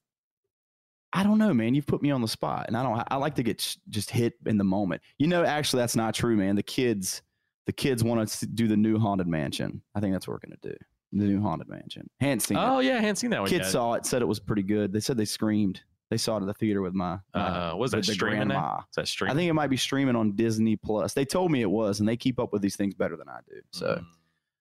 I 1.13 1.23
don't 1.23 1.37
know, 1.37 1.53
man. 1.53 1.73
You've 1.75 1.87
put 1.87 2.01
me 2.01 2.11
on 2.11 2.21
the 2.21 2.27
spot, 2.27 2.65
and 2.67 2.75
I 2.75 2.83
don't. 2.83 3.01
I 3.09 3.15
like 3.17 3.35
to 3.35 3.43
get 3.43 3.61
sh- 3.61 3.77
just 3.89 4.09
hit 4.09 4.33
in 4.45 4.57
the 4.57 4.63
moment. 4.65 5.01
You 5.17 5.27
know, 5.27 5.45
actually, 5.45 5.81
that's 5.81 5.95
not 5.95 6.13
true, 6.13 6.35
man. 6.35 6.55
The 6.55 6.63
kids, 6.63 7.21
the 7.67 7.71
kids 7.73 8.03
want 8.03 8.27
to 8.27 8.45
do 8.47 8.67
the 8.67 8.75
new 8.75 8.97
haunted 8.99 9.27
mansion. 9.27 9.81
I 9.95 9.99
think 10.01 10.13
that's 10.13 10.27
what 10.27 10.33
we're 10.33 10.47
gonna 10.49 10.57
do. 10.61 10.75
The 11.13 11.23
new 11.25 11.41
haunted 11.41 11.69
mansion. 11.69 12.09
Hadn't 12.19 12.41
seen 12.41 12.57
Oh 12.57 12.79
it. 12.79 12.85
yeah, 12.85 12.95
hadn't 12.99 13.15
seen 13.17 13.29
that 13.29 13.39
one 13.41 13.49
Kids 13.49 13.65
yet. 13.65 13.71
saw 13.71 13.93
it, 13.93 14.05
said 14.05 14.21
it 14.21 14.25
was 14.25 14.39
pretty 14.39 14.63
good. 14.63 14.91
They 14.91 14.99
said 14.99 15.15
they 15.15 15.23
screamed. 15.25 15.81
They 16.11 16.17
saw 16.17 16.37
it 16.37 16.41
at 16.41 16.45
the 16.47 16.53
theater 16.53 16.81
with 16.81 16.93
my. 16.93 17.17
my 17.33 17.41
uh, 17.71 17.75
was 17.75 17.91
that 17.91 17.97
with 17.97 18.05
the 18.07 18.13
streaming? 18.13 18.47
Now? 18.49 18.55
grandma. 18.55 18.81
Is 19.01 19.15
that 19.17 19.29
I 19.29 19.33
think 19.33 19.49
it 19.49 19.53
might 19.53 19.69
be 19.69 19.77
streaming 19.77 20.15
on 20.15 20.33
Disney 20.35 20.75
Plus. 20.75 21.13
They 21.13 21.25
told 21.25 21.51
me 21.51 21.61
it 21.61 21.69
was, 21.69 21.99
and 21.99 22.07
they 22.07 22.15
keep 22.17 22.39
up 22.39 22.53
with 22.53 22.61
these 22.61 22.75
things 22.75 22.93
better 22.93 23.15
than 23.17 23.27
I 23.27 23.39
do. 23.49 23.59
So, 23.71 23.87
Mm. 23.87 24.05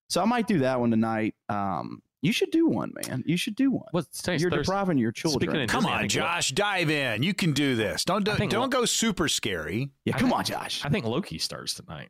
so 0.09 0.23
I 0.23 0.25
might 0.25 0.47
do 0.47 0.59
that 0.61 0.81
one 0.81 0.91
tonight. 0.91 1.35
Um, 1.51 2.03
you 2.23 2.33
should 2.33 2.51
do 2.51 2.67
one, 2.67 2.93
man. 3.07 3.23
You 3.27 3.37
should 3.37 3.55
do 3.57 3.71
one. 3.71 3.85
What's 3.91 4.23
today's 4.23 4.41
You're 4.41 4.51
Thursday? 4.51 4.63
depriving 4.63 4.97
your 4.97 5.13
children. 5.13 5.41
Speaking 5.51 5.69
Come 5.69 5.81
Disney, 5.83 5.93
on, 5.93 5.99
think 6.01 6.13
Josh, 6.13 6.49
dive 6.53 6.89
in. 6.91 7.23
You 7.23 7.35
can 7.35 7.53
do 7.53 7.77
this. 7.77 8.05
Don't 8.07 8.25
do, 8.25 8.31
I 8.31 8.37
think 8.37 8.51
don't 8.51 8.63
Lo- 8.73 8.81
go 8.81 8.85
super 8.87 9.29
scary. 9.29 9.91
yeah, 10.07 10.15
I 10.17 10.19
come 10.19 10.29
think- 10.31 10.39
on, 10.39 10.45
Josh. 10.47 10.83
I 10.83 10.89
think 10.89 11.05
Loki 11.05 11.37
starts 11.37 11.75
tonight. 11.75 12.09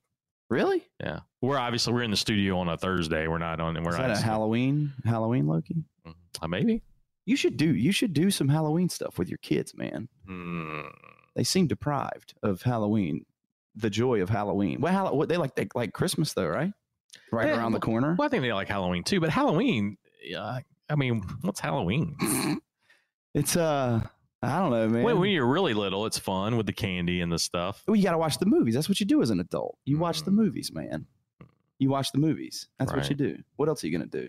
really? 0.50 0.84
Yeah, 1.02 1.20
we're 1.42 1.58
obviously 1.58 1.92
we're 1.92 2.02
in 2.04 2.12
the 2.12 2.16
studio 2.16 2.58
on 2.58 2.68
a 2.68 2.76
Thursday. 2.76 3.26
We're 3.26 3.38
not 3.38 3.58
on. 3.58 3.74
We're 3.82 3.90
Is 3.90 3.98
not. 3.98 4.06
that 4.06 4.18
a 4.18 4.22
Halloween? 4.22 4.92
Halloween 5.04 5.48
Loki? 5.48 5.82
Uh, 6.40 6.46
maybe. 6.46 6.82
You 7.26 7.36
should 7.36 7.56
do. 7.56 7.74
You 7.74 7.90
should 7.92 8.12
do 8.12 8.30
some 8.30 8.48
Halloween 8.48 8.88
stuff 8.88 9.18
with 9.18 9.28
your 9.28 9.38
kids, 9.38 9.74
man. 9.74 10.08
Hmm. 10.26 10.80
They 11.34 11.44
seem 11.44 11.66
deprived 11.66 12.34
of 12.42 12.62
Halloween, 12.62 13.24
the 13.74 13.90
joy 13.90 14.20
of 14.22 14.28
Halloween. 14.28 14.80
Well, 14.80 15.16
what 15.16 15.28
they 15.28 15.36
like 15.36 15.54
they 15.56 15.66
like 15.74 15.92
Christmas 15.92 16.32
though, 16.32 16.46
right? 16.46 16.72
Right 17.32 17.48
Yeah, 17.48 17.56
around 17.58 17.72
the 17.72 17.80
corner. 17.80 18.14
Well, 18.18 18.26
I 18.26 18.28
think 18.28 18.42
they 18.42 18.52
like 18.52 18.68
Halloween 18.68 19.02
too, 19.04 19.20
but 19.20 19.30
Halloween. 19.30 19.96
Yeah, 20.22 20.60
I 20.88 20.94
mean, 20.96 21.22
what's 21.42 21.60
Halloween? 21.60 22.16
It's 23.34 23.56
uh, 23.56 24.00
I 24.42 24.58
don't 24.60 24.70
know, 24.70 24.88
man. 24.88 25.02
when, 25.02 25.18
when 25.18 25.30
you're 25.30 25.44
really 25.46 25.74
little, 25.74 26.06
it's 26.06 26.18
fun 26.18 26.56
with 26.56 26.66
the 26.66 26.72
candy 26.72 27.20
and 27.20 27.32
the 27.32 27.38
stuff. 27.38 27.82
Well, 27.86 27.96
you 27.96 28.04
got 28.04 28.12
to 28.12 28.18
watch 28.18 28.38
the 28.38 28.46
movies. 28.46 28.74
That's 28.74 28.88
what 28.88 29.00
you 29.00 29.06
do 29.06 29.22
as 29.22 29.30
an 29.30 29.40
adult. 29.40 29.76
You 29.84 29.98
watch 29.98 30.22
the 30.22 30.30
Mm. 30.30 30.34
movies, 30.34 30.72
man. 30.72 31.06
You 31.80 31.90
watch 31.90 32.12
the 32.12 32.18
movies. 32.18 32.68
That's 32.78 32.92
what 32.92 33.10
you 33.10 33.16
do. 33.16 33.38
What 33.56 33.68
else 33.68 33.82
are 33.82 33.88
you 33.88 33.92
gonna 33.98 34.08
do? 34.08 34.28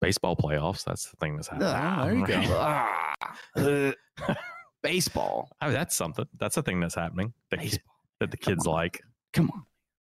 Baseball 0.00 0.36
playoffs. 0.36 0.84
That's 0.84 1.10
the 1.10 1.16
thing 1.16 1.36
that's 1.36 1.48
happening. 1.48 1.68
Ah, 1.70 2.04
there 2.04 2.14
you 2.14 2.26
go. 2.26 2.34
Ah, 2.50 3.34
uh, 3.56 4.34
baseball. 4.82 5.50
I 5.60 5.66
mean, 5.66 5.74
that's 5.74 5.94
something. 5.96 6.24
That's 6.38 6.54
the 6.54 6.62
thing 6.62 6.80
that's 6.80 6.94
happening. 6.94 7.32
That, 7.50 7.58
ki- 7.60 7.64
Baseball. 7.66 7.94
that 8.20 8.30
the 8.30 8.36
kids 8.36 8.66
on. 8.66 8.72
like. 8.74 9.00
Come 9.32 9.50
on. 9.50 9.64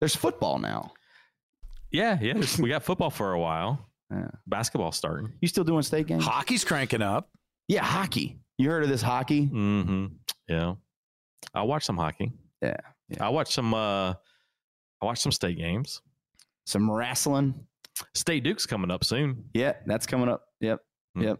There's 0.00 0.16
football 0.16 0.58
now. 0.58 0.92
Yeah, 1.90 2.18
yeah. 2.20 2.42
we 2.58 2.68
got 2.70 2.82
football 2.82 3.10
for 3.10 3.32
a 3.32 3.38
while. 3.40 3.88
Yeah. 4.10 4.28
Basketball 4.46 4.92
starting. 4.92 5.32
You 5.40 5.48
still 5.48 5.64
doing 5.64 5.82
state 5.82 6.06
games? 6.06 6.24
Hockey's 6.24 6.64
cranking 6.64 7.02
up. 7.02 7.28
Yeah, 7.68 7.82
hockey. 7.84 8.38
You 8.58 8.70
heard 8.70 8.82
of 8.82 8.88
this 8.88 9.02
hockey? 9.02 9.46
Mm-hmm. 9.46 10.06
Yeah. 10.48 10.74
I 11.54 11.62
watch 11.62 11.84
some 11.84 11.96
hockey. 11.96 12.32
Yeah, 12.62 12.76
yeah. 13.08 13.24
I 13.24 13.28
watch 13.28 13.52
some 13.54 13.74
uh 13.74 14.10
I 14.10 15.04
watch 15.06 15.18
some 15.20 15.32
state 15.32 15.56
games. 15.58 16.00
Some 16.66 16.90
wrestling. 16.90 17.54
State 18.14 18.42
Duke's 18.44 18.66
coming 18.66 18.90
up 18.90 19.04
soon. 19.04 19.44
Yeah, 19.54 19.74
that's 19.86 20.06
coming 20.06 20.28
up. 20.28 20.44
Yep. 20.60 20.80
Hmm. 21.14 21.22
Yep. 21.22 21.38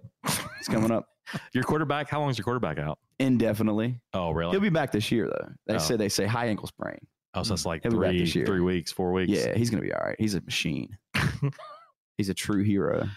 It's 0.58 0.68
coming 0.68 0.90
up 0.90 1.06
Your 1.54 1.64
quarterback, 1.64 2.08
how 2.08 2.20
long 2.20 2.30
is 2.30 2.38
your 2.38 2.44
quarterback 2.44 2.78
out? 2.78 2.98
indefinitely. 3.18 4.00
Oh, 4.12 4.30
really? 4.32 4.50
He'll 4.52 4.60
be 4.60 4.68
back 4.70 4.92
this 4.92 5.10
year 5.12 5.26
though. 5.28 5.48
They 5.66 5.74
Oh. 5.76 5.78
say 5.78 5.96
they 5.96 6.08
say 6.08 6.26
high 6.26 6.46
ankle 6.46 6.66
sprain. 6.66 6.98
oh, 7.34 7.42
so 7.42 7.54
it's 7.54 7.64
like 7.66 7.82
He'll 7.82 7.92
three 7.92 8.18
this 8.18 8.34
year. 8.34 8.44
three 8.46 8.60
weeks, 8.60 8.92
four 8.92 9.12
weeks. 9.12 9.30
Yeah, 9.32 9.54
he's 9.54 9.70
gonna 9.70 9.82
be 9.82 9.92
all 9.92 10.04
right. 10.04 10.16
He's 10.18 10.34
a 10.34 10.40
machine. 10.42 10.96
He's 12.16 12.28
a 12.28 12.34
true 12.34 12.62
hero. 12.62 13.08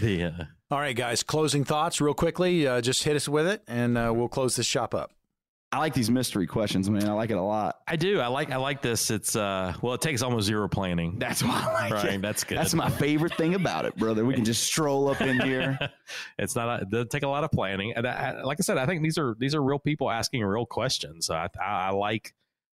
The 0.00 0.24
uh, 0.24 0.44
All 0.70 0.78
right, 0.78 0.94
guys. 0.94 1.24
Closing 1.24 1.64
thoughts, 1.64 2.00
real 2.00 2.14
quickly. 2.14 2.66
Uh, 2.68 2.80
just 2.80 3.02
hit 3.02 3.16
us 3.16 3.28
with 3.28 3.48
it, 3.48 3.62
and 3.66 3.98
uh, 3.98 4.12
we'll 4.14 4.28
close 4.28 4.54
this 4.54 4.66
shop 4.66 4.94
up. 4.94 5.10
I 5.74 5.78
like 5.78 5.94
these 5.94 6.10
mystery 6.10 6.46
questions, 6.46 6.90
man. 6.90 7.08
I 7.08 7.12
like 7.12 7.30
it 7.30 7.38
a 7.38 7.42
lot. 7.42 7.78
I 7.88 7.96
do. 7.96 8.20
I 8.20 8.26
like 8.26 8.50
I 8.50 8.56
like 8.56 8.82
this. 8.82 9.10
It's 9.10 9.34
uh 9.36 9.72
well, 9.80 9.94
it 9.94 10.02
takes 10.02 10.20
almost 10.20 10.46
zero 10.46 10.68
planning. 10.68 11.18
That's 11.18 11.42
why 11.42 11.66
I 11.66 11.72
like 11.72 11.92
right. 11.94 12.12
it. 12.14 12.22
That's 12.22 12.44
good. 12.44 12.58
That's 12.58 12.74
my 12.74 12.90
favorite 12.90 13.34
thing 13.36 13.54
about 13.54 13.86
it, 13.86 13.96
brother. 13.96 14.26
We 14.26 14.34
can 14.34 14.44
just 14.44 14.64
stroll 14.64 15.08
up 15.08 15.22
in 15.22 15.40
here. 15.40 15.78
it's 16.38 16.54
not. 16.54 16.68
A, 16.68 16.82
it 16.82 16.90
doesn't 16.90 17.10
take 17.10 17.22
a 17.22 17.28
lot 17.28 17.42
of 17.42 17.50
planning. 17.50 17.94
And 17.96 18.06
I, 18.06 18.42
like 18.42 18.58
I 18.60 18.62
said, 18.62 18.76
I 18.76 18.84
think 18.84 19.02
these 19.02 19.16
are 19.16 19.34
these 19.38 19.54
are 19.54 19.62
real 19.62 19.78
people 19.78 20.10
asking 20.10 20.44
real 20.44 20.66
questions. 20.66 21.24
So 21.26 21.34
I, 21.34 21.48
I, 21.58 21.88
I 21.88 21.90
like 21.90 22.34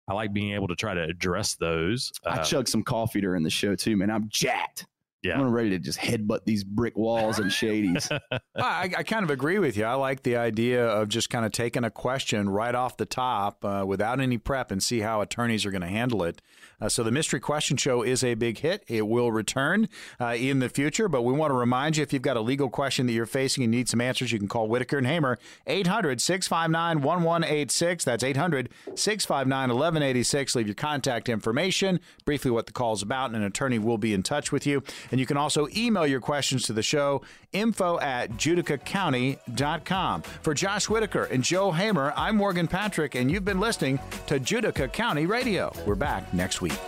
I 0.06 0.14
like 0.14 0.32
being 0.32 0.54
able 0.54 0.68
to 0.68 0.76
try 0.76 0.94
to 0.94 1.02
address 1.02 1.56
those. 1.56 2.12
I 2.24 2.38
Uh, 2.38 2.44
chugged 2.44 2.68
some 2.68 2.84
coffee 2.84 3.20
during 3.20 3.42
the 3.42 3.50
show 3.50 3.74
too, 3.74 3.96
man. 3.96 4.10
I'm 4.10 4.28
jacked. 4.28 4.86
Yeah. 5.24 5.40
I'm 5.40 5.50
ready 5.50 5.70
to 5.70 5.78
just 5.78 5.98
headbutt 5.98 6.44
these 6.44 6.64
brick 6.64 6.96
walls 6.96 7.38
and 7.38 7.50
shadies. 7.50 8.10
I, 8.56 8.90
I 8.96 9.02
kind 9.02 9.24
of 9.24 9.30
agree 9.30 9.58
with 9.58 9.76
you. 9.76 9.84
I 9.84 9.94
like 9.94 10.22
the 10.22 10.36
idea 10.36 10.86
of 10.86 11.08
just 11.08 11.30
kind 11.30 11.46
of 11.46 11.52
taking 11.52 11.82
a 11.84 11.90
question 11.90 12.50
right 12.50 12.74
off 12.74 12.96
the 12.96 13.06
top 13.06 13.64
uh, 13.64 13.84
without 13.86 14.20
any 14.20 14.38
prep 14.38 14.70
and 14.70 14.82
see 14.82 15.00
how 15.00 15.20
attorneys 15.20 15.64
are 15.64 15.70
going 15.70 15.82
to 15.82 15.88
handle 15.88 16.22
it. 16.22 16.42
Uh, 16.80 16.88
so 16.88 17.02
the 17.02 17.10
mystery 17.10 17.40
question 17.40 17.76
show 17.76 18.02
is 18.02 18.22
a 18.22 18.34
big 18.34 18.58
hit. 18.58 18.84
It 18.88 19.06
will 19.06 19.32
return 19.32 19.88
uh, 20.20 20.34
in 20.38 20.58
the 20.58 20.68
future, 20.68 21.08
but 21.08 21.22
we 21.22 21.32
want 21.32 21.50
to 21.50 21.54
remind 21.56 21.96
you 21.96 22.02
if 22.02 22.12
you've 22.12 22.22
got 22.22 22.36
a 22.36 22.40
legal 22.40 22.68
question 22.68 23.06
that 23.06 23.12
you're 23.12 23.26
facing 23.26 23.64
and 23.64 23.70
need 23.70 23.88
some 23.88 24.00
answers, 24.00 24.32
you 24.32 24.38
can 24.38 24.48
call 24.48 24.68
Whitaker 24.68 24.98
and 24.98 25.06
Hamer 25.06 25.38
800 25.66 26.20
659 26.20 27.00
1186. 27.02 28.04
That's 28.04 28.22
800 28.22 28.68
659 28.94 29.68
1186. 29.70 30.54
Leave 30.54 30.66
your 30.66 30.74
contact 30.74 31.28
information, 31.28 32.00
briefly 32.24 32.50
what 32.50 32.66
the 32.66 32.72
call's 32.72 33.02
about, 33.02 33.26
and 33.26 33.36
an 33.36 33.44
attorney 33.44 33.78
will 33.78 33.98
be 33.98 34.12
in 34.12 34.22
touch 34.22 34.52
with 34.52 34.66
you. 34.66 34.82
And 35.14 35.20
you 35.20 35.26
can 35.26 35.36
also 35.36 35.68
email 35.76 36.08
your 36.08 36.20
questions 36.20 36.64
to 36.64 36.72
the 36.72 36.82
show, 36.82 37.22
info 37.52 38.00
at 38.00 38.32
judicacounty.com. 38.32 40.22
For 40.22 40.54
Josh 40.54 40.88
Whitaker 40.88 41.22
and 41.26 41.44
Joe 41.44 41.70
Hamer, 41.70 42.12
I'm 42.16 42.34
Morgan 42.34 42.66
Patrick, 42.66 43.14
and 43.14 43.30
you've 43.30 43.44
been 43.44 43.60
listening 43.60 44.00
to 44.26 44.40
Judica 44.40 44.92
County 44.92 45.26
Radio. 45.26 45.72
We're 45.86 45.94
back 45.94 46.34
next 46.34 46.60
week. 46.60 46.80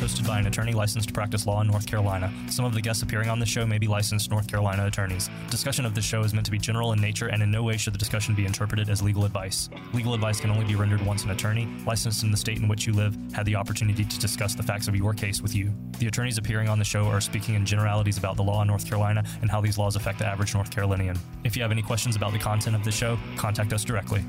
Hosted 0.00 0.26
by 0.26 0.30
by 0.30 0.38
an 0.38 0.46
attorney 0.46 0.72
licensed 0.72 1.08
to 1.08 1.12
practice 1.12 1.44
law 1.44 1.60
in 1.60 1.66
North 1.66 1.86
Carolina. 1.86 2.32
Some 2.48 2.64
of 2.64 2.72
the 2.72 2.80
guests 2.80 3.02
appearing 3.02 3.28
on 3.28 3.40
the 3.40 3.46
show 3.46 3.66
may 3.66 3.78
be 3.78 3.88
licensed 3.88 4.30
North 4.30 4.46
Carolina 4.46 4.86
attorneys. 4.86 5.28
Discussion 5.50 5.84
of 5.84 5.92
this 5.92 6.04
show 6.04 6.22
is 6.22 6.32
meant 6.32 6.46
to 6.46 6.52
be 6.52 6.58
general 6.58 6.92
in 6.92 7.00
nature, 7.00 7.26
and 7.26 7.42
in 7.42 7.50
no 7.50 7.64
way 7.64 7.76
should 7.76 7.92
the 7.92 7.98
discussion 7.98 8.32
be 8.32 8.46
interpreted 8.46 8.88
as 8.88 9.02
legal 9.02 9.24
advice. 9.24 9.68
Legal 9.92 10.14
advice 10.14 10.40
can 10.40 10.50
only 10.50 10.64
be 10.64 10.76
rendered 10.76 11.04
once 11.04 11.24
an 11.24 11.30
attorney, 11.30 11.66
licensed 11.84 12.22
in 12.22 12.30
the 12.30 12.36
state 12.36 12.58
in 12.58 12.68
which 12.68 12.86
you 12.86 12.92
live, 12.92 13.16
had 13.32 13.44
the 13.44 13.56
opportunity 13.56 14.04
to 14.04 14.18
discuss 14.20 14.54
the 14.54 14.62
facts 14.62 14.86
of 14.86 14.94
your 14.94 15.12
case 15.12 15.42
with 15.42 15.52
you. 15.54 15.72
The 15.98 16.06
attorneys 16.06 16.38
appearing 16.38 16.68
on 16.68 16.78
the 16.78 16.84
show 16.84 17.06
are 17.06 17.20
speaking 17.20 17.56
in 17.56 17.66
generalities 17.66 18.16
about 18.16 18.36
the 18.36 18.44
law 18.44 18.62
in 18.62 18.68
North 18.68 18.88
Carolina 18.88 19.24
and 19.42 19.50
how 19.50 19.60
these 19.60 19.78
laws 19.78 19.96
affect 19.96 20.20
the 20.20 20.26
average 20.26 20.54
North 20.54 20.70
Carolinian. 20.70 21.18
If 21.42 21.56
you 21.56 21.62
have 21.62 21.72
any 21.72 21.82
questions 21.82 22.14
about 22.14 22.32
the 22.32 22.38
content 22.38 22.76
of 22.76 22.84
the 22.84 22.92
show, 22.92 23.18
contact 23.36 23.72
us 23.72 23.82
directly. 23.82 24.24